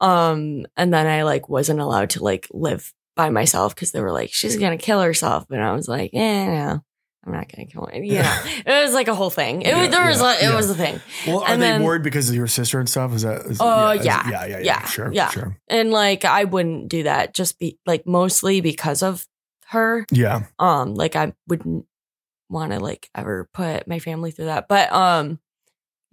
Um, 0.00 0.64
and 0.76 0.92
then 0.94 1.06
I 1.06 1.24
like 1.24 1.48
wasn't 1.48 1.80
allowed 1.80 2.10
to 2.10 2.24
like 2.24 2.46
live 2.50 2.92
by 3.16 3.28
myself 3.30 3.74
because 3.74 3.92
they 3.92 4.00
were 4.00 4.12
like, 4.12 4.32
she's 4.32 4.56
gonna 4.56 4.78
kill 4.78 5.02
herself. 5.02 5.44
And 5.50 5.62
I 5.62 5.72
was 5.74 5.88
like, 5.88 6.10
eh, 6.14 6.46
no, 6.46 6.80
I'm 7.26 7.32
not 7.32 7.52
gonna 7.54 7.66
kill. 7.66 7.86
You 7.92 8.14
know, 8.14 8.42
it 8.66 8.82
was 8.84 8.94
like 8.94 9.08
a 9.08 9.14
whole 9.14 9.28
thing. 9.28 9.60
It 9.60 9.68
Yeah, 9.68 9.80
was 9.82 9.90
there 9.90 10.06
was 10.08 10.20
yeah, 10.22 10.32
a, 10.32 10.36
it 10.36 10.42
yeah. 10.44 10.56
was 10.56 10.70
a 10.70 10.74
thing. 10.74 11.00
Well, 11.26 11.40
are 11.40 11.48
and 11.50 11.60
they 11.60 11.66
then- 11.66 11.82
worried 11.82 12.02
because 12.02 12.30
of 12.30 12.34
your 12.34 12.46
sister 12.46 12.78
and 12.80 12.88
stuff? 12.88 13.12
Is 13.12 13.22
that? 13.22 13.42
Oh, 13.60 13.92
yeah. 13.92 14.02
yeah, 14.02 14.30
yeah, 14.30 14.46
yeah, 14.46 14.58
Yeah, 14.60 14.84
Sure, 14.86 15.12
yeah. 15.12 15.28
sure. 15.28 15.58
And 15.68 15.90
like 15.90 16.24
I 16.24 16.44
wouldn't 16.44 16.88
do 16.88 17.02
that 17.02 17.34
just 17.34 17.58
be 17.58 17.78
like 17.84 18.06
mostly 18.06 18.62
because 18.62 19.02
of 19.02 19.26
her. 19.70 20.06
Yeah, 20.10 20.44
um 20.58 20.94
like 20.94 21.16
i 21.16 21.32
wouldn't 21.48 21.86
want 22.48 22.72
to 22.72 22.80
like 22.80 23.08
ever 23.14 23.48
put 23.54 23.86
my 23.86 24.00
family 24.00 24.32
through 24.32 24.46
that 24.46 24.66
but 24.66 24.92
um 24.92 25.38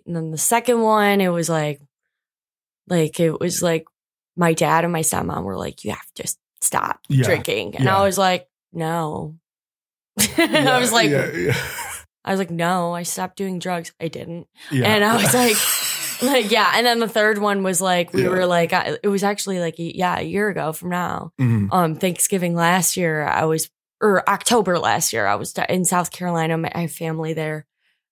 and 0.06 0.16
then 0.16 0.30
the 0.32 0.38
second 0.38 0.82
one 0.82 1.20
it 1.20 1.30
was 1.30 1.50
like 1.50 1.82
like 2.88 3.20
it 3.20 3.40
was 3.40 3.62
like 3.64 3.86
my 4.36 4.54
dad 4.54 4.84
and 4.84 4.94
my 4.94 5.02
stepmom 5.02 5.44
were 5.44 5.58
like 5.58 5.84
you 5.84 5.90
have 5.90 6.14
to 6.14 6.32
stop 6.62 7.00
Yeah, 7.10 7.24
drinking 7.24 7.76
and 7.76 7.86
yeah. 7.86 7.98
i 7.98 8.06
was 8.06 8.18
like 8.20 8.48
no 8.72 9.36
i 10.38 10.78
was 10.80 10.92
like 10.92 11.10
yeah, 11.10 11.32
yeah. 11.32 11.58
i 12.24 12.30
was 12.32 12.40
like 12.40 12.52
no 12.52 12.94
i 12.94 13.02
stopped 13.02 13.36
doing 13.36 13.58
drugs 13.58 13.92
i 14.00 14.08
didn't 14.08 14.48
yeah. 14.72 14.86
and 14.86 15.04
i 15.04 15.16
was 15.16 15.34
like 15.34 15.56
like 16.22 16.52
yeah 16.52 16.72
and 16.76 16.86
then 16.86 17.00
the 17.00 17.08
third 17.08 17.38
one 17.38 17.64
was 17.64 17.82
like 17.82 18.14
we 18.14 18.24
Yeah. 18.24 18.30
were 18.30 18.46
like 18.46 18.74
I, 18.74 18.98
it 19.04 19.08
was 19.08 19.24
actually 19.24 19.60
like 19.60 19.76
yeah 19.78 20.20
a 20.20 20.24
year 20.24 20.50
ago 20.50 20.74
from 20.74 20.90
now 20.90 21.32
Mhm. 21.40 21.70
um 21.72 21.96
Thanksgiving 21.96 22.56
last 22.56 22.98
year 22.98 23.24
I 23.24 23.46
was 23.46 23.70
or 24.02 24.28
October 24.30 24.78
last 24.80 25.14
year 25.14 25.26
I 25.28 25.36
was 25.36 25.54
in 25.70 25.86
South 25.86 26.12
Carolina 26.12 26.58
my, 26.58 26.72
I 26.74 26.82
have 26.82 26.92
family 26.92 27.34
there 27.34 27.66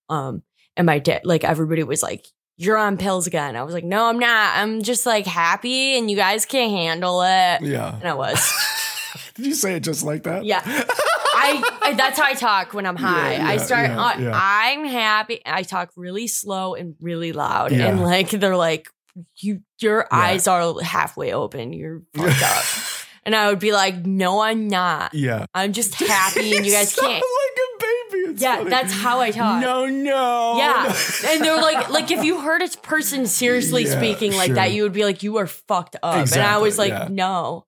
um 0.09 0.43
and 0.77 0.85
my 0.85 0.99
dad 0.99 1.21
like 1.23 1.43
everybody 1.43 1.83
was 1.83 2.03
like 2.03 2.25
you're 2.57 2.77
on 2.77 2.97
pills 2.97 3.27
again 3.27 3.55
I 3.55 3.63
was 3.63 3.73
like 3.73 3.83
no 3.83 4.05
I'm 4.05 4.19
not 4.19 4.57
I'm 4.57 4.81
just 4.81 5.05
like 5.05 5.25
happy 5.25 5.97
and 5.97 6.09
you 6.09 6.15
guys 6.17 6.45
can't 6.45 6.71
handle 6.71 7.21
it 7.21 7.61
yeah. 7.61 7.95
and 7.99 8.07
I 8.07 8.13
was 8.13 8.53
Did 9.35 9.45
you 9.47 9.53
say 9.53 9.75
it 9.75 9.81
just 9.81 10.03
like 10.03 10.23
that? 10.23 10.45
Yeah. 10.45 10.61
I, 11.35 11.93
that's 11.97 12.17
how 12.19 12.25
I 12.25 12.33
talk 12.33 12.73
when 12.73 12.85
I'm 12.85 12.95
high 12.95 13.33
Yeah, 13.35 13.47
I 13.47 13.57
start 13.57 13.89
yeah, 13.89 14.19
yeah. 14.19 14.31
I'm 14.33 14.85
happy 14.85 15.41
I 15.45 15.63
talk 15.63 15.91
really 15.95 16.27
slow 16.27 16.75
and 16.75 16.95
really 16.99 17.31
loud 17.33 17.71
Yeah. 17.71 17.87
and 17.87 18.01
like 18.01 18.29
they're 18.31 18.55
like 18.57 18.89
you 19.37 19.61
your 19.79 20.07
Yeah. 20.11 20.17
eyes 20.17 20.47
are 20.47 20.81
halfway 20.81 21.31
open. 21.33 21.73
You're 21.73 22.01
fucked 22.15 22.41
up. 22.43 22.63
And 23.27 23.35
I 23.35 23.49
would 23.49 23.57
be 23.57 23.71
like, 23.71 24.05
no, 24.05 24.41
I'm 24.41 24.67
not. 24.67 25.15
Yeah. 25.15 25.47
I'm 25.55 25.73
just 25.73 25.95
happy 26.13 26.55
and 26.55 26.63
you 26.63 26.71
guys 26.71 26.93
can't. 26.95 27.11
like 27.11 27.21
a 27.23 27.79
baby. 27.79 28.31
It's 28.33 28.39
Yeah, 28.39 28.57
funny. 28.57 28.69
that's 28.69 28.93
how 28.93 29.19
I 29.19 29.31
talk. 29.31 29.61
No, 29.63 29.87
no. 29.87 30.57
Yeah. 30.59 30.83
no. 30.87 30.95
And 31.31 31.41
they're 31.43 31.59
like, 31.59 31.89
like 31.89 32.11
if 32.11 32.23
you 32.23 32.41
heard 32.41 32.61
a 32.61 32.67
person 32.83 33.25
seriously 33.25 33.85
Yeah, 33.85 33.97
speaking 33.97 34.33
like 34.35 34.45
sure. 34.49 34.55
that, 34.57 34.73
you 34.73 34.83
would 34.83 34.93
be 34.93 35.05
like, 35.05 35.23
you 35.23 35.37
are 35.37 35.47
fucked 35.47 35.95
up. 36.03 36.27
and 36.31 36.37
I 36.39 36.57
was 36.59 36.77
like, 36.77 36.91
yeah. 36.91 37.07
no. 37.09 37.65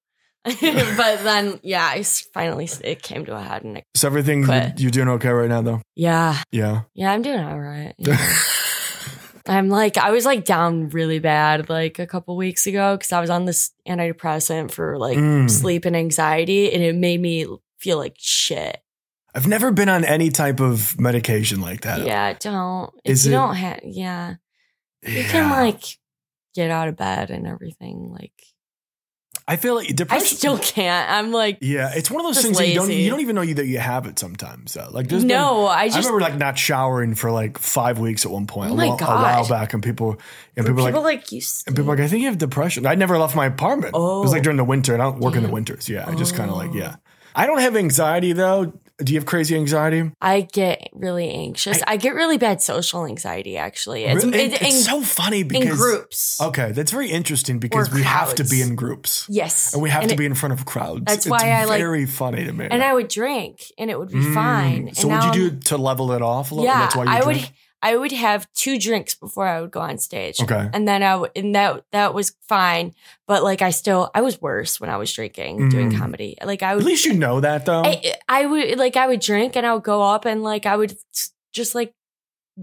but 0.98 1.24
then, 1.24 1.60
yeah, 1.64 1.86
I 1.86 2.04
finally 2.04 2.70
it 2.84 3.02
came 3.02 3.26
to 3.26 3.36
a 3.36 3.42
head, 3.42 3.64
and 3.64 3.78
it, 3.78 3.84
So 3.96 4.08
everything 4.08 4.44
Quit. 4.46 4.80
you're 4.80 4.92
doing 4.92 5.10
okay 5.10 5.30
right 5.30 5.50
now, 5.50 5.62
though. 5.62 5.82
yeah, 5.96 6.42
Yeah. 6.52 6.82
yeah, 6.94 7.12
I'm 7.12 7.22
doing 7.22 7.40
all 7.40 7.60
right. 7.60 7.94
Yeah. 7.98 8.18
I'm 9.50 9.70
like, 9.70 9.98
I 9.98 10.12
was 10.12 10.26
like 10.26 10.44
down 10.44 10.90
really 10.90 11.20
bad 11.20 11.70
like 11.70 12.00
a 12.00 12.06
couple 12.08 12.36
weeks 12.36 12.68
ago 12.68 12.98
because 12.98 13.14
I 13.14 13.22
was 13.22 13.30
on 13.30 13.46
this 13.46 13.72
antidepressant 13.88 14.72
for 14.72 14.98
like 14.98 15.18
Mm. 15.18 15.50
sleep 15.50 15.86
and 15.86 15.96
anxiety, 15.96 16.72
and 16.74 16.84
it 16.84 16.96
made 16.96 17.22
me 17.22 17.48
feel 17.80 17.98
like 17.98 18.16
shit. 18.18 18.82
I've 19.34 19.48
never 19.48 19.72
been 19.72 19.88
on 19.88 20.04
any 20.04 20.32
type 20.32 20.60
of 20.60 21.00
medication 21.00 21.62
like 21.62 21.82
that. 21.82 22.06
Yeah, 22.06 22.34
don't. 22.40 22.92
Is 23.06 23.26
you 23.26 23.32
it- 23.32 23.36
don't 23.36 23.56
have, 23.56 23.80
yeah, 23.84 24.36
you 25.06 25.24
can 25.24 25.50
like 25.50 25.82
get 26.54 26.70
out 26.72 26.88
of 26.90 26.98
bed 26.98 27.30
and 27.30 27.48
everything. 27.48 28.10
Like, 28.12 28.34
I 29.50 29.56
feel 29.56 29.76
like 29.76 29.96
depression. 29.96 30.24
I 30.26 30.28
still 30.28 30.58
can't. 30.60 31.10
I'm 31.10 31.32
like, 31.32 31.60
Yeah, 31.62 31.92
it's 31.96 32.12
one 32.12 32.20
of 32.20 32.28
those 32.28 32.44
things 32.44 32.58
that 32.58 32.68
you 32.68 32.76
don't 32.76 32.92
you 32.92 33.10
don't 33.10 33.22
even 33.22 33.36
know 33.36 33.42
you, 33.44 33.54
that 33.54 33.66
you 33.66 33.80
have 33.80 34.06
it 34.06 34.20
sometimes. 34.20 34.74
Though. 34.74 34.90
Like 34.92 35.08
there's 35.08 35.22
been- 35.24 35.30
no, 35.30 35.66
I 35.68 35.84
I 35.84 35.88
just 35.90 36.00
remember 36.10 36.20
like 36.20 36.38
not 36.38 36.58
showering 36.58 37.16
for 37.16 37.32
like 37.32 37.58
five 37.58 37.98
weeks 37.98 38.26
at 38.26 38.32
one 38.32 38.46
point, 38.46 38.72
Oh 38.72 38.74
a, 38.74 38.78
my 38.78 38.86
lo- 38.88 38.96
a 39.00 39.06
while 39.06 39.48
back, 39.48 39.74
and 39.74 39.82
people 39.82 40.18
and 40.58 40.66
people, 40.66 40.84
people, 40.86 41.02
like 41.02 41.22
like, 41.22 41.32
you. 41.32 41.42
and 41.66 41.76
people 41.76 41.90
like 41.90 42.00
I 42.02 42.08
think 42.10 42.24
you 42.24 42.28
have 42.28 42.38
depression. 42.38 42.86
I 42.86 42.96
never 42.96 43.18
left 43.18 43.36
my 43.38 43.46
apartment. 43.46 43.94
Oh, 43.96 44.20
It 44.20 44.24
was 44.24 44.32
like 44.34 44.44
during 44.44 44.58
the 44.58 44.66
winter, 44.66 44.94
and 44.94 45.02
I 45.02 45.06
don't 45.06 45.20
work 45.20 45.36
in 45.36 45.44
the 45.44 45.50
winters. 45.50 45.88
Yeah, 45.88 46.06
I 46.08 46.14
just 46.16 46.36
kind 46.36 46.50
of 46.52 46.58
like 46.58 46.72
Oh. 46.72 46.76
yeah. 46.78 46.96
I 47.34 47.46
don't 47.46 47.60
have 47.60 47.76
anxiety 47.78 48.34
though. 48.34 48.74
Do 49.00 49.14
you 49.14 49.20
have 49.20 49.28
crazy 49.28 49.56
anxiety? 49.56 50.12
I 50.20 50.42
get 50.42 50.90
really 50.92 51.30
anxious. 51.30 51.84
I, 51.86 51.98
get 51.98 52.16
really 52.16 52.40
bad 52.40 52.64
social 52.64 53.06
anxiety. 53.06 53.56
Actually, 53.56 54.06
it's, 54.06 54.26
Really? 54.26 54.40
it- 54.40 54.54
it's 54.54 54.64
in, 54.64 54.72
so 54.82 55.02
funny 55.04 55.44
because 55.44 55.70
in 55.70 55.76
groups. 55.76 56.42
Okay, 56.42 56.72
that's 56.72 56.90
very 56.92 57.12
interesting 57.12 57.60
because 57.60 57.92
we 57.94 58.02
have 58.02 58.34
to 58.36 58.44
be 58.44 58.60
in 58.62 58.76
groups 58.76 59.28
Yes, 59.30 59.74
and 59.74 59.84
we 59.84 59.92
have 59.92 60.08
to 60.08 60.14
it- 60.14 60.18
be 60.18 60.26
in 60.26 60.34
front 60.34 60.54
of 60.54 60.66
crowds. 60.66 61.04
That's 61.06 61.28
it's 61.28 61.30
why 61.30 61.52
I, 61.52 61.66
like- 61.66 61.80
very 61.80 62.08
funny 62.08 62.44
to 62.46 62.52
me. 62.52 62.68
And 62.72 62.82
I 62.84 62.92
would 62.92 63.08
drink, 63.08 63.66
and 63.78 63.92
it 63.92 64.00
would 64.00 64.10
be 64.10 64.16
Mm. 64.16 64.34
fine. 64.34 64.96
So 64.96 65.04
and 65.08 65.12
what 65.12 65.28
would 65.28 65.36
you 65.40 65.44
I'm- 65.50 65.54
do 65.56 65.60
to 65.66 65.78
level 65.78 66.12
it 66.14 66.24
off 66.24 66.50
a 66.52 66.56
little? 66.56 66.66
Yeah, 66.66 66.80
that's 66.80 66.96
why 66.96 67.04
you 67.04 67.10
I 67.12 67.22
drink? 67.22 67.42
would. 67.42 67.50
I 67.88 67.96
would 67.96 68.12
have 68.12 68.48
two 68.54 68.78
drinks 68.80 69.16
before 69.16 69.48
I 69.48 69.62
would 69.62 69.72
go 69.72 69.80
on 69.82 69.98
stage. 69.98 70.40
Okay. 70.42 70.70
and 70.74 70.88
then 70.88 71.02
I 71.04 71.12
w- 71.12 71.32
and 71.36 71.56
that 71.56 71.84
that 71.92 72.14
was 72.14 72.34
fine. 72.48 72.94
But 73.28 73.44
like, 73.44 73.62
I 73.62 73.72
still 73.72 74.10
I 74.14 74.22
was 74.22 74.42
worse 74.42 74.80
when 74.82 74.90
I 74.90 74.98
was 74.98 75.12
drinking 75.14 75.70
doing 75.70 75.92
Mm. 75.92 75.98
comedy. 76.00 76.38
Like 76.44 76.64
I 76.64 76.74
would 76.76 76.84
At 76.84 76.88
least 76.88 77.06
you 77.06 77.14
know 77.14 77.40
that 77.42 77.66
though. 77.66 77.84
I, 77.86 78.14
I 78.28 78.46
would 78.46 78.78
like 78.78 78.96
I 78.98 79.08
would 79.08 79.20
drink 79.22 79.56
and 79.56 79.66
I 79.66 79.74
would 79.74 79.84
go 79.84 80.02
up 80.02 80.26
and 80.26 80.44
like 80.44 80.66
I 80.66 80.76
would 80.76 80.96
just 81.54 81.76
like 81.76 81.94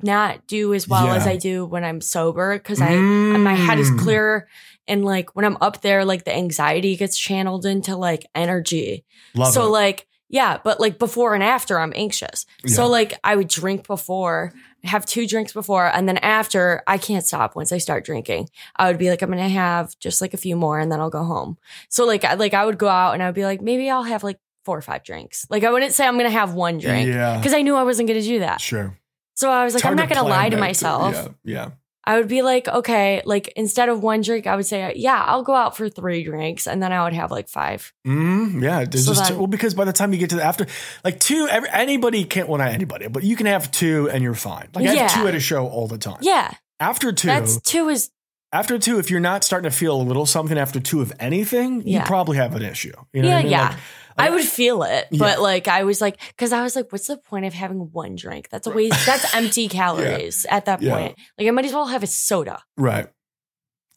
not 0.03 0.47
do 0.49 0.75
as 0.75 0.89
well 0.89 1.07
as 1.09 1.25
I 1.27 1.37
do 1.37 1.65
when 1.65 1.85
I'm 1.85 2.01
sober 2.01 2.59
because 2.59 2.81
I 2.81 2.97
my 2.97 3.55
head 3.55 3.79
is 3.79 3.91
clearer 3.93 4.49
and 4.89 5.05
like 5.05 5.37
when 5.37 5.45
I'm 5.45 5.57
up 5.61 5.83
there 5.83 6.05
like 6.05 6.25
the 6.25 6.35
anxiety 6.35 6.97
gets 6.97 7.17
channeled 7.17 7.65
into 7.65 7.97
like 7.97 8.27
energy. 8.35 9.05
Love 9.37 9.53
so 9.53 9.67
it. 9.67 9.71
like 9.71 10.07
yeah, 10.29 10.59
but 10.65 10.81
like 10.81 10.99
before 10.99 11.35
and 11.35 11.45
after 11.45 11.79
I'm 11.79 11.93
anxious. 11.95 12.45
Yeah. 12.65 12.75
So 12.75 12.89
like 12.89 13.15
I 13.23 13.37
would 13.37 13.47
drink 13.47 13.87
before, 13.87 14.53
have 14.85 15.07
two 15.07 15.27
drinks 15.27 15.53
before, 15.53 15.87
and 15.87 16.09
then 16.09 16.19
after 16.19 16.83
I 16.87 16.99
can't 16.99 17.25
stop 17.27 17.57
once 17.57 17.73
I 17.73 17.79
start 17.79 18.05
drinking. 18.05 18.49
I 18.77 18.89
would 18.89 18.99
be 18.99 19.11
like 19.11 19.23
I'm 19.23 19.31
gonna 19.31 19.49
have 19.49 19.99
just 19.99 20.21
like 20.21 20.35
a 20.35 20.37
few 20.39 20.57
more 20.57 20.79
and 20.79 20.91
then 20.93 21.01
I'll 21.01 21.11
go 21.11 21.25
home. 21.25 21.59
So 21.89 22.05
like 22.07 22.25
I, 22.25 22.35
like 22.35 22.55
I 22.55 22.65
would 22.65 22.79
go 22.79 22.89
out 22.89 23.15
and 23.15 23.23
I 23.23 23.27
would 23.27 23.35
be 23.35 23.45
like 23.45 23.61
maybe 23.63 23.89
I'll 23.91 24.03
have 24.03 24.23
like 24.23 24.39
four 24.65 24.77
or 24.79 24.83
five 24.83 25.03
drinks. 25.05 25.47
Like 25.51 25.65
I 25.65 25.71
wouldn't 25.71 25.93
say 25.93 26.07
I'm 26.07 26.17
gonna 26.17 26.31
have 26.31 26.55
one 26.55 26.79
drink 26.79 27.09
Yeah. 27.09 27.37
because 27.39 27.55
I 27.55 27.63
knew 27.63 27.75
I 27.77 27.83
wasn't 27.83 28.09
gonna 28.09 28.23
do 28.23 28.41
that. 28.41 28.61
Sure. 28.61 28.99
So 29.35 29.51
I 29.51 29.65
was 29.65 29.75
like 29.75 29.85
I'm 29.85 29.97
not 29.97 30.09
gonna 30.09 30.29
lie 30.29 30.49
to 30.49 30.57
myself. 30.57 31.15
Yeah. 31.15 31.29
Yeah. 31.45 31.71
I 32.07 32.19
would 32.19 32.29
be 32.29 32.43
like, 32.43 32.69
okay, 32.69 33.23
like 33.25 33.49
instead 33.57 33.89
of 33.89 34.03
one 34.03 34.21
drink, 34.21 34.47
I 34.47 34.57
would 34.57 34.67
say, 34.67 34.93
yeah, 34.97 35.23
I'll 35.27 35.43
go 35.43 35.55
out 35.55 35.77
for 35.77 35.89
three 35.89 36.23
drinks, 36.25 36.67
and 36.67 36.83
then 36.83 36.93
I 36.93 37.05
would 37.05 37.13
have 37.15 37.31
like 37.31 37.49
five. 37.49 37.93
Mm, 38.07 38.63
yeah, 38.63 38.81
So 38.85 39.13
just 39.15 39.29
then- 39.29 39.39
well 39.39 39.47
because 39.47 39.75
by 39.75 39.85
the 39.85 39.93
time 39.93 40.13
you 40.13 40.19
get 40.19 40.31
to 40.31 40.37
the 40.37 40.45
after, 40.45 40.67
like 41.03 41.21
two, 41.21 41.49
every, 41.51 41.69
anybody 41.71 42.25
can't. 42.25 42.49
Well, 42.49 42.59
not 42.59 42.69
anybody, 42.73 43.09
but 43.09 43.23
you 43.25 43.37
can 43.37 43.47
have 43.47 43.71
two 43.71 44.11
and 44.11 44.23
you're 44.23 44.35
fine. 44.35 44.69
Like 44.75 44.87
I 44.87 44.95
have 44.95 45.15
two 45.15 45.27
at 45.27 45.35
a 45.35 45.41
show 45.41 45.67
all 45.67 45.89
the 45.89 45.99
time. 45.99 46.19
Yeah, 46.21 46.53
After 46.81 47.13
two, 47.13 47.29
that's 47.29 47.61
two 47.61 47.89
is 47.89 48.11
after 48.53 48.79
two, 48.79 48.99
if 49.01 49.11
you're 49.11 49.19
not 49.19 49.43
starting 49.43 49.69
to 49.69 49.77
feel 49.77 50.01
a 50.01 50.03
little 50.03 50.27
something 50.27 50.57
after 50.57 50.79
two 50.79 51.01
of 51.01 51.13
anything, 51.19 51.87
you 51.89 52.01
probably 52.03 52.37
have 52.37 52.55
an 52.55 52.63
issue. 52.63 52.93
You 53.13 53.23
know 53.23 53.29
yeah, 53.29 53.39
I 53.39 53.43
mean? 53.43 53.51
yeah. 53.51 53.69
Like, 53.71 53.79
I 54.17 54.31
would 54.31 54.45
feel 54.45 54.83
it, 54.85 55.07
Yeah. 55.11 55.19
but 55.19 55.41
like 55.41 55.67
I 55.69 55.85
was 55.85 56.01
like, 56.01 56.21
because 56.29 56.53
I 56.53 56.63
was 56.63 56.77
like, 56.77 56.93
what's 56.93 57.07
the 57.09 57.17
point 57.17 57.45
of 57.47 57.53
having 57.55 57.91
one 57.93 58.15
drink? 58.17 58.49
That's 58.51 58.67
a 58.67 58.71
waste. 58.71 59.05
That's 59.07 59.35
empty 59.41 59.69
calories 59.69 60.47
at 60.51 60.67
that 60.67 60.83
Yeah. 60.83 60.97
point. 60.97 61.19
Like 61.39 61.49
I 61.49 61.51
might 61.51 61.65
as 61.65 61.73
well 61.73 61.87
have 61.87 62.03
a 62.03 62.07
soda 62.07 62.63
right. 62.77 63.09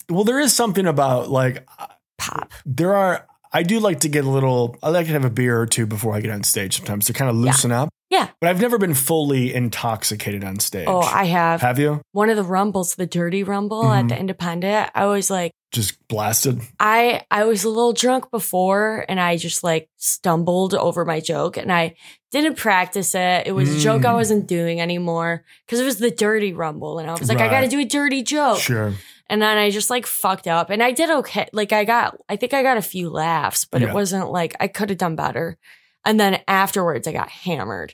Well, 0.10 0.23
there 0.23 0.39
is 0.39 0.53
something 0.53 0.86
about 0.88 1.30
like 1.30 1.67
uh, 1.77 1.88
pop. 2.17 2.51
there 2.65 2.95
are. 2.95 3.27
I 3.58 3.63
do 3.63 3.80
like 3.80 4.02
to 4.02 4.10
get 4.10 4.24
a 4.24 4.30
little. 4.30 4.78
I 4.84 4.89
like 4.89 5.08
to 5.08 5.13
have 5.13 5.26
a 5.26 5.30
beer 5.32 5.60
or 5.60 5.65
two 5.65 5.86
before 5.88 6.13
I 6.13 6.22
get 6.22 6.32
on 6.32 6.43
stage 6.43 6.78
sometimes 6.78 7.06
to 7.08 7.13
kind 7.13 7.30
of 7.30 7.36
loosen 7.36 7.72
up. 7.72 7.89
Yeah. 8.10 8.30
But 8.39 8.50
I've 8.52 8.62
never 8.62 8.78
been 8.78 8.93
fully 8.93 9.54
intoxicated 9.54 10.43
on 10.43 10.60
stage. 10.60 10.86
Oh, 10.88 11.00
I 11.02 11.26
have 11.26 11.62
have 11.62 11.80
you 11.80 12.02
one 12.12 12.30
of 12.30 12.38
the 12.38 12.43
rumbles, 12.43 12.96
the 12.96 13.06
dirty 13.08 13.43
rumble 13.43 13.91
at 13.91 14.06
Mhm. 14.06 14.10
the 14.10 14.20
Independent. 14.20 14.91
I 14.96 15.06
was 15.08 15.30
like. 15.30 15.52
just 15.74 15.98
blasted? 16.08 16.62
I 16.80 17.24
I 17.32 17.43
was 17.43 17.63
a 17.65 17.70
little 17.70 17.91
drunk 17.93 18.32
before 18.32 19.04
and 19.10 19.20
I 19.20 19.36
just 19.38 19.63
like 19.63 19.89
stumbled 19.98 20.74
over 20.74 21.04
my 21.04 21.20
joke 21.20 21.58
and 21.58 21.72
I 21.74 21.96
didn't 22.32 22.56
practice 22.58 23.13
it. 23.15 23.48
It 23.48 23.52
was 23.54 23.76
a 23.76 23.80
joke 23.80 24.06
I 24.06 24.12
Mm. 24.12 24.15
wasn't 24.15 24.48
doing 24.48 24.80
anymore 24.80 25.43
because 25.65 25.80
it 25.82 25.86
was 25.86 25.98
the 26.00 26.12
dirty 26.12 26.54
rumble 26.54 27.00
and 27.00 27.10
I 27.10 27.13
was 27.13 27.28
like 27.28 27.39
I 27.41 27.50
got 27.50 27.62
to 27.62 27.67
do 27.67 27.80
a 27.80 27.86
dirty 27.86 28.22
joke. 28.24 28.60
Sure. 28.60 28.93
And 29.30 29.42
then 29.42 29.58
I 29.58 29.70
just 29.72 29.90
like 29.90 30.06
fucked 30.06 30.48
up 30.48 30.70
and 30.70 30.82
I 30.82 30.92
did 30.92 31.10
okay. 31.10 31.48
Like 31.54 31.74
I 31.74 31.84
got 31.84 32.18
I 32.30 32.36
think 32.38 32.54
I 32.54 32.63
got 32.63 32.78
a 32.78 32.82
few 32.82 33.10
laughs, 33.10 33.66
but 33.66 33.82
Yeah. 33.82 33.90
it 33.90 33.94
wasn't 33.94 34.32
like 34.32 34.56
I 34.60 34.68
could 34.68 34.90
have 34.90 34.98
done 34.98 35.16
better. 35.16 35.58
And 36.06 36.20
then 36.20 36.40
afterwards 36.48 37.08
I 37.08 37.12
got 37.12 37.30
hammered. 37.30 37.94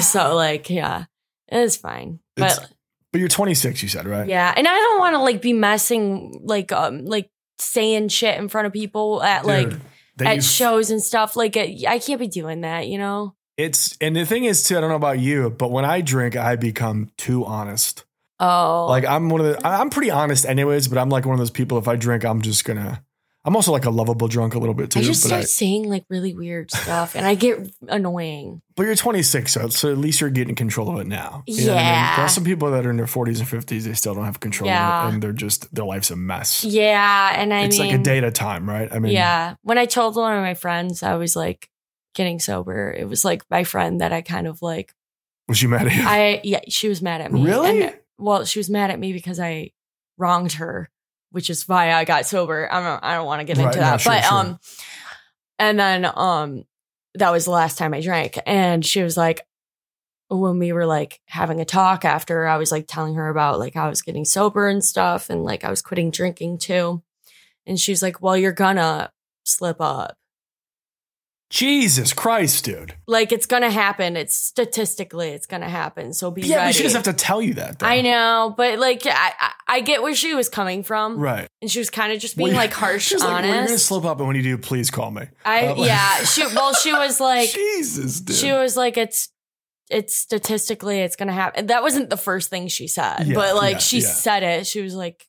so 0.00 0.34
like 0.36 0.68
yeah, 0.70 1.04
it 1.48 1.58
was 1.58 1.76
fine. 1.76 2.20
But 2.36 2.52
It's- 2.52 2.68
But 3.12 3.20
you're 3.20 3.28
26, 3.28 3.82
you 3.82 3.88
said, 3.88 4.06
right? 4.06 4.28
yeah, 4.28 4.52
and 4.56 4.66
I 4.66 4.72
don't 4.74 4.98
want 4.98 5.14
to 5.14 5.20
like 5.20 5.40
be 5.40 5.52
messing 5.52 6.40
like 6.44 6.72
um 6.72 7.04
like 7.06 7.30
saying 7.58 8.08
shit 8.08 8.38
in 8.38 8.48
front 8.48 8.66
of 8.66 8.72
people 8.72 9.22
at 9.22 9.46
like 9.46 9.70
Dude, 9.70 9.80
that 10.16 10.36
at 10.38 10.44
shows 10.44 10.90
and 10.90 11.02
stuff. 11.02 11.36
Like 11.36 11.56
I 11.56 11.98
can't 12.00 12.20
be 12.20 12.28
doing 12.28 12.62
that, 12.62 12.88
you 12.88 12.98
know. 12.98 13.34
It's 13.56 13.96
and 14.00 14.16
the 14.16 14.26
thing 14.26 14.44
is 14.44 14.64
too. 14.64 14.76
I 14.76 14.80
don't 14.80 14.90
know 14.90 14.96
about 14.96 15.20
you, 15.20 15.48
but 15.48 15.70
when 15.70 15.84
I 15.84 16.00
drink, 16.00 16.34
I 16.36 16.56
become 16.56 17.10
too 17.16 17.44
honest. 17.46 18.04
Oh, 18.44 18.86
Like 18.88 19.04
I'm 19.04 19.28
one 19.28 19.40
of 19.40 19.46
the. 19.46 19.66
I'm 19.66 19.90
pretty 19.90 20.10
honest, 20.10 20.44
anyways. 20.46 20.88
But 20.88 20.98
I'm 20.98 21.08
like 21.08 21.24
one 21.26 21.34
of 21.34 21.38
those 21.38 21.50
people. 21.50 21.78
If 21.78 21.88
I 21.88 21.96
drink, 21.96 22.24
I'm 22.24 22.42
just 22.42 22.64
gonna. 22.64 23.02
I'm 23.46 23.54
also 23.56 23.72
like 23.72 23.84
a 23.84 23.90
lovable 23.90 24.26
drunk 24.26 24.54
a 24.54 24.58
little 24.58 24.74
bit 24.74 24.90
too. 24.90 25.00
I 25.00 25.02
just 25.02 25.22
but, 25.22 25.28
start 25.28 25.42
I, 25.42 25.44
saying 25.44 25.86
like 25.90 26.06
really 26.08 26.32
weird 26.34 26.70
stuff, 26.70 27.14
and 27.14 27.26
I 27.26 27.34
get 27.34 27.58
annoying. 27.88 28.62
but 28.74 28.84
you're 28.84 28.94
26, 28.94 29.52
so, 29.52 29.68
so 29.68 29.92
at 29.92 29.98
least 29.98 30.22
you're 30.22 30.30
getting 30.30 30.54
control 30.54 30.88
of 30.94 30.98
it 31.00 31.06
now. 31.06 31.42
You 31.46 31.66
know 31.66 31.72
I 31.72 31.76
mean? 31.76 31.84
Yeah. 31.84 32.16
There's 32.16 32.32
some 32.32 32.44
people 32.44 32.70
that 32.70 32.86
are 32.86 32.90
in 32.90 32.96
their 32.96 33.04
40s 33.04 33.40
and 33.40 33.46
50s. 33.66 33.82
They 33.82 33.92
still 33.92 34.14
don't 34.14 34.24
have 34.24 34.40
control 34.40 34.70
Yeah. 34.70 35.02
of 35.02 35.10
it, 35.10 35.12
and 35.14 35.22
they're 35.22 35.32
just 35.32 35.74
their 35.74 35.84
life's 35.84 36.10
a 36.10 36.16
mess. 36.16 36.64
Yeah, 36.64 37.34
and 37.38 37.52
I 37.52 37.64
it's 37.64 37.78
mean, 37.78 37.90
like 37.90 38.00
a 38.00 38.02
day 38.02 38.16
at 38.16 38.24
a 38.24 38.30
time, 38.30 38.66
right? 38.66 38.88
I 38.90 38.98
mean, 38.98 39.12
yeah. 39.12 39.56
When 39.62 39.76
I 39.76 39.84
told 39.84 40.16
one 40.16 40.34
of 40.34 40.42
my 40.42 40.54
friends 40.54 41.02
I 41.02 41.16
was 41.16 41.36
like 41.36 41.68
getting 42.14 42.40
sober, 42.40 42.94
it 42.98 43.06
was 43.06 43.26
like 43.26 43.42
my 43.50 43.62
friend 43.64 44.00
that 44.00 44.10
I 44.10 44.22
kind 44.22 44.46
of 44.46 44.62
like. 44.62 44.94
Was 45.48 45.58
she 45.58 45.66
mad 45.66 45.86
at 45.86 45.94
you? 45.94 46.02
I 46.02 46.40
yeah, 46.44 46.60
she 46.70 46.88
was 46.88 47.02
mad 47.02 47.20
at 47.20 47.30
me. 47.30 47.44
Really? 47.44 47.82
And, 47.82 47.94
well, 48.18 48.44
she 48.44 48.58
was 48.58 48.70
mad 48.70 48.90
at 48.90 48.98
me 48.98 49.12
because 49.12 49.40
I 49.40 49.70
wronged 50.18 50.52
her, 50.54 50.90
which 51.30 51.50
is 51.50 51.68
why 51.68 51.92
I 51.92 52.04
got 52.04 52.26
sober. 52.26 52.68
I 52.72 52.82
don't. 52.82 53.04
I 53.04 53.14
don't 53.14 53.26
want 53.26 53.40
to 53.40 53.44
get 53.44 53.58
Right, 53.58 53.66
into 53.66 53.78
that, 53.80 54.00
sure, 54.00 54.12
but 54.12 54.24
sure. 54.24 54.38
um, 54.38 54.58
and 55.58 55.78
then 55.78 56.04
um, 56.14 56.64
that 57.14 57.30
was 57.30 57.44
the 57.44 57.50
last 57.50 57.78
time 57.78 57.94
I 57.94 58.00
drank, 58.00 58.38
and 58.46 58.84
she 58.84 59.02
was 59.02 59.16
like, 59.16 59.46
when 60.28 60.58
we 60.58 60.72
were 60.72 60.86
like 60.86 61.20
having 61.26 61.60
a 61.60 61.64
talk 61.64 62.04
after, 62.04 62.46
I 62.46 62.56
was 62.56 62.72
like 62.72 62.86
telling 62.88 63.14
her 63.14 63.28
about 63.28 63.58
like 63.58 63.74
how 63.74 63.86
I 63.86 63.90
was 63.90 64.02
getting 64.02 64.24
sober 64.24 64.68
and 64.68 64.84
stuff, 64.84 65.30
and 65.30 65.44
like 65.44 65.64
I 65.64 65.70
was 65.70 65.82
quitting 65.82 66.10
drinking 66.10 66.58
too, 66.58 67.02
and 67.66 67.78
she's 67.78 68.02
like, 68.02 68.20
"Well, 68.22 68.36
you're 68.36 68.52
gonna 68.52 69.12
slip 69.44 69.80
up." 69.80 70.16
Jesus 71.54 72.12
Christ, 72.12 72.64
dude. 72.64 72.96
Like 73.06 73.30
it's 73.30 73.46
gonna 73.46 73.70
happen. 73.70 74.16
It's 74.16 74.34
statistically, 74.34 75.28
it's 75.28 75.46
gonna 75.46 75.68
happen. 75.68 76.12
So 76.12 76.32
be 76.32 76.42
Yeah, 76.42 76.56
ready. 76.56 76.68
but 76.70 76.74
she 76.74 76.82
doesn't 76.82 77.04
have 77.06 77.14
to 77.16 77.24
tell 77.24 77.40
you 77.40 77.54
that. 77.54 77.78
Though. 77.78 77.86
I 77.86 78.00
know, 78.00 78.52
but 78.56 78.80
like 78.80 79.02
I, 79.06 79.52
I, 79.68 79.80
get 79.80 80.02
where 80.02 80.16
she 80.16 80.34
was 80.34 80.48
coming 80.48 80.82
from, 80.82 81.16
Right. 81.16 81.46
and 81.62 81.70
she 81.70 81.78
was 81.78 81.90
kind 81.90 82.12
of 82.12 82.18
just 82.18 82.36
being 82.36 82.48
yeah. 82.50 82.56
like 82.56 82.72
harsh, 82.82 83.04
She's 83.06 83.20
like, 83.20 83.30
we're 83.44 83.48
gonna 83.48 83.58
honest. 83.68 83.86
slip 83.86 84.04
up, 84.04 84.18
and 84.18 84.26
when 84.26 84.34
you 84.34 84.42
do, 84.42 84.58
please 84.58 84.90
call 84.90 85.12
me. 85.12 85.28
I 85.44 85.68
Uh, 85.68 85.74
like- 85.76 85.86
yeah, 85.86 86.24
she 86.24 86.44
well, 86.48 86.74
she 86.74 86.92
was 86.92 87.20
like, 87.30 87.48
Jesus, 87.50 88.20
dude. 88.20 88.34
she 88.34 88.50
was 88.50 88.76
like, 88.76 88.96
it's 88.96 89.28
it's 89.88 90.16
statistically, 90.16 91.02
it's 91.02 91.14
gonna 91.14 91.32
happen. 91.32 91.66
That 91.66 91.82
wasn't 91.82 92.10
the 92.10 92.16
first 92.16 92.50
thing 92.50 92.66
she 92.66 92.88
said, 92.88 93.28
Yeah, 93.28 93.34
but 93.36 93.54
like 93.54 93.74
yeah, 93.74 93.78
she 93.78 93.98
yeah. 94.00 94.08
said 94.08 94.42
it. 94.42 94.66
She 94.66 94.80
was 94.80 94.96
like, 94.96 95.24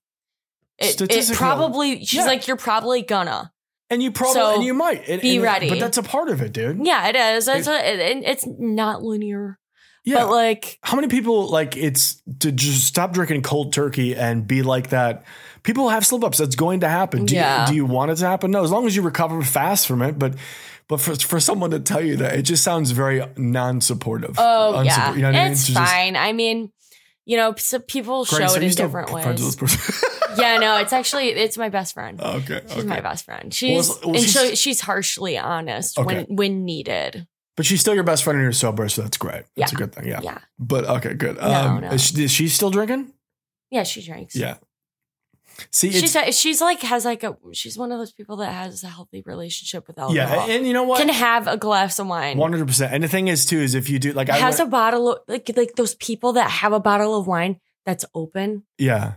it, 0.79 0.99
it 0.99 1.35
probably 1.35 2.03
she's 2.03 2.25
like 2.25 2.47
you're 2.47 2.57
probably 2.57 3.03
gonna 3.03 3.51
And 3.89 4.01
you 4.01 4.11
probably 4.11 4.33
So, 4.41 4.55
and 4.55 4.63
you 4.63 4.73
might 4.73 5.07
and- 5.07 5.21
be 5.21 5.35
and- 5.35 5.43
ready. 5.43 5.69
But 5.69 5.79
that's 5.79 5.97
a 5.97 6.03
part 6.03 6.29
of 6.29 6.41
it, 6.41 6.53
dude. 6.53 6.85
yeah 6.85 7.07
it 7.07 7.15
is 7.15 7.47
it's, 7.47 7.67
a, 7.67 7.93
it, 7.93 8.23
it's 8.25 8.45
not 8.47 9.03
linear 9.03 9.59
Yeah. 10.03 10.21
but 10.23 10.31
like 10.31 10.79
How 10.81 10.95
many 10.95 11.07
people 11.07 11.49
like 11.49 11.77
it's 11.77 12.21
to 12.39 12.51
just 12.51 12.85
stop 12.85 13.13
drinking 13.13 13.43
cold 13.43 13.73
turkey 13.73 14.15
and 14.15 14.47
be 14.47 14.61
like 14.63 14.89
that? 14.89 15.23
People 15.63 15.89
have 15.89 16.05
slip 16.05 16.23
ups. 16.23 16.37
That's 16.37 16.55
going 16.55 16.81
to 16.81 16.87
happen. 16.89 17.25
Do, 17.25 17.33
Yeah. 17.35 17.61
you, 17.63 17.67
do 17.69 17.75
you 17.75 17.85
want 17.85 18.11
it 18.11 18.15
to 18.17 18.27
happen? 18.27 18.51
No, 18.51 18.63
as 18.63 18.69
long 18.71 18.85
as 18.85 18.95
you 18.95 19.01
recover 19.01 19.41
fast 19.41 19.87
from 19.87 20.01
it. 20.03 20.17
But 20.19 20.35
but 20.87 21.01
for 21.01 21.15
for 21.15 21.39
someone 21.39 21.71
to 21.71 21.79
tell 21.79 22.01
you 22.01 22.17
that, 22.17 22.35
it 22.37 22.43
just 22.43 22.63
sounds 22.63 22.91
very 22.91 23.23
non 23.37 23.81
supportive. 23.81 24.35
oh 24.37 24.81
yeah 24.81 25.13
it's 25.49 25.67
fine 25.69 26.15
i 26.15 26.31
mean 26.33 26.71
you 27.25 27.35
know 27.37 27.55
so 27.57 27.79
people 27.79 28.23
show 28.25 28.37
it 28.37 28.61
in 28.61 28.69
different 28.69 29.11
ways 29.11 29.57
yeah 30.37 30.57
no 30.57 30.77
it's 30.77 30.93
actually 30.93 31.29
it's 31.29 31.57
my 31.57 31.69
best 31.69 31.93
friend 31.93 32.21
okay. 32.21 32.61
she's 32.67 32.77
okay. 32.79 32.87
my 32.87 33.01
best 33.01 33.25
friend 33.25 33.53
she's 33.53 33.89
Well, 33.89 33.99
well, 34.03 34.15
and 34.15 34.19
she's- 34.23 34.33
so 34.33 34.55
she's 34.55 34.81
harshly 34.81 35.37
honest 35.37 35.97
when 35.97 36.17
Okay. 36.17 36.25
when 36.29 36.65
needed 36.65 37.27
But 37.57 37.65
she's 37.65 37.79
still 37.81 37.95
your 37.95 38.03
best 38.03 38.23
friend 38.23 38.35
and 38.37 38.43
you're 38.43 38.51
sober, 38.51 38.89
so 38.89 39.01
that's 39.03 39.17
great. 39.17 39.43
That's 39.55 39.71
Yeah. 39.71 39.77
a 39.77 39.79
good 39.79 39.95
thing. 39.95 40.07
Yeah. 40.07 40.19
yeah 40.21 40.39
But 40.59 40.83
okay, 40.97 41.13
good. 41.13 41.37
No, 41.37 41.43
Um, 41.47 41.81
no. 41.81 41.89
Is, 41.91 42.03
she, 42.07 42.23
is 42.25 42.31
she 42.31 42.47
still 42.49 42.69
drinking? 42.69 43.13
yeah 43.71 43.83
she 43.83 44.01
drinks 44.01 44.35
Yeah. 44.35 44.57
See, 45.71 45.89
she's 45.91 46.17
she's 46.37 46.59
like 46.59 46.81
has 46.81 47.05
like 47.05 47.23
a 47.23 47.37
she's 47.53 47.77
one 47.77 47.93
of 47.93 47.97
those 47.97 48.11
people 48.11 48.35
that 48.37 48.51
has 48.51 48.83
a 48.83 48.89
healthy 48.89 49.23
relationship 49.25 49.87
with 49.87 49.97
alcohol. 49.97 50.13
yeah, 50.49 50.53
and 50.53 50.67
you 50.67 50.73
know 50.73 50.83
what? 50.83 50.99
Can 50.99 51.07
have 51.07 51.47
a 51.47 51.55
glass 51.55 51.97
of 51.97 52.07
wine. 52.07 52.37
One 52.37 52.51
hundred 52.51 52.67
percent. 52.67 52.93
And 52.93 53.01
the 53.01 53.07
thing 53.07 53.29
is, 53.29 53.45
too, 53.45 53.59
is 53.59 53.73
if 53.73 53.89
you 53.89 53.97
do 53.97 54.11
like 54.11 54.29
I 54.29 54.35
has 54.35 54.59
went- 54.59 54.67
a 54.67 54.71
bottle 54.71 55.11
of 55.13 55.19
like 55.29 55.49
like 55.55 55.75
those 55.75 55.95
people 55.95 56.33
that 56.33 56.49
have 56.59 56.73
a 56.73 56.79
bottle 56.81 57.17
of 57.17 57.25
wine 57.25 57.61
that's 57.85 58.03
open 58.13 58.63
yeah, 58.77 59.13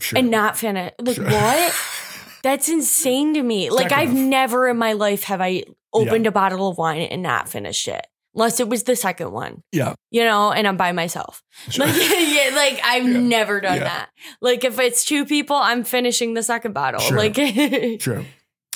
sure. 0.00 0.18
and 0.18 0.30
not 0.30 0.56
finished. 0.58 0.94
Like 1.00 1.16
Sure. 1.16 1.24
what? 1.24 1.74
That's 2.42 2.68
insane 2.68 3.34
to 3.34 3.42
me. 3.42 3.68
Like 3.70 3.90
I've 3.92 4.10
enough. 4.10 4.28
never 4.28 4.68
in 4.68 4.78
my 4.78 4.92
life 4.92 5.24
have 5.24 5.40
I 5.40 5.64
opened 5.92 6.26
a 6.26 6.30
bottle 6.32 6.68
of 6.68 6.78
wine 6.78 7.00
and 7.02 7.22
not 7.22 7.48
finished 7.48 7.88
it. 7.88 8.06
Unless 8.34 8.60
it 8.60 8.68
was 8.68 8.84
the 8.84 8.94
second 8.94 9.32
one. 9.32 9.62
Yeah. 9.72 9.94
You 10.12 10.22
know, 10.22 10.52
and 10.52 10.68
I'm 10.68 10.76
by 10.76 10.92
myself. 10.92 11.42
Sure. 11.70 11.86
Like, 11.86 11.96
yeah, 11.98 12.50
like 12.54 12.80
I've 12.84 13.08
Yeah. 13.08 13.18
never 13.18 13.60
done 13.60 13.78
Yeah. 13.78 13.84
that. 13.84 14.10
Like 14.40 14.64
if 14.64 14.78
it's 14.78 15.04
two 15.04 15.24
people, 15.24 15.56
I'm 15.56 15.82
finishing 15.82 16.34
the 16.34 16.42
second 16.44 16.72
bottle. 16.74 17.00
Like 17.16 17.34
True. 18.00 18.24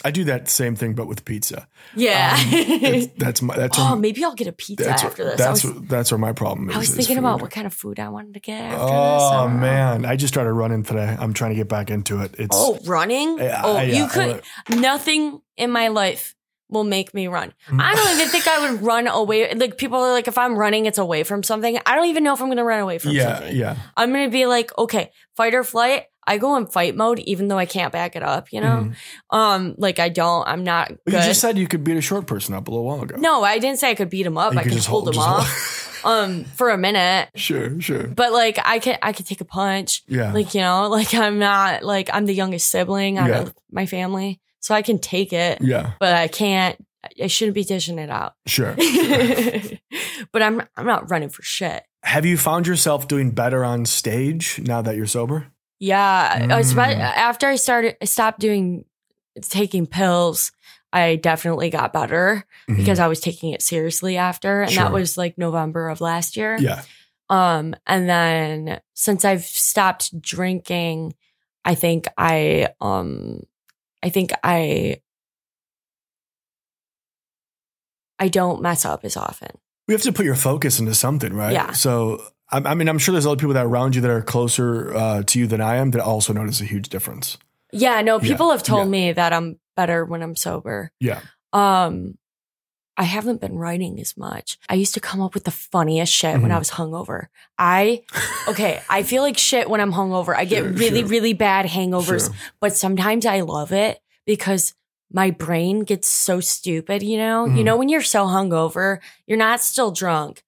I 0.05 0.11
do 0.11 0.24
that 0.24 0.49
same 0.49 0.74
thing, 0.74 0.95
but 0.95 1.07
with 1.07 1.24
pizza. 1.24 1.68
Yeah. 1.95 2.36
Um, 2.36 3.11
that's 3.16 3.40
my 3.40 3.57
that's 3.57 3.78
oh, 3.78 3.95
maybe 3.95 4.24
I'll 4.24 4.34
get 4.34 4.49
a 4.49 4.53
pizza 4.53 4.84
that's 4.84 5.05
after 5.05 5.22
where, 5.22 5.32
this. 5.32 5.38
That's 5.38 5.64
was, 5.64 5.74
where, 5.74 5.82
that's 5.84 6.11
where 6.11 6.18
my 6.18 6.32
problem 6.32 6.70
is. 6.70 6.76
I 6.76 6.78
was 6.80 6.95
thinking 6.95 7.18
about 7.18 7.40
what 7.40 7.51
kind 7.53 7.66
of 7.66 7.74
food 7.74 8.01
I 8.01 8.09
wanted 8.09 8.34
to 8.34 8.40
get 8.40 8.61
after 8.61 8.78
this. 8.78 8.90
Oh 8.90 9.28
I 9.28 9.43
don't 9.45 9.55
know. 9.55 9.61
man, 9.61 10.05
I 10.05 10.16
just 10.16 10.34
started 10.34 10.53
running 10.53 10.82
today. 10.82 11.16
I'm 11.18 11.32
trying 11.34 11.51
to 11.51 11.57
get 11.57 11.68
back 11.68 11.90
into 11.90 12.20
it. 12.22 12.34
It's 12.38 12.49
Oh, 12.57 12.78
running? 12.84 13.40
I- 13.40 13.61
oh, 13.62 13.76
I- 13.76 13.82
you 13.84 14.09
could. 14.09 14.43
Nothing 14.68 15.40
in 15.57 15.70
my 15.70 15.88
life 15.88 16.34
will 16.68 16.84
make 16.84 17.12
me 17.12 17.28
run. 17.28 17.53
Mm. 17.68 17.80
I 17.80 17.95
don't 17.95 18.16
even 18.16 18.28
think 18.28 18.49
I 18.49 18.70
would 18.72 18.82
run 18.93 19.07
away. 19.07 19.55
Like 19.55 19.76
people 19.76 19.99
are 19.99 20.11
like, 20.12 20.26
if 20.26 20.38
I'm 20.38 20.57
running, 20.57 20.86
it's 20.86 20.99
away 20.99 21.22
from 21.22 21.43
something. 21.43 21.78
I 21.86 21.95
don't 21.95 22.07
even 22.09 22.24
know 22.24 22.32
if 22.32 22.40
I'm 22.40 22.49
going 22.49 22.57
to 22.57 22.64
run 22.64 22.80
away 22.80 22.99
from 22.99 23.12
yeah, 23.12 23.36
something. 23.36 23.57
yeah. 23.57 23.76
I'm 23.97 24.11
going 24.11 24.24
to 24.24 24.32
be 24.32 24.47
like, 24.47 24.76
okay, 24.78 25.12
fight 25.36 25.55
or 25.55 25.64
flight. 25.64 26.07
I 26.27 26.39
go 26.39 26.57
in 26.57 26.66
fight 26.66 26.95
mode, 26.97 27.18
even 27.20 27.49
though 27.49 27.59
I 27.59 27.66
can't 27.66 27.93
back 27.93 28.14
it 28.16 28.23
up. 28.23 28.53
You 28.53 28.61
know, 28.61 28.91
Mhm. 28.91 28.95
um, 29.31 29.75
like 29.79 29.99
I 29.99 30.09
don't. 30.09 30.47
I'm 30.47 30.62
not 30.64 30.93
But 31.05 31.14
you 31.14 31.20
just 31.20 31.41
said 31.41 31.59
you 31.59 31.66
could 31.66 31.83
beat 31.85 31.97
a 31.97 32.01
short 32.01 32.27
person 32.27 32.55
up 32.55 32.68
a 32.68 32.70
little 32.70 32.85
while 32.87 33.03
ago. 33.03 33.16
no, 33.18 33.43
I 33.43 33.59
didn't 33.59 33.79
say 33.79 33.91
I 33.91 33.95
could 33.95 34.11
beat 34.11 34.25
him 34.27 34.39
up. 34.39 34.53
You 34.53 34.61
I 34.61 34.62
could 34.62 34.73
just 34.73 34.87
hold 34.89 35.09
him 35.09 35.14
just 35.14 35.27
off, 35.27 36.05
um, 36.05 36.45
for 36.45 36.70
a 36.70 36.79
minute. 36.79 37.29
sure, 37.35 37.81
sure. 37.81 38.07
But 38.07 38.33
like, 38.33 38.59
I 38.64 38.79
can, 38.79 38.99
I 39.03 39.12
could 39.12 39.27
take 39.27 39.41
a 39.41 39.45
punch. 39.45 40.03
Yeah. 40.07 40.33
Like, 40.33 40.55
you 40.55 40.61
know, 40.61 40.89
like 40.91 41.12
I'm 41.14 41.39
not 41.39 41.83
like 41.83 42.09
I'm 42.12 42.27
the 42.27 42.35
youngest 42.35 42.68
sibling 42.68 43.18
out 43.18 43.29
Yeah. 43.29 43.41
of 43.43 43.55
my 43.70 43.87
family. 43.87 44.41
So 44.61 44.77
I 44.77 44.83
can 44.83 44.99
take 45.01 45.33
it, 45.33 45.59
yeah, 45.61 45.95
but 45.99 46.14
I 46.14 46.29
can't 46.29 46.77
I 47.20 47.27
shouldn't 47.27 47.57
be 47.57 47.64
dishing 47.64 47.99
it 47.99 48.11
out. 48.11 48.35
sure. 48.47 48.77
but 50.33 50.43
I'm 50.43 50.62
I'm 50.77 50.87
not 50.87 51.11
running 51.11 51.29
for 51.29 51.43
shit. 51.43 51.83
Have 52.05 52.25
you 52.27 52.37
found 52.37 52.66
yourself 52.66 53.09
doing 53.09 53.31
better 53.33 53.64
on 53.64 53.87
stage 53.87 54.61
now 54.64 54.83
that 54.83 54.97
you're 54.97 55.07
sober? 55.07 55.49
Yeah. 55.83 56.47
I 56.49 56.57
was 56.57 56.72
about- 56.72 56.97
Mm. 56.97 57.01
after 57.01 57.49
I 57.49 57.57
started 57.57 57.97
I 58.01 58.05
stopped 58.05 58.39
doing 58.39 58.85
taking 59.43 59.87
pills, 59.87 60.53
I 60.93 61.16
definitely 61.16 61.70
got 61.70 61.93
better 61.93 62.45
Mhm. 62.70 62.76
because 62.76 63.01
I 63.01 63.09
was 63.09 63.18
taking 63.18 63.53
it 63.53 63.62
seriously 63.62 64.16
after. 64.16 64.62
And 64.62 64.70
Sure. 64.70 64.85
that 64.85 64.93
was 64.93 65.18
like 65.18 65.37
November 65.39 65.89
of 65.89 66.01
last 66.01 66.37
year. 66.37 66.57
yeah, 66.61 66.83
Um, 67.28 67.74
and 67.87 68.09
then 68.09 68.80
since 68.95 69.24
I've 69.24 69.45
stopped 69.45 70.20
drinking, 70.20 71.14
I 71.64 71.74
think 71.74 72.07
I 72.16 72.68
um 72.80 73.41
I 74.05 74.09
think 74.11 74.30
I 74.45 75.01
I 78.18 78.28
don't 78.28 78.62
mess 78.62 78.85
up 78.85 79.05
as 79.05 79.16
often. 79.16 79.51
we 79.89 79.95
have 79.95 80.03
to 80.03 80.12
put 80.12 80.24
your 80.24 80.37
focus 80.37 80.78
into 80.78 80.95
something, 80.95 81.35
right? 81.35 81.53
Yeah. 81.53 81.72
So, 81.72 82.22
I, 82.53 82.59
I 82.65 82.75
mean, 82.75 82.89
I'm 82.89 82.99
sure 82.99 83.13
there's 83.13 83.27
other 83.27 83.37
people 83.37 83.55
that 83.55 83.65
are 83.65 83.69
around 83.69 83.95
you 83.97 84.01
that 84.03 84.11
are 84.11 84.23
closer 84.23 84.95
uh, 84.95 85.23
to 85.25 85.39
you 85.39 85.47
than 85.47 85.61
I 85.61 85.77
am 85.77 85.91
that 85.93 86.03
also 86.03 86.33
notice 86.33 86.61
a 86.61 86.65
huge 86.65 86.89
difference. 86.91 87.39
Yeah, 87.73 88.01
no, 88.03 88.21
Yeah, 88.21 88.29
people 88.29 88.51
have 88.51 88.63
told 88.63 88.87
yeah. 88.87 88.91
me 88.91 89.13
that 89.13 89.33
I'm 89.33 89.59
better 89.77 90.05
when 90.05 90.23
I'm 90.23 90.37
sober. 90.37 90.93
Yeah. 91.01 91.21
Um 91.53 92.19
I 92.95 93.05
haven't 93.05 93.41
been 93.41 93.57
writing 93.57 93.99
as 94.01 94.19
much. 94.19 94.59
I 94.69 94.75
used 94.75 94.93
to 94.95 95.01
come 95.01 95.23
up 95.23 95.33
with 95.33 95.45
the 95.45 95.51
funniest 95.51 96.13
shit 96.13 96.35
when 96.43 96.51
Mhm. 96.51 96.55
I 96.55 96.59
was 96.59 96.71
hungover. 96.73 97.29
I 97.59 98.03
okay, 98.47 98.83
I 98.91 99.03
feel 99.03 99.23
like 99.23 99.39
shit 99.39 99.71
when 99.71 99.81
I'm 99.81 99.93
hungover. 99.95 100.37
I 100.37 100.45
get 100.45 100.59
Sure, 100.65 100.69
really, 100.73 101.01
sure. 101.01 101.09
really 101.09 101.33
bad 101.33 101.65
hangovers, 101.67 102.27
Sure. 102.27 102.35
but 102.61 102.77
sometimes 102.77 103.25
I 103.25 103.41
love 103.41 103.73
it 103.73 103.99
because 104.27 104.75
my 105.11 105.31
brain 105.31 105.81
gets 105.85 106.07
so 106.09 106.41
stupid, 106.41 107.03
you 107.03 107.17
know? 107.17 107.47
You 107.47 107.63
Mhm. 107.63 107.65
know, 107.65 107.77
when 107.79 107.89
you're 107.89 108.03
so 108.03 108.27
hungover, 108.27 108.99
you're 109.27 109.39
not 109.39 109.61
still 109.63 109.91
drunk. 109.91 110.43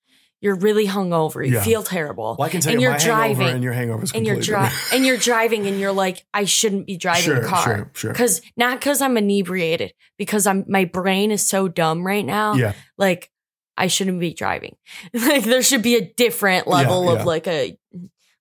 You're 0.45 0.57
really 0.57 0.87
hungover. 0.87 1.45
You 1.47 1.55
Yeah. 1.55 1.65
feel 1.65 1.83
terrible. 1.83 2.37
Well, 2.39 2.47
I 2.47 2.51
can 2.51 2.61
tell 2.61 2.73
And 2.73 2.81
you 2.83 2.85
you're 2.89 2.93
my 2.93 2.99
hangover 3.01 3.35
driving, 3.39 3.55
and 3.55 3.65
your 3.65 3.73
hangover 3.73 4.05
is 4.05 4.13
and 4.13 4.27
you're 4.27 4.37
dri- 4.41 4.69
and 4.93 5.07
you're 5.07 5.17
driving 5.17 5.67
and 5.67 5.81
you're 5.81 5.91
like, 5.93 6.27
I 6.35 6.45
shouldn't 6.45 6.87
be 6.87 6.99
driving 6.99 7.23
sure, 7.25 7.37
a 7.39 7.47
car. 7.47 7.91
Sure, 7.95 8.15
sure. 8.15 8.29
Not 8.55 8.79
cause 8.83 9.01
I'm 9.01 9.17
inebriated, 9.17 9.95
because 10.19 10.47
I'm 10.47 10.67
my 10.69 10.85
brain 10.85 11.31
is 11.31 11.41
so 11.49 11.67
dumb 11.67 12.07
right 12.07 12.27
now. 12.27 12.55
Yeah. 12.57 12.75
Like 12.99 13.31
I 13.79 13.87
shouldn't 13.87 14.21
be 14.21 14.35
driving. 14.35 14.77
like 15.15 15.45
there 15.45 15.63
should 15.63 15.83
be 15.83 15.97
a 15.97 16.13
different 16.15 16.67
level 16.67 17.07
Yeah, 17.07 17.21
of 17.21 17.27
like 17.27 17.47
a 17.49 17.79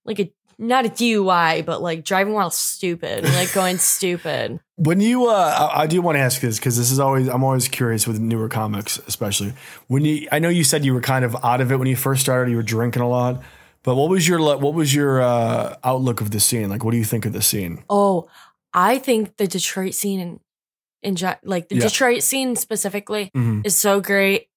like 0.04 0.20
a 0.20 0.30
not 0.58 0.86
a 0.86 0.88
DUI, 0.88 1.64
but 1.64 1.82
like 1.82 2.04
driving 2.04 2.32
while 2.34 2.50
stupid, 2.50 3.24
like 3.24 3.52
going 3.52 3.78
stupid. 3.94 4.60
When 4.76 5.00
you, 5.00 5.28
uh, 5.28 5.70
I, 5.74 5.82
I 5.82 5.86
do 5.86 6.02
want 6.02 6.16
to 6.16 6.20
ask 6.20 6.40
this 6.40 6.58
because 6.58 6.76
this 6.76 6.90
is 6.90 6.98
always, 6.98 7.28
I'm 7.28 7.44
always 7.44 7.68
curious 7.68 8.06
with 8.06 8.18
newer 8.20 8.48
comics, 8.48 8.98
especially 9.06 9.52
when 9.86 10.04
you, 10.04 10.28
I 10.32 10.38
know 10.38 10.48
you 10.48 10.64
said 10.64 10.84
you 10.84 10.94
were 10.94 11.00
kind 11.00 11.24
of 11.24 11.36
out 11.44 11.60
of 11.60 11.70
it 11.70 11.76
when 11.78 11.88
you 11.88 11.96
first 11.96 12.22
started, 12.22 12.50
you 12.50 12.56
were 12.56 12.62
drinking 12.62 13.02
a 13.02 13.08
lot, 13.08 13.42
but 13.82 13.94
what 13.94 14.08
was 14.10 14.26
your, 14.26 14.40
what 14.58 14.74
was 14.74 14.94
your 14.94 15.22
uh, 15.22 15.76
outlook 15.84 16.20
of 16.20 16.30
the 16.32 16.40
scene? 16.40 16.68
Like, 16.70 16.84
what 16.84 16.90
do 16.90 16.96
you 16.96 17.04
think 17.04 17.24
of 17.26 17.32
the 17.32 17.42
scene? 17.42 17.84
Oh, 17.88 18.28
I 18.72 18.98
think 18.98 19.36
the 19.36 19.46
Detroit 19.46 19.94
scene 19.94 20.20
in, 20.20 20.40
in 21.02 21.16
like 21.44 21.68
the 21.68 21.76
Yeah. 21.76 21.82
Detroit 21.82 22.22
scene 22.22 22.56
specifically 22.56 23.30
Mhm. 23.36 23.64
is 23.64 23.76
so 23.78 24.00
great. 24.00 24.48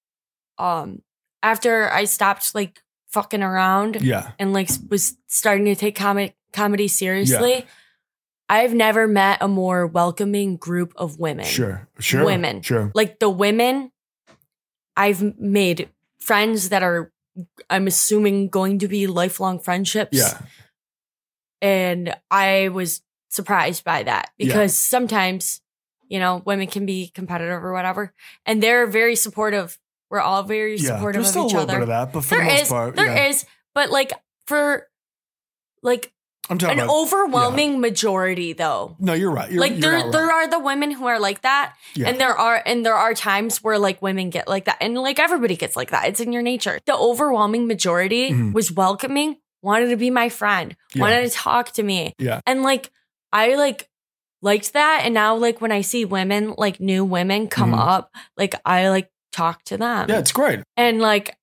Um, 0.57 1.01
after 1.43 1.91
I 1.91 2.05
stopped 2.05 2.55
like 2.55 2.81
fucking 3.17 3.41
around 3.41 3.97
Yeah. 4.01 4.31
and 4.37 4.53
like 4.53 4.69
was 4.91 5.17
starting 5.25 5.65
to 5.65 5.75
take 5.75 5.95
comedy 5.95 6.35
comedy 6.53 6.87
seriously, 6.87 7.65
I've 8.47 8.75
never 8.75 9.07
met 9.07 9.39
a 9.41 9.47
more 9.47 9.87
welcoming 9.87 10.55
group 10.57 10.93
of 10.95 11.17
women. 11.19 11.45
Sure. 11.45 11.87
Sure. 11.99 12.23
Women. 12.23 12.61
Sure. 12.61 12.91
Like 12.93 13.17
the 13.19 13.29
women, 13.29 13.91
I've 14.95 15.39
made 15.39 15.89
friends 16.19 16.69
that 16.69 16.83
are, 16.83 17.11
I'm 17.71 17.87
assuming, 17.87 18.49
going 18.49 18.77
to 18.79 18.87
be 18.87 19.07
lifelong 19.07 19.59
friendships. 19.59 20.15
Yeah. 20.17 20.39
And 21.61 22.15
I 22.29 22.69
was 22.69 23.01
surprised 23.29 23.83
by 23.83 24.03
that 24.03 24.29
Yeah. 24.37 24.45
because 24.47 24.77
sometimes, 24.77 25.61
you 26.07 26.19
know, 26.19 26.43
women 26.45 26.67
can 26.67 26.85
be 26.85 27.09
competitive 27.13 27.63
or 27.63 27.73
whatever. 27.73 28.13
And 28.45 28.61
they're 28.61 28.85
very 28.85 29.15
supportive. 29.15 29.77
We're 30.09 30.21
all 30.21 30.43
very 30.43 30.75
Yeah. 30.77 30.95
supportive 30.95 31.23
There's 31.23 31.27
of 31.27 31.29
still 31.31 31.43
a 31.43 31.45
each 31.47 31.53
little 31.53 31.69
other. 31.69 31.73
bit 31.79 31.81
of 31.83 31.87
that, 31.89 32.13
but 32.13 32.21
for 32.23 32.35
There 32.35 32.43
the 32.45 32.49
most 32.51 32.61
is, 32.63 32.69
part, 32.69 32.95
there 32.95 33.05
yeah. 33.07 33.27
is, 33.27 33.45
but 33.75 33.89
like 33.91 34.13
for 34.45 34.87
like 35.83 36.11
I'm 36.49 36.57
talking 36.57 36.79
an 36.79 36.85
about, 36.85 36.95
overwhelming 36.95 37.81
majority 37.81 38.53
though. 38.53 38.95
no, 38.99 39.13
you're 39.13 39.31
right. 39.31 39.51
You're, 39.51 39.59
like 39.59 39.73
you're 39.73 39.81
there 39.81 40.11
there 40.11 40.27
right. 40.27 40.45
are 40.45 40.49
the 40.49 40.59
women 40.59 40.91
who 40.91 41.05
are 41.07 41.19
like 41.19 41.41
that 41.41 41.75
Yeah. 41.93 42.07
and 42.07 42.19
there 42.21 42.33
are 42.37 42.61
and 42.65 42.85
there 42.85 42.93
are 42.95 43.13
times 43.13 43.61
where 43.61 43.77
like 43.77 44.01
women 44.01 44.29
get 44.29 44.47
like 44.47 44.65
that 44.65 44.77
and 44.79 44.95
like 44.97 45.19
everybody 45.19 45.57
gets 45.57 45.75
like 45.75 45.91
that 45.91 46.07
it's 46.07 46.21
in 46.21 46.31
your 46.31 46.41
nature 46.41 46.79
the 46.85 46.95
overwhelming 46.95 47.67
majority 47.67 48.31
Mhm. 48.31 48.53
was 48.53 48.71
welcoming 48.71 49.35
wanted 49.61 49.89
to 49.89 49.97
be 49.97 50.09
my 50.09 50.29
friend 50.29 50.77
Yeah. 50.95 51.01
wanted 51.01 51.23
to 51.29 51.35
talk 51.35 51.71
to 51.73 51.83
me 51.83 52.13
Yeah. 52.17 52.39
and 52.45 52.63
like 52.63 52.91
i 53.33 53.55
like 53.55 53.89
liked 54.41 54.71
that 54.71 55.01
and 55.03 55.13
now 55.13 55.35
like 55.35 55.59
when 55.59 55.73
i 55.73 55.81
see 55.81 56.05
women 56.05 56.53
like 56.57 56.79
new 56.79 57.03
women 57.03 57.47
come 57.49 57.73
Mhm. 57.73 57.79
up 57.79 58.15
like 58.37 58.55
i 58.65 58.87
like 58.87 59.09
talk 59.31 59.63
to 59.65 59.77
them 59.77 60.07
Yeah, 60.09 60.19
it's 60.19 60.31
great. 60.31 60.61
and 60.75 60.99
like 60.99 61.35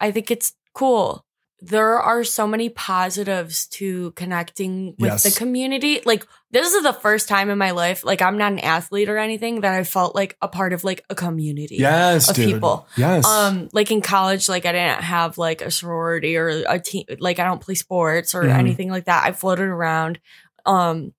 i 0.00 0.10
think 0.10 0.30
it's 0.30 0.52
cool 0.74 1.24
there 1.60 1.98
are 1.98 2.24
so 2.24 2.46
many 2.46 2.68
positives 2.68 3.66
to 3.68 4.10
connecting 4.12 4.94
with 4.98 5.08
Yes. 5.12 5.22
the 5.22 5.30
community. 5.30 6.02
Like 6.04 6.26
this 6.50 6.74
is 6.74 6.82
the 6.82 6.92
first 6.92 7.26
time 7.26 7.48
in 7.48 7.56
my 7.56 7.70
life, 7.70 8.04
like 8.04 8.20
I'm 8.20 8.36
not 8.36 8.52
an 8.52 8.58
athlete 8.58 9.08
or 9.08 9.16
anything, 9.16 9.62
that 9.62 9.72
I 9.72 9.82
felt 9.82 10.14
like 10.14 10.36
a 10.42 10.48
part 10.48 10.74
of 10.74 10.84
like 10.84 11.02
a 11.08 11.14
community. 11.14 11.76
Yes, 11.76 12.28
Of 12.28 12.36
dude. 12.36 12.52
people. 12.52 12.86
Yes. 12.98 13.24
Um, 13.24 13.70
like 13.72 13.90
in 13.90 14.02
college, 14.02 14.46
like 14.46 14.66
I 14.66 14.72
didn't 14.72 15.04
have 15.04 15.38
like 15.38 15.62
a 15.62 15.70
sorority 15.70 16.36
or 16.36 16.48
a 16.68 16.78
team. 16.78 17.04
Like 17.18 17.38
I 17.38 17.44
don't 17.44 17.62
play 17.62 17.76
sports 17.76 18.34
or 18.34 18.42
Mhm. 18.42 18.54
anything 18.58 18.90
like 18.90 19.06
that. 19.06 19.24
I 19.24 19.32
floated 19.32 19.68
around, 19.68 20.20
um, 20.66 21.14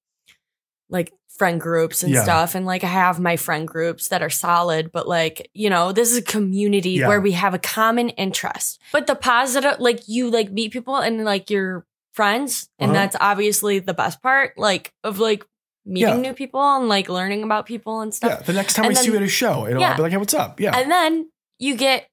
like 0.89 1.13
friend 1.37 1.59
groups 1.59 2.01
and 2.03 2.13
Yeah. 2.13 2.23
stuff, 2.23 2.55
and 2.55 2.65
like 2.65 2.83
I 2.83 2.87
have 2.87 3.19
my 3.19 3.35
friend 3.37 3.67
groups 3.67 4.07
that 4.09 4.21
are 4.21 4.29
solid. 4.29 4.91
But 4.91 5.07
like 5.07 5.49
you 5.53 5.69
know, 5.69 5.91
this 5.91 6.11
is 6.11 6.17
a 6.17 6.21
community 6.21 6.91
Yeah. 6.91 7.07
where 7.07 7.19
we 7.21 7.33
have 7.33 7.53
a 7.53 7.59
common 7.59 8.09
interest. 8.09 8.79
But 8.91 9.07
the 9.07 9.15
positive, 9.15 9.79
like 9.79 10.07
you 10.07 10.29
like 10.29 10.51
meet 10.51 10.71
people 10.71 10.95
and 10.97 11.23
like 11.25 11.49
you're 11.49 11.85
friends, 12.13 12.69
and 12.79 12.91
Uh-huh. 12.91 12.99
that's 13.01 13.15
obviously 13.19 13.79
the 13.79 13.93
best 13.93 14.21
part. 14.21 14.57
Like 14.57 14.93
of 15.03 15.19
like 15.19 15.43
meeting 15.85 16.15
Yeah. 16.23 16.29
new 16.31 16.33
people 16.33 16.61
and 16.61 16.87
like 16.89 17.09
learning 17.09 17.43
about 17.43 17.65
people 17.67 17.99
and 18.01 18.11
stuff. 18.13 18.31
yeah. 18.39 18.41
The 18.45 18.53
next 18.53 18.73
time 18.73 18.85
and 18.85 18.93
we 18.93 18.95
see 18.95 19.11
you 19.11 19.15
at 19.17 19.21
a 19.21 19.27
show, 19.27 19.67
it'll 19.67 19.81
Yeah. 19.81 19.95
be 19.95 20.01
like, 20.01 20.11
hey, 20.11 20.17
what's 20.17 20.33
up? 20.33 20.59
Yeah. 20.59 20.75
And 20.75 20.89
then 20.89 21.29
you 21.59 21.75
get, 21.75 22.07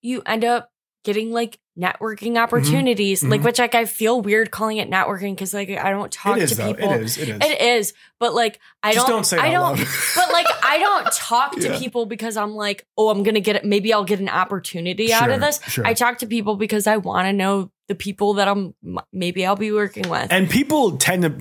you 0.00 0.20
end 0.26 0.44
up 0.44 0.71
getting 1.04 1.32
like 1.32 1.58
networking 1.78 2.36
opportunities, 2.40 3.24
like 3.24 3.40
Mhm. 3.40 3.44
which 3.44 3.58
like 3.58 3.74
I 3.74 3.86
feel 3.86 4.20
weird 4.20 4.50
calling 4.50 4.76
it 4.76 4.90
networking 4.90 5.34
because 5.34 5.52
like 5.54 5.70
I 5.70 5.90
don't 5.90 6.12
talk 6.12 6.38
to 6.38 6.46
though. 6.54 6.72
people. 6.74 6.92
It 6.92 7.00
is. 7.02 7.18
It 7.18 7.28
is. 7.30 7.38
It 7.40 7.60
is, 7.60 7.94
but 8.20 8.34
like 8.34 8.60
I 8.82 8.92
Just 8.92 9.06
don't, 9.06 9.16
don't 9.16 9.24
say 9.24 9.38
I 9.38 9.50
don't, 9.50 9.76
but 10.14 10.32
like 10.32 10.46
I 10.62 10.78
don't 10.78 11.10
talk 11.12 11.52
to 11.56 11.68
Yeah. 11.72 11.78
people 11.78 12.06
because 12.06 12.36
I'm 12.36 12.54
like, 12.54 12.86
oh, 12.98 13.08
I'm 13.08 13.22
gonna 13.22 13.40
get 13.40 13.56
it. 13.56 13.64
Maybe 13.64 13.92
I'll 13.92 14.04
get 14.04 14.20
an 14.20 14.28
opportunity 14.28 15.12
out 15.12 15.30
of 15.30 15.40
this. 15.40 15.60
sure. 15.68 15.86
I 15.86 15.94
talk 15.94 16.18
to 16.18 16.26
people 16.26 16.56
because 16.56 16.86
I 16.86 16.98
want 16.98 17.26
to 17.26 17.32
know 17.32 17.70
the 17.88 17.94
people 17.94 18.34
that 18.34 18.48
I'm 18.48 18.74
maybe 19.12 19.44
I'll 19.46 19.56
be 19.56 19.72
working 19.72 20.08
with. 20.08 20.28
and 20.30 20.48
people 20.50 20.98
tend 20.98 21.22
to 21.22 21.34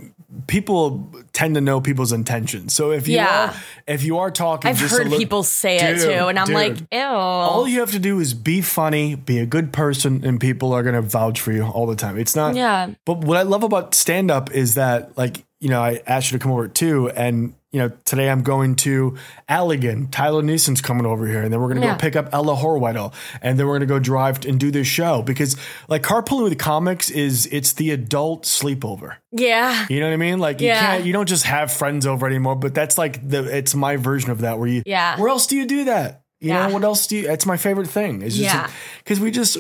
people 0.48 1.10
tend 1.34 1.56
to 1.56 1.62
know 1.62 1.82
people's 1.82 2.12
intentions. 2.12 2.74
So 2.74 2.92
if 2.92 3.08
you 3.08 3.16
Yeah. 3.16 3.50
are 3.50 3.54
if 3.88 4.04
you 4.04 4.18
are 4.20 4.32
talking, 4.32 4.70
I've 4.70 4.80
heard 4.80 5.04
little- 5.06 5.18
people 5.18 5.44
say 5.44 5.78
it 5.78 6.02
too, 6.02 6.28
and 6.28 6.40
I'm 6.40 6.46
dude. 6.48 6.56
like, 6.56 6.78
ew. 6.92 7.00
All 7.02 7.68
you 7.68 7.80
have 7.82 7.92
to 7.92 8.00
do 8.00 8.20
is 8.20 8.34
be 8.34 8.62
funny, 8.62 9.16
be 9.16 9.40
a 9.40 9.46
good 9.46 9.74
person, 9.74 10.22
and 10.24 10.40
people 10.40 10.72
are 10.74 10.84
gonna 10.84 11.02
vouch 11.02 11.40
for 11.42 11.52
you 11.52 11.66
all 11.66 11.86
the 11.88 11.96
time. 11.96 12.18
It's 12.18 12.36
not. 12.36 12.56
yeah, 12.56 12.90
But 13.06 13.20
what 13.26 13.38
I 13.38 13.42
love 13.44 13.64
about 13.64 13.94
stand 13.96 14.32
up 14.32 14.52
is 14.52 14.76
that, 14.76 15.18
like, 15.18 15.44
you 15.62 15.70
know, 15.70 15.82
I 15.82 16.02
asked 16.06 16.32
you 16.32 16.38
to 16.38 16.44
come 16.44 16.52
over 16.52 16.68
too, 16.68 17.10
and 17.12 17.54
you 17.72 17.80
know, 17.80 17.90
today 18.04 18.30
I'm 18.30 18.42
going 18.44 18.76
to 18.78 19.16
Allegan. 19.48 20.12
Tyler 20.12 20.42
Neeson's 20.42 20.82
coming 20.82 21.06
over 21.06 21.26
here, 21.26 21.42
and 21.42 21.54
then 21.54 21.62
we're 21.62 21.70
gonna 21.70 21.86
Yeah. 21.86 21.94
go 21.94 22.00
pick 22.00 22.18
up 22.18 22.28
Ella 22.34 22.56
Horwedel, 22.58 23.14
and 23.42 23.58
then 23.58 23.66
we're 23.68 23.76
gonna 23.76 23.86
go 23.86 24.00
drive 24.00 24.44
and 24.46 24.60
do 24.60 24.72
this 24.72 24.88
show 24.88 25.22
because, 25.22 25.56
like, 25.88 26.02
carpooling 26.04 26.44
with 26.50 26.58
comics 26.58 27.10
is 27.10 27.48
it's 27.52 27.72
the 27.74 27.92
adult 27.92 28.44
sleepover. 28.44 29.16
yeah, 29.32 29.86
You 29.90 30.02
know 30.02 30.08
what 30.08 30.14
I 30.14 30.18
mean? 30.18 30.40
Like, 30.40 30.60
you 30.60 30.68
Yeah. 30.68 30.80
can't, 30.82 31.06
you 31.06 31.14
don't 31.14 31.30
just 31.30 31.46
have 31.46 31.72
friends 31.72 32.06
over 32.06 32.28
anymore. 32.28 32.56
But 32.58 32.74
that's 32.74 32.98
like 32.98 33.26
the, 33.26 33.44
it's 33.56 33.74
my 33.74 33.96
version 33.96 34.32
of 34.32 34.42
that 34.42 34.60
where 34.60 34.68
you, 34.68 34.84
Yeah. 34.86 35.18
Where 35.18 35.30
else 35.30 35.48
do 35.48 35.56
you 35.56 35.66
do 35.66 35.86
that? 35.86 36.24
You 36.42 36.50
Yeah. 36.50 36.68
know, 36.68 36.74
what 36.74 36.84
else 36.84 37.08
do 37.08 37.16
you? 37.18 37.32
It's 37.32 37.46
my 37.46 37.56
favorite 37.56 37.88
thing. 37.88 38.22
It's 38.24 38.36
just 38.36 38.54
Yeah. 38.54 38.68
because 39.04 39.20
we 39.22 39.30
just 39.32 39.60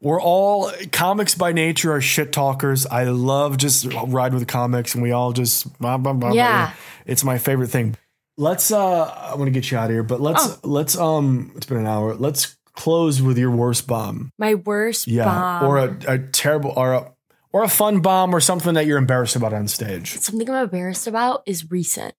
we're 0.00 0.20
all 0.20 0.70
comics 0.92 1.34
by 1.34 1.52
nature 1.52 1.92
are 1.92 2.00
shit 2.00 2.32
talkers. 2.32 2.86
I 2.86 3.04
love 3.04 3.56
just 3.58 3.86
ride 4.06 4.32
with 4.34 4.46
comics, 4.48 4.94
and 4.94 5.02
we 5.02 5.12
all 5.12 5.32
just 5.32 5.78
blah, 5.78 5.98
blah, 5.98 6.12
blah. 6.14 6.32
Yeah. 6.32 6.72
It's 7.06 7.22
my 7.24 7.38
favorite 7.38 7.68
thing. 7.68 7.96
Let's. 8.36 8.70
uh 8.72 9.04
I 9.04 9.34
want 9.34 9.48
to 9.48 9.50
get 9.50 9.70
you 9.70 9.76
out 9.78 9.86
of 9.86 9.90
here, 9.90 10.02
but 10.02 10.20
let's 10.20 10.46
Oh. 10.46 10.58
let's 10.62 10.96
um. 10.96 11.52
It's 11.56 11.66
been 11.66 11.76
an 11.78 11.86
hour. 11.86 12.14
Let's 12.14 12.56
close 12.72 13.20
with 13.20 13.36
your 13.36 13.50
worst 13.50 13.86
bomb. 13.86 14.30
my 14.38 14.54
worst 14.54 15.06
Yeah, 15.06 15.24
bomb. 15.26 15.64
or 15.64 15.78
a, 15.78 15.96
a 16.08 16.18
terrible 16.18 16.72
or 16.76 16.94
a 16.94 17.12
or 17.52 17.64
a 17.64 17.68
fun 17.68 18.00
bomb 18.00 18.32
or 18.34 18.40
something 18.40 18.74
that 18.74 18.86
you're 18.86 18.96
embarrassed 18.96 19.36
about 19.36 19.52
on 19.52 19.68
stage. 19.68 20.16
something 20.18 20.48
I'm 20.48 20.64
embarrassed 20.64 21.06
about 21.06 21.42
is 21.46 21.70
recent. 21.70 22.14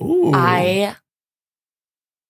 Ooh. 0.00 0.32
I 0.32 0.96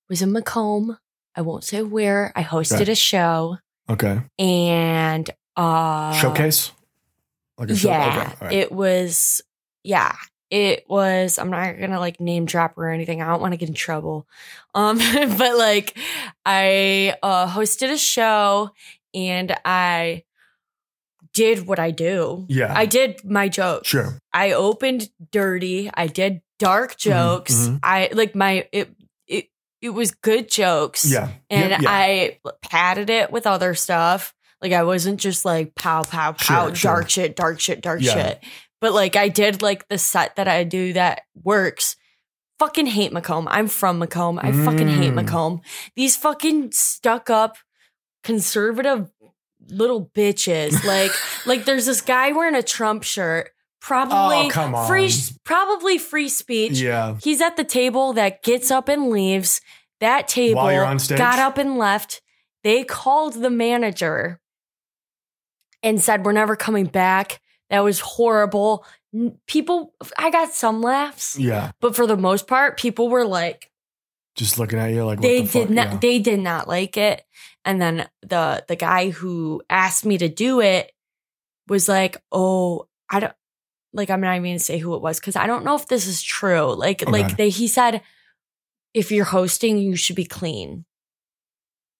was 0.09 0.22
in 0.22 0.32
Macomb. 0.32 0.99
I 1.36 1.42
won't 1.42 1.62
say 1.62 1.82
where. 1.82 2.32
I 2.34 2.42
hosted 2.42 2.80
Okay. 2.82 2.92
a 2.92 2.96
show 2.96 3.59
okay 3.91 4.20
and 4.39 5.30
uh 5.57 6.12
showcase. 6.12 6.72
Like 7.59 7.70
a. 7.70 7.74
Yeah. 7.74 8.32
Okay, 8.36 8.45
right. 8.45 8.53
It 8.55 8.70
was 8.72 9.43
yeah. 9.82 10.14
It 10.51 10.84
was 10.89 11.39
I'm 11.39 11.51
not 11.51 11.78
gonna 11.78 11.99
like 11.99 12.20
name 12.20 12.45
drop 12.47 12.78
or 12.78 12.89
anything. 12.89 13.20
I 13.20 13.26
don't 13.26 13.41
want 13.41 13.53
to 13.53 13.57
get 13.59 13.68
in 13.68 13.74
trouble. 13.74 14.26
Um 14.74 14.99
but 15.39 15.59
like 15.59 15.99
I 16.47 17.16
uh 17.22 17.49
hosted 17.49 17.91
a 17.91 17.99
show 17.99 18.70
and 19.12 19.57
I 19.64 20.22
did 21.34 21.66
what 21.66 21.78
I 21.78 21.91
do. 21.91 22.47
yeah. 22.49 22.72
I 22.74 22.86
did 22.86 23.24
my 23.24 23.49
jokes. 23.49 23.89
sure. 23.89 24.18
I 24.32 24.53
opened 24.53 25.11
dirty. 25.32 25.91
I 25.93 26.07
did 26.07 26.41
dark 26.59 26.97
jokes. 26.97 27.55
mhm. 27.68 27.80
I 27.82 28.09
like 28.12 28.34
my 28.34 28.66
it 28.72 28.91
it 29.81 29.91
was 29.91 30.11
good 30.12 30.51
jokes. 30.51 31.05
Yeah. 31.11 31.29
And 31.51 31.70
yeah, 31.70 31.79
yeah. 31.83 31.91
I 31.91 32.39
padded 32.62 33.11
it 33.11 33.31
with 33.31 33.47
other 33.47 33.74
stuff. 33.74 34.35
Like 34.61 34.72
I 34.72 34.83
wasn't 34.83 35.20
just 35.20 35.45
like 35.45 35.74
pow 35.74 36.03
pow 36.05 36.33
pow 36.33 36.66
Sure, 36.68 36.74
sure. 36.74 36.91
dark 36.93 37.11
shit, 37.11 37.37
dark 37.37 37.61
shit, 37.61 37.81
dark 37.81 38.01
Yeah. 38.03 38.12
shit. 38.14 38.45
But 38.81 38.93
like 38.93 39.14
I 39.16 39.29
did 39.29 39.62
like 39.62 39.87
the 39.89 39.99
set 39.99 40.37
that 40.37 40.49
I 40.49 40.64
do 40.64 40.93
that 40.95 41.22
works. 41.43 41.97
Fucking 42.59 42.87
hate 42.87 43.12
Macomb. 43.12 43.47
I'm 43.49 43.68
from 43.68 44.01
Macomb. 44.01 44.41
I 44.43 44.51
fucking 44.51 44.89
hate 44.89 45.12
Mm. 45.12 45.14
Macomb. 45.14 45.61
These 45.95 46.16
fucking 46.16 46.72
stuck 46.72 47.31
up 47.31 47.57
conservative 48.24 49.09
little 49.68 50.07
bitches. 50.14 50.85
Like 50.85 51.12
like 51.47 51.64
there's 51.64 51.87
this 51.87 52.01
guy 52.01 52.33
wearing 52.33 52.55
a 52.55 52.62
Trump 52.62 53.03
shirt. 53.05 53.51
Probably 53.81 54.51
Oh, 54.55 54.87
free 54.87 55.11
probably 55.45 55.99
free 55.99 56.29
speech. 56.29 56.72
yeah. 56.81 57.16
He's 57.22 57.41
at 57.41 57.57
the 57.57 57.64
table 57.64 58.12
that 58.14 58.43
gets 58.43 58.70
up 58.70 58.89
and 58.89 59.09
leaves. 59.11 59.61
That 60.01 60.29
table 60.29 60.57
While 60.57 60.72
you're 60.72 60.85
on 60.85 60.99
stage? 60.99 61.18
got 61.18 61.39
up 61.39 61.59
and 61.59 61.79
left. 61.79 62.20
They 62.64 62.85
called 62.85 63.35
the 63.35 63.51
manager 63.51 64.41
and 65.83 66.01
said, 66.03 66.24
We're 66.24 66.33
never 66.33 66.57
coming 66.57 66.87
back. 66.87 67.41
That 67.70 67.81
was 67.81 68.01
horrible. 68.01 68.85
People, 69.47 69.95
I 70.18 70.31
got 70.31 70.53
some 70.53 70.83
laughs, 70.83 71.39
Yeah. 71.39 71.70
but 71.81 71.97
for 71.97 72.07
the 72.07 72.16
most 72.16 72.47
part, 72.47 72.79
people 72.79 73.09
were 73.09 73.24
like, 73.24 73.70
Just 74.35 74.59
looking 74.59 74.79
at 74.79 74.93
you 74.93 75.05
like 75.05 75.18
what 75.18 75.22
they 75.22 75.43
the 75.43 75.53
did 75.53 75.70
not, 75.70 75.87
Yeah. 75.93 75.99
they 76.01 76.18
did 76.18 76.41
not 76.41 76.68
like 76.68 76.97
it. 76.97 77.22
And 77.64 77.81
then 77.81 78.09
the 78.22 78.64
the 78.68 78.76
guy 78.76 79.11
who 79.11 79.62
asked 79.70 80.05
me 80.05 80.18
to 80.18 80.29
do 80.29 80.61
it 80.61 80.93
was 81.68 81.89
like, 81.89 82.16
"Oh, 82.33 82.89
I 83.11 83.20
don't 83.20 83.35
like. 83.99 84.09
I'm 84.11 84.20
not 84.22 84.32
even 84.36 84.44
gonna 84.44 84.59
say 84.59 84.78
who 84.78 84.94
it 84.94 85.03
was 85.03 85.20
because 85.20 85.36
I 85.36 85.46
don't 85.46 85.64
know 85.64 85.74
if 85.74 85.86
this 85.88 86.07
is 86.07 86.22
true. 86.22 86.72
Like, 86.74 87.03
Okay. 87.03 87.12
like 87.12 87.36
they, 87.36 87.51
he 87.51 87.68
said, 87.68 88.01
if 88.94 89.12
you're 89.12 89.26
hosting, 89.26 89.76
you 89.78 89.94
should 89.96 90.16
be 90.16 90.24
clean. 90.24 90.86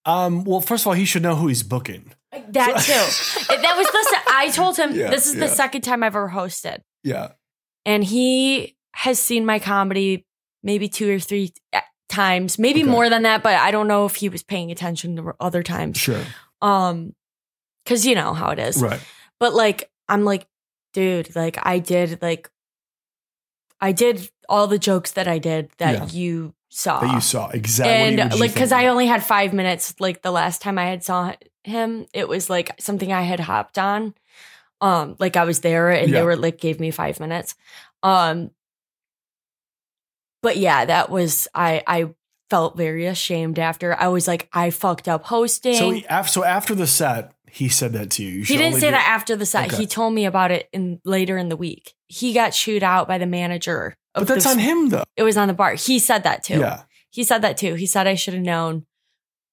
Um. 0.05 0.45
Well, 0.45 0.61
first 0.63 0.85
of 0.85 0.89
all, 0.89 0.93
he 0.95 1.05
should 1.05 1.23
know 1.23 1.35
who 1.37 1.49
he's 1.49 1.63
booking. 1.63 2.13
That 2.33 2.47
too. 2.81 3.55
that 3.57 3.75
was 3.77 3.87
the. 3.87 4.07
se- 4.11 4.25
I 4.29 4.51
told 4.51 4.77
him 4.79 4.95
Yeah, 4.95 5.11
this 5.11 5.27
is 5.27 5.37
the 5.37 5.49
second 5.49 5.83
time 5.83 6.03
I've 6.03 6.17
ever 6.17 6.31
hosted, 6.31 6.81
Yeah. 7.03 7.33
and 7.85 8.03
he 8.05 8.77
has 8.95 9.19
seen 9.19 9.45
my 9.45 9.59
comedy 9.59 10.25
maybe 10.63 10.89
two 10.89 11.15
or 11.15 11.19
three 11.19 11.53
uh, 11.73 11.81
times, 12.09 12.59
maybe 12.59 12.83
Okay. 12.83 12.91
more 12.91 13.09
than 13.11 13.23
that. 13.23 13.43
But 13.43 13.55
I 13.57 13.71
don't 13.71 13.87
know 13.89 14.07
if 14.07 14.17
he 14.17 14.29
was 14.29 14.43
paying 14.43 14.71
attention 14.71 15.17
to 15.17 15.33
other 15.41 15.63
times. 15.63 15.99
Sure. 15.99 16.23
Um, 16.63 17.15
because 17.85 18.07
you 18.07 18.15
know 18.15 18.35
how 18.35 18.51
it 18.51 18.59
is. 18.59 18.81
Right. 18.83 19.01
But 19.41 19.55
like, 19.55 19.91
I'm 20.09 20.25
like, 20.25 20.47
dude, 20.93 21.35
like 21.37 21.59
I 21.63 21.79
did 21.79 22.21
like, 22.23 22.51
I 23.81 23.93
did 23.93 24.29
all 24.49 24.67
the 24.67 24.79
jokes 24.79 25.13
that 25.13 25.29
I 25.29 25.39
did 25.39 25.71
that 25.79 25.95
Yeah. 25.95 26.07
you 26.21 26.55
saw. 26.69 27.01
That 27.01 27.15
you 27.15 27.21
saw 27.21 27.49
exactly. 27.51 28.21
and 28.23 28.39
like, 28.41 28.53
because? 28.53 28.73
I 28.73 28.87
only 28.87 29.07
had 29.07 29.23
five 29.25 29.53
minutes. 29.53 29.95
Like 30.01 30.23
the 30.23 30.31
last 30.33 30.63
time 30.63 30.79
I 30.79 30.87
had 30.87 31.05
saw 31.05 31.33
him, 31.65 32.07
it 32.13 32.29
was 32.29 32.51
like 32.51 32.73
something 32.81 33.13
I 33.13 33.23
had 33.23 33.41
hopped 33.41 33.79
on. 33.79 34.15
Um, 34.81 35.17
like 35.19 35.37
I 35.37 35.45
was 35.45 35.61
there 35.61 35.91
and 35.91 36.11
Yeah. 36.11 36.21
they 36.21 36.25
were 36.25 36.37
like 36.37 36.59
gave 36.61 36.79
me 36.81 36.91
five 36.91 37.21
minutes. 37.21 37.55
Um, 38.03 38.51
but 40.43 40.57
yeah, 40.57 40.85
that 40.85 41.11
was 41.11 41.49
I. 41.55 41.83
I 41.87 42.15
felt 42.49 42.77
very 42.79 43.05
ashamed 43.07 43.59
after. 43.59 43.95
I 43.95 44.09
was 44.09 44.27
like, 44.27 44.49
I 44.53 44.71
fucked 44.71 45.07
up 45.09 45.25
hosting. 45.25 45.75
So 46.05 46.23
so 46.23 46.45
after 46.45 46.75
the 46.75 46.87
set, 46.87 47.33
he 47.51 47.69
said 47.69 47.93
that 47.95 48.11
to 48.13 48.23
you. 48.23 48.31
you 48.39 48.45
He 48.45 48.57
didn't 48.57 48.81
say 48.81 48.91
that 48.91 49.07
after 49.09 49.37
the 49.37 49.47
set. 49.47 49.69
Okay. 49.69 49.77
He 49.77 49.87
told 49.87 50.15
me 50.15 50.27
about 50.27 50.51
it 50.51 50.69
in 50.73 51.01
later 51.05 51.37
in 51.37 51.49
the 51.49 51.57
week. 51.57 51.95
He 52.07 52.33
got 52.33 52.51
chewed 52.51 52.83
out 52.83 53.09
by 53.09 53.19
the 53.19 53.27
manager. 53.27 53.95
But 54.15 54.27
that's 54.27 54.45
the- 54.45 54.51
on 54.51 54.59
him 54.59 54.89
though. 54.89 55.05
It 55.17 55.23
was 55.23 55.37
on 55.37 55.49
the 55.49 55.55
bar. 55.55 55.75
He 55.75 55.99
said 55.99 56.25
that 56.25 56.43
too. 56.43 56.59
Yeah. 56.59 56.83
He 57.11 57.25
said 57.25 57.43
that 57.43 57.57
too. 57.57 57.75
He 57.75 57.87
said 57.87 58.07
I 58.07 58.15
should 58.15 58.35
have 58.35 58.43
known, 58.43 58.87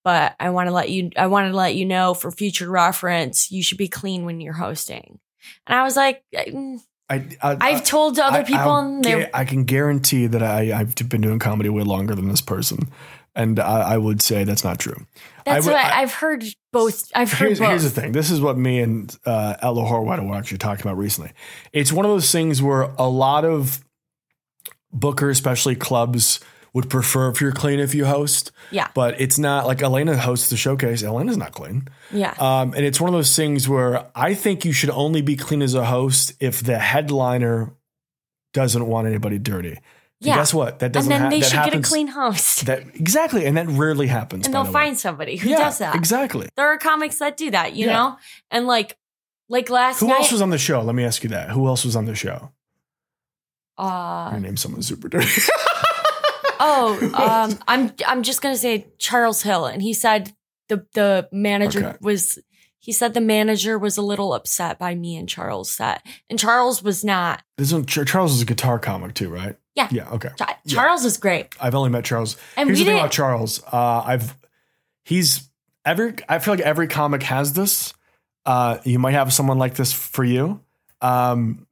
but 0.04 0.36
I 0.40 0.50
want 0.50 0.68
to 0.68 0.74
let 0.74 0.90
you. 0.90 1.10
I 1.18 1.28
wanted 1.28 1.50
to 1.52 1.56
let 1.56 1.76
you 1.76 1.86
know 1.86 2.14
for 2.14 2.32
future 2.32 2.70
reference. 2.70 3.52
You 3.52 3.64
should 3.64 3.78
be 3.78 3.88
clean 3.88 4.26
when 4.26 4.42
you're 4.42 4.54
hosting. 4.54 5.20
And 5.68 5.78
I 5.78 5.84
was 5.84 5.96
like, 5.96 6.24
mm, 6.36 6.80
I, 7.10 7.26
I 7.42 7.58
I've 7.62 7.84
told 7.84 8.20
other 8.20 8.40
I- 8.40 8.44
people, 8.44 8.62
I'll 8.62 8.80
and 8.80 9.04
they 9.04 9.30
I 9.34 9.46
can 9.46 9.64
guarantee 9.64 10.28
that 10.28 10.42
I, 10.44 10.78
I've 10.78 10.96
been 11.10 11.22
doing 11.22 11.40
comedy 11.40 11.70
way 11.70 11.84
longer 11.84 12.16
than 12.16 12.28
this 12.28 12.42
person. 12.42 12.92
And 13.36 13.60
I, 13.60 13.94
I 13.94 13.98
would 13.98 14.22
say 14.22 14.44
that's 14.44 14.64
not 14.64 14.80
true. 14.80 15.06
That's 15.46 15.66
I 15.66 15.70
would- 15.70 15.76
what 15.76 15.86
I- 15.86 16.00
have 16.02 16.14
heard. 16.14 16.44
Both. 16.72 17.10
I've 17.16 17.32
heard 17.32 17.48
Here's, 17.48 17.60
both. 17.60 17.70
here's 17.70 17.84
the 17.84 17.90
thing. 18.02 18.12
This 18.12 18.30
is 18.30 18.42
what 18.42 18.58
me 18.58 18.82
and 18.82 19.16
uh, 19.26 19.56
Ella 19.62 20.02
were 20.02 20.36
actually 20.36 20.58
talking 20.58 20.86
about 20.86 20.98
recently. 20.98 21.32
It's 21.72 21.94
one 21.94 22.04
of 22.04 22.12
those 22.12 22.30
things 22.32 22.62
where 22.62 22.82
a 22.98 23.08
lot 23.08 23.46
of 23.46 23.82
bookers, 24.94 25.32
especially 25.32 25.76
clubs, 25.76 26.40
would 26.74 26.90
prefer 26.90 27.30
if 27.30 27.40
you're 27.40 27.54
clean 27.54 27.80
if 27.80 27.96
you 27.96 28.04
host. 28.06 28.52
Yeah. 28.72 28.90
But 28.94 29.22
it's 29.22 29.40
not 29.40 29.66
like 29.66 29.82
Elena 29.82 30.18
hosts 30.18 30.50
the 30.50 30.58
showcase. 30.58 31.02
Elena's 31.04 31.38
not 31.38 31.54
clean. 31.54 31.88
Yeah. 32.12 32.34
Um, 32.40 32.74
and 32.74 32.86
it's 32.86 33.00
one 33.00 33.08
of 33.08 33.14
those 33.18 33.34
things 33.34 33.70
where 33.70 34.06
I 34.14 34.34
think 34.34 34.66
you 34.66 34.74
should 34.74 34.90
only 34.90 35.22
be 35.22 35.38
clean 35.38 35.62
as 35.62 35.74
a 35.76 35.86
host 35.86 36.34
if 36.42 36.62
the 36.62 36.78
headliner 36.78 37.72
doesn't 38.54 38.86
want 38.86 39.08
anybody 39.08 39.40
dirty. 39.40 39.80
And 40.22 40.28
Yeah. 40.28 40.36
guess 40.38 40.54
what? 40.54 40.80
That 40.80 40.92
doesn't 40.94 41.12
And 41.12 41.22
then 41.22 41.26
ha- 41.26 41.30
they 41.30 41.40
that 41.42 41.50
should 41.66 41.72
get 41.74 41.76
a 41.80 41.82
clean 41.88 42.08
house. 42.08 42.64
That 42.66 42.80
exactly, 42.96 43.46
and 43.46 43.58
that 43.58 43.68
rarely 43.68 44.08
happens. 44.08 44.46
and 44.46 44.54
they'll 44.56 44.64
the 44.64 44.72
find 44.72 44.98
somebody 44.98 45.36
who 45.38 45.50
yeah, 45.50 45.58
does 45.58 45.78
that. 45.80 45.94
Exactly. 45.96 46.48
There 46.56 46.68
are 46.68 46.78
comics 46.78 47.20
that 47.20 47.36
do 47.38 47.52
that, 47.52 47.76
you 47.76 47.88
Yeah. 47.88 47.94
know? 47.94 48.18
And 48.52 48.66
like 48.68 48.98
like 49.50 49.70
last 49.70 50.00
Who 50.00 50.08
night 50.08 50.16
else 50.22 50.32
was 50.32 50.42
on 50.42 50.50
the 50.52 50.58
show? 50.58 50.82
Let 50.82 50.96
me 50.96 51.04
ask 51.04 51.24
you 51.24 51.30
that. 51.30 51.50
Who 51.52 51.68
else 51.68 51.84
was 51.86 51.96
on 51.96 52.06
the 52.06 52.16
show? 52.16 52.52
uh 53.78 54.32
I 54.32 54.40
name 54.40 54.56
someone 54.58 54.82
super 54.82 55.10
dirty. 55.10 55.28
oh, 56.60 56.98
um 57.14 57.60
I'm 57.68 57.92
I'm 58.08 58.24
just 58.24 58.42
gonna 58.42 58.56
say 58.56 58.88
Charles 58.98 59.42
Hill 59.42 59.66
and 59.66 59.82
he 59.82 59.94
said 59.94 60.34
the 60.70 60.86
the 60.94 61.28
manager 61.32 61.86
Okay. 61.86 61.98
was 62.02 62.40
he 62.80 62.92
said 62.92 63.14
the 63.14 63.22
manager 63.22 63.78
was 63.78 63.98
a 63.98 64.02
little 64.02 64.34
upset 64.34 64.78
by 64.80 64.96
me 64.96 65.18
and 65.18 65.28
Charles 65.28 65.72
set. 65.72 66.06
And 66.30 66.38
Charles 66.40 66.84
was 66.84 67.04
not. 67.04 67.42
This 67.58 67.74
one, 67.74 67.86
Charles 67.86 68.34
is 68.36 68.44
a 68.44 68.46
guitar 68.46 68.78
comic 68.80 69.16
too, 69.16 69.28
right? 69.30 69.58
Yeah. 69.76 69.88
Yeah. 69.92 70.10
Okay. 70.12 70.30
Cha- 70.38 70.58
Charles 70.68 71.04
is 71.06 71.18
great. 71.18 71.48
I've 71.60 71.76
only 71.76 71.90
met 71.90 72.06
Charles. 72.06 72.38
And 72.58 72.70
Here's 72.70 72.80
the 72.80 72.86
thing 72.86 72.98
about 72.98 73.12
Charles. 73.12 73.62
Uh, 73.72 74.04
I've 74.06 74.36
he's 75.04 75.50
every. 75.84 76.16
I 76.30 76.40
feel 76.40 76.54
like 76.54 76.64
every 76.64 76.88
comic 76.88 77.24
has 77.24 77.54
this. 77.54 77.94
Uh, 78.46 78.78
you 78.84 79.00
might 79.00 79.14
have 79.14 79.34
someone 79.34 79.58
like 79.58 79.76
this 79.76 79.92
for 79.92 80.24
you. 80.24 80.62
Um, 81.02 81.68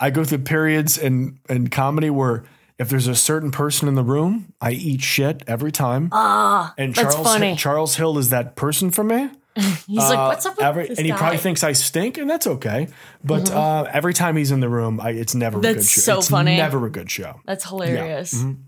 I 0.00 0.10
go 0.10 0.24
through 0.24 0.38
periods 0.38 0.98
in 0.98 1.38
in 1.48 1.68
comedy 1.68 2.10
where 2.10 2.44
if 2.78 2.88
there's 2.88 3.06
a 3.06 3.14
certain 3.14 3.50
person 3.50 3.86
in 3.88 3.94
the 3.94 4.02
room, 4.02 4.52
I 4.60 4.72
eat 4.72 5.02
shit 5.02 5.42
every 5.46 5.70
time. 5.70 6.08
Ah, 6.12 6.72
And 6.78 6.94
that's 6.94 7.14
Charles. 7.14 7.58
Charles 7.58 7.96
Hill 7.96 8.16
is 8.18 8.30
that 8.30 8.56
person 8.56 8.90
for 8.90 9.04
me. 9.04 9.30
He's 9.86 9.98
like, 9.98 10.18
Uh, 10.18 10.26
what's 10.28 10.46
up 10.46 10.56
with 10.56 10.64
every, 10.64 10.86
this 10.88 10.98
and 10.98 11.06
he 11.06 11.12
probably 11.12 11.38
thinks 11.38 11.62
I 11.64 11.72
stink, 11.72 12.18
and 12.18 12.28
that's 12.28 12.46
okay. 12.46 12.88
But 13.24 13.50
uh, 13.50 13.86
every 13.92 14.14
time 14.14 14.36
he's 14.36 14.50
in 14.50 14.60
the 14.60 14.68
room, 14.68 15.00
I, 15.00 15.10
it's 15.10 15.34
never 15.34 15.58
a 15.58 15.62
good 15.62 15.84
show. 15.84 16.00
so 16.00 16.18
it's 16.18 16.28
funny. 16.30 16.56
Never 16.56 16.84
a 16.86 16.90
good 16.90 17.10
show. 17.10 17.40
That's 17.46 17.64
hilarious. 17.68 18.34
Mhm. 18.34 18.58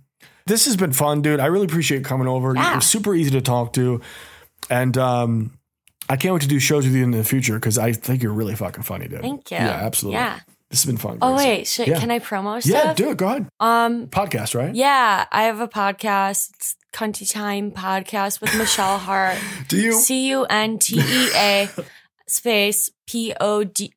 This 0.47 0.65
has 0.67 0.77
been 0.77 0.93
fun, 0.93 1.23
dude. 1.23 1.39
I 1.41 1.47
really 1.47 1.67
appreciate 1.67 2.05
coming 2.05 2.27
over. 2.29 2.55
Yeah. 2.55 2.73
You're 2.73 2.81
super 2.81 3.15
easy 3.15 3.31
to 3.33 3.41
talk 3.41 3.73
to, 3.75 4.01
and 4.69 4.97
um, 4.99 5.53
I 6.09 6.17
can't 6.17 6.35
wait 6.35 6.43
to 6.43 6.49
do 6.49 6.59
shows 6.59 6.85
with 6.85 6.95
you 6.95 7.05
in 7.05 7.13
the 7.13 7.23
future 7.25 7.55
because 7.55 7.79
I 7.79 7.93
think 7.93 8.23
you're 8.23 8.33
really 8.33 8.57
fucking 8.57 8.83
funny, 8.83 9.07
dude. 9.09 9.21
Thank 9.23 9.51
you. 9.51 9.57
Yeah, 9.59 9.69
absolutely. 9.71 10.19
Yeah. 10.19 10.41
This 10.69 10.83
has 10.83 10.87
been 10.87 10.97
fun. 10.97 11.19
Oh 11.21 11.37
wait, 11.37 11.67
shit, 11.67 11.87
Yeah. 11.87 12.01
can 12.01 12.11
I 12.11 12.19
promo 12.19 12.65
Yeah, 12.65 12.95
do 12.95 13.11
it. 13.11 13.19
Go 13.19 13.27
ahead. 13.29 13.47
Um 13.61 14.07
Podcast, 14.09 14.55
right? 14.55 14.75
yeah, 14.75 15.27
I 15.31 15.43
have 15.45 15.61
a 15.61 15.69
podcast. 15.69 16.49
It's 16.55 16.77
Cunty 16.93 17.31
Time 17.31 17.71
podcast 17.71 18.41
with 18.41 18.55
Michelle 18.57 18.99
Hart. 18.99 19.39
Do 19.69 19.81
you? 19.81 19.93
C 19.95 20.29
U 20.29 20.45
N 20.45 20.79
T 20.79 20.97
E 21.01 21.29
A 21.35 21.69
space 22.27 22.91
P 23.07 23.35
O 23.41 23.65
D 23.65 23.93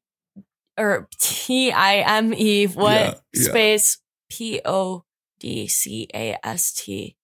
or 0.77 1.07
T 1.19 1.71
I 1.71 1.97
M 2.17 2.33
E 2.33 2.65
what 2.67 2.91
Yeah, 2.91 3.13
yeah. 3.33 3.49
space 3.49 3.97
P 4.29 4.61
O 4.65 5.03
D 5.39 5.67
C 5.67 6.07
A 6.13 6.37
S 6.43 6.73
T. 6.73 7.15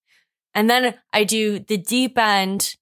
And 0.54 0.70
then 0.70 0.96
I 1.14 1.24
do 1.24 1.60
the 1.60 1.78
deep 1.78 2.18
end 2.18 2.76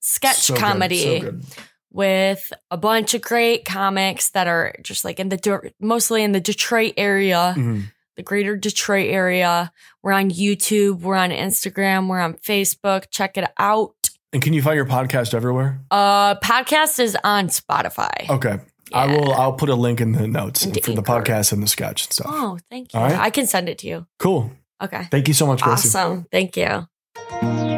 sketch 0.00 0.36
So 0.36 0.54
good, 0.54 0.60
comedy 0.60 1.02
so 1.02 1.20
good. 1.20 1.44
with 1.92 2.52
a 2.70 2.76
bunch 2.76 3.14
of 3.14 3.22
great 3.22 3.64
comics 3.64 4.30
that 4.30 4.48
are 4.48 4.74
just 4.82 5.04
like 5.04 5.20
in 5.20 5.28
the 5.28 5.36
De- 5.36 5.72
mostly 5.80 6.22
in 6.24 6.32
the 6.32 6.40
Detroit 6.40 6.94
area, 6.96 7.54
Mhm. 7.56 7.92
The 8.16 8.22
greater 8.22 8.56
Detroit 8.56 9.10
area. 9.10 9.72
We're 10.02 10.12
on 10.12 10.30
YouTube, 10.30 11.00
we're 11.00 11.16
on 11.16 11.30
Instagram, 11.30 12.08
we're 12.08 12.20
on 12.20 12.34
Facebook. 12.34 13.10
Check 13.10 13.36
it 13.36 13.50
out. 13.58 13.94
And 14.32 14.42
can 14.42 14.52
you 14.52 14.62
find 14.62 14.76
your 14.76 14.86
podcast 14.86 15.32
everywhere? 15.34 15.80
Uh, 15.90 16.34
podcast 16.36 16.98
is 16.98 17.16
on 17.22 17.48
Spotify. 17.48 18.28
Okay. 18.28 18.58
I 18.92 19.06
will. 19.06 19.32
I'll 19.32 19.54
put 19.54 19.68
a 19.68 19.74
link 19.74 20.00
in 20.00 20.12
the 20.12 20.28
notes 20.28 20.64
for 20.64 20.70
the 20.92 21.02
podcast 21.02 21.52
and 21.52 21.62
the 21.62 21.66
sketch 21.66 22.04
and 22.06 22.12
stuff. 22.12 22.26
Oh, 22.28 22.58
thank 22.70 22.92
you. 22.92 23.00
All 23.00 23.06
right. 23.06 23.18
I 23.18 23.30
can 23.30 23.46
send 23.46 23.68
it 23.68 23.78
to 23.78 23.88
you. 23.88 24.06
Cool. 24.18 24.52
Okay. 24.82 25.04
Thank 25.10 25.28
you 25.28 25.34
so 25.34 25.46
much, 25.46 25.62
Gracie. 25.62 25.88
Awesome. 25.88 26.26
Thank 26.30 26.56
you. 26.56 27.73